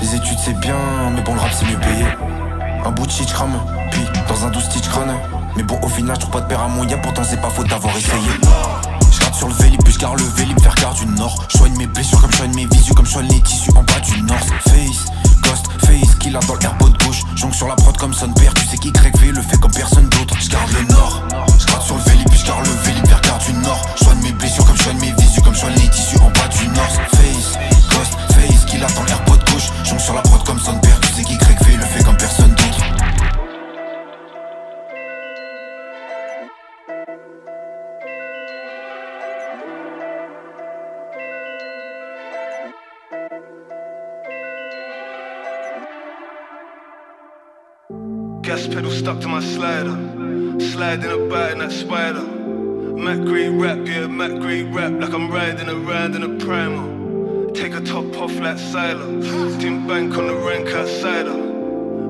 Les 0.00 0.14
études 0.14 0.38
c'est 0.42 0.58
bien, 0.58 0.74
mais 1.14 1.20
bon 1.20 1.34
le 1.34 1.40
rap 1.40 1.50
c'est 1.52 1.66
mieux 1.66 1.76
payé. 1.80 2.06
Un 2.82 2.90
bout 2.92 3.06
de 3.06 3.10
shit 3.10 3.30
crame, 3.30 3.60
puis 3.90 4.00
dans 4.26 4.46
un 4.46 4.48
douze 4.48 4.64
stitch 4.64 4.88
crâne. 4.88 5.12
Mais 5.54 5.64
bon 5.64 5.78
au 5.82 5.88
final 5.88 6.16
je 6.16 6.20
trouve 6.20 6.32
pas 6.32 6.40
de 6.40 6.46
père 6.46 6.62
à 6.62 6.68
moyen, 6.68 6.96
pourtant 6.96 7.22
c'est 7.28 7.42
pas 7.42 7.50
faute 7.50 7.68
d'avoir 7.68 7.94
essayé. 7.94 8.30
Je 9.12 9.36
sur 9.36 9.48
le 9.48 9.54
vélib, 9.54 9.82
puis 9.84 9.92
je 9.92 9.98
garde 9.98 10.18
le 10.18 10.24
vélib 10.24 10.58
vers 10.62 10.74
garde 10.76 10.96
du 10.96 11.04
nord. 11.08 11.44
Je 11.50 11.58
soigne 11.58 11.76
mes 11.76 11.86
blessures 11.88 12.22
comme 12.22 12.32
je 12.32 12.38
soigne 12.38 12.54
mes 12.54 12.64
visus, 12.64 12.94
comme 12.94 13.04
je 13.04 13.12
soigne 13.12 13.28
les 13.28 13.42
tissus 13.42 13.72
en 13.76 13.82
bas 13.82 14.00
du 14.02 14.22
nord. 14.22 14.38
Face, 14.64 15.04
ghost, 15.42 15.66
face, 15.84 16.14
kill 16.20 16.34
a 16.38 16.40
dans 16.40 16.54
gauche. 16.54 16.87
Jonque 17.38 17.54
sur 17.54 17.68
la 17.68 17.76
prod 17.76 17.96
comme 17.96 18.12
son 18.12 18.32
père, 18.32 18.52
tu 18.54 18.66
sais 18.66 18.76
qui 18.78 18.88
YV 18.88 19.30
le 19.32 19.40
fait 19.42 19.58
comme 19.58 19.70
personne 19.70 20.08
d'autre. 20.08 20.34
Je 20.40 20.48
garde 20.48 20.72
le 20.72 20.82
nord, 20.92 21.22
garde 21.68 21.82
sur 21.84 21.94
le 21.94 22.02
vélib, 22.02 22.28
puis 22.28 22.40
je 22.40 22.44
garde 22.44 22.66
le 22.66 22.72
vélib 22.82 23.06
vers 23.06 23.20
garde 23.20 23.44
du 23.44 23.52
nord. 23.52 23.80
Soigne 23.94 24.18
mes 24.24 24.32
blessures 24.32 24.64
comme 24.64 24.76
soigne 24.76 24.98
mes 24.98 25.12
visus, 25.12 25.40
comme 25.42 25.54
soigne 25.54 25.74
les 25.76 25.88
tissus 25.88 26.18
en 26.18 26.30
bas 26.30 26.48
du 26.48 26.66
nord. 26.66 26.92
Face, 27.12 27.54
ghost, 27.90 28.18
face, 28.34 28.64
kill 28.64 28.82
a 28.82 28.88
dans 28.88 29.04
l'airpod 29.04 29.38
gauche. 29.52 29.70
Jonque 29.84 30.00
sur 30.00 30.14
la 30.14 30.22
prod 30.22 30.42
comme 30.42 30.58
son 30.58 30.74
père, 30.80 30.98
tu 30.98 31.12
sais 31.12 31.22
qui 31.22 31.34
YV 31.34 31.76
le 31.76 31.84
fait 31.84 32.02
comme 32.02 32.16
Gas 48.58 48.74
pedal 48.74 48.90
stuck 48.90 49.20
to 49.20 49.28
my 49.28 49.40
slider. 49.40 49.94
Sliding 50.58 51.12
about 51.12 51.52
in 51.52 51.58
that 51.58 51.70
spider. 51.70 52.24
Mac 52.24 53.18
green 53.18 53.60
rap, 53.60 53.86
yeah, 53.86 54.08
Mac 54.08 54.32
green 54.40 54.74
rap, 54.74 55.00
like 55.00 55.12
I'm 55.14 55.30
riding 55.30 55.68
around 55.68 56.16
in 56.16 56.24
a 56.24 56.44
primer. 56.44 57.52
Take 57.52 57.74
a 57.74 57.80
top 57.80 58.16
off 58.16 58.34
like 58.40 58.58
Silo. 58.58 59.22
Team 59.60 59.86
bank 59.86 60.18
on 60.18 60.26
the 60.26 60.34
rank 60.34 60.70
outsider. 60.70 61.47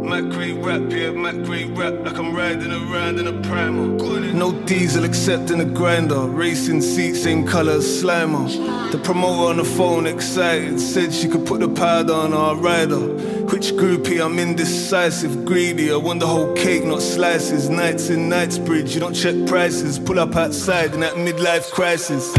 Green 0.01 0.63
rap, 0.63 0.83
yeah, 0.91 1.11
green 1.11 1.75
rap, 1.75 1.95
like 2.05 2.19
I'm 2.19 2.35
riding 2.35 2.73
around 2.73 3.19
in 3.19 3.27
a 3.27 3.33
primer. 3.43 3.87
No 4.33 4.53
diesel 4.65 5.05
except 5.05 5.51
in 5.51 5.61
a 5.61 5.65
grinder. 5.65 6.21
Racing 6.21 6.81
seats, 6.81 7.23
same 7.23 7.47
color 7.47 7.75
as 7.75 7.85
Slimer. 7.85 8.91
The 8.91 8.99
promoter 8.99 9.51
on 9.51 9.57
the 9.59 9.65
phone 9.65 10.07
excited, 10.07 10.81
said 10.81 11.13
she 11.13 11.29
could 11.29 11.47
put 11.47 11.61
the 11.61 11.69
powder 11.69 12.15
on 12.15 12.33
our 12.33 12.57
rider. 12.57 12.99
Which 13.47 13.73
groupie? 13.73 14.25
I'm 14.25 14.39
indecisive, 14.39 15.45
greedy. 15.45 15.93
I 15.93 15.97
want 15.97 16.21
the 16.21 16.27
whole 16.27 16.55
cake, 16.55 16.85
not 16.85 17.03
slices. 17.03 17.69
Nights 17.69 18.09
in 18.11 18.29
Knightsbridge, 18.29 18.95
you 18.95 19.01
don't 19.01 19.15
check 19.15 19.35
prices. 19.47 19.99
Pull 19.99 20.19
up 20.19 20.37
outside 20.37 20.95
in 20.95 21.01
that 21.01 21.15
midlife 21.15 21.71
crisis. 21.71 22.37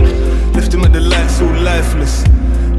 Lift 0.55 0.74
him 0.74 0.84
at 0.84 0.93
the 0.93 1.01
lights, 1.01 1.41
all 1.41 1.53
lifeless. 1.53 2.28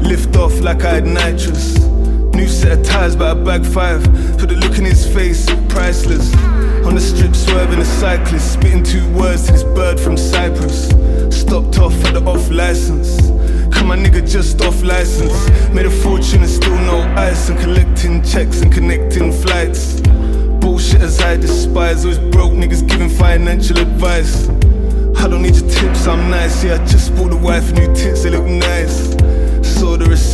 Lift 0.07 0.35
off 0.35 0.59
like 0.59 0.83
I 0.83 0.95
had 0.95 1.05
nitrous. 1.05 1.90
New 2.33 2.47
set 2.47 2.79
of 2.79 2.85
ties, 2.85 3.15
but 3.15 3.37
I 3.37 3.43
bag 3.43 3.65
five. 3.65 4.03
For 4.39 4.45
the 4.45 4.55
look 4.55 4.77
in 4.77 4.85
his 4.85 5.05
face, 5.05 5.45
priceless. 5.69 6.33
On 6.85 6.95
the 6.95 7.01
strip, 7.01 7.35
swerving 7.35 7.79
a 7.79 7.85
cyclist, 7.85 8.53
spitting 8.53 8.83
two 8.83 9.07
words 9.13 9.45
to 9.45 9.51
this 9.51 9.63
bird 9.63 9.99
from 9.99 10.17
Cyprus. 10.17 10.89
Stopped 11.29 11.77
off 11.79 11.93
at 12.05 12.13
the 12.13 12.23
off 12.25 12.49
license. 12.49 13.17
Come 13.73 13.87
my 13.87 13.97
nigga 13.97 14.21
just 14.29 14.61
off 14.61 14.81
license. 14.81 15.49
Made 15.69 15.85
a 15.85 15.91
fortune 15.91 16.41
and 16.41 16.49
still 16.49 16.77
no 16.77 17.01
ice. 17.17 17.49
And 17.49 17.59
collecting 17.59 18.23
checks 18.23 18.61
and 18.61 18.71
connecting 18.71 19.31
flights. 19.31 20.01
Bullshit 20.61 21.01
as 21.01 21.19
I 21.21 21.37
despise. 21.37 22.05
Always 22.05 22.19
broke 22.19 22.53
niggas 22.53 22.87
giving 22.87 23.09
financial 23.09 23.77
advice. 23.77 24.49
I 25.21 25.27
don't 25.27 25.43
need 25.43 25.55
your 25.55 25.69
tips, 25.69 26.07
I'm 26.07 26.31
nice. 26.31 26.63
Yeah, 26.63 26.81
I 26.81 26.85
just 26.85 27.15
bought 27.15 27.29
the 27.29 27.37
wife 27.37 27.71
new 27.73 27.93
tits, 27.93 28.23
they 28.23 28.31
look 28.31 28.45
nice. 28.45 29.11
Saw 29.61 29.95
the 29.95 30.05
receipt, 30.09 30.30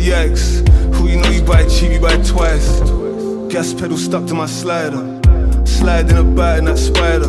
Yikes. 0.00 0.66
Who 0.94 1.08
you 1.08 1.20
know 1.20 1.28
you 1.28 1.42
buy 1.42 1.66
cheap, 1.68 1.92
you 1.92 2.00
buy 2.00 2.16
twice. 2.22 2.80
Gas 3.52 3.74
pedal 3.74 3.98
stuck 3.98 4.26
to 4.26 4.34
my 4.34 4.46
slider. 4.46 5.02
Sliding 5.66 6.16
about 6.16 6.58
in 6.58 6.64
that 6.64 6.78
spider. 6.78 7.28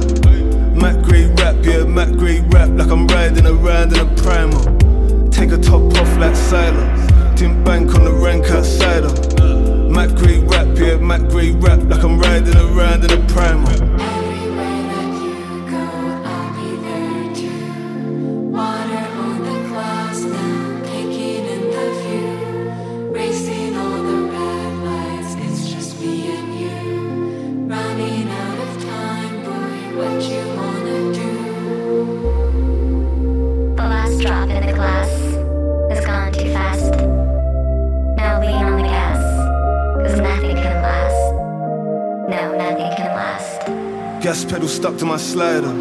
Mac 0.74 1.04
Gray 1.04 1.26
rap, 1.36 1.56
yeah, 1.64 1.84
Mac 1.84 2.10
Gray 2.10 2.42
rap, 2.48 2.70
like 2.70 2.90
I'm 2.90 3.08
riding 3.08 3.46
around 3.46 3.94
in 3.94 4.00
a 4.00 4.16
primer. 4.16 5.30
Take 5.30 5.52
a 5.52 5.58
top 5.58 5.82
off 5.98 6.18
like 6.18 6.36
silence. 6.36 7.12
Didn't 7.40 7.64
bank 7.64 7.94
on 7.96 8.06
the 8.06 8.14
rank 8.14 8.50
outside 8.50 9.04
her. 9.04 9.90
Mac 9.90 10.16
grade 10.16 10.50
rap, 10.50 10.68
yeah, 10.78 10.96
Mac 10.96 11.22
Gray 11.30 11.52
rap, 11.52 11.80
like 11.84 12.04
I'm 12.04 12.18
riding 12.18 12.56
around 12.56 13.04
in 13.04 13.12
a 13.12 13.28
primer. 13.28 13.91
My 45.12 45.18
slider. 45.18 45.81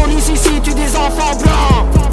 Police 0.00 0.28
ici 0.28 0.60
tue 0.62 0.74
des 0.74 0.96
enfants 0.96 1.36
blancs 1.40 2.05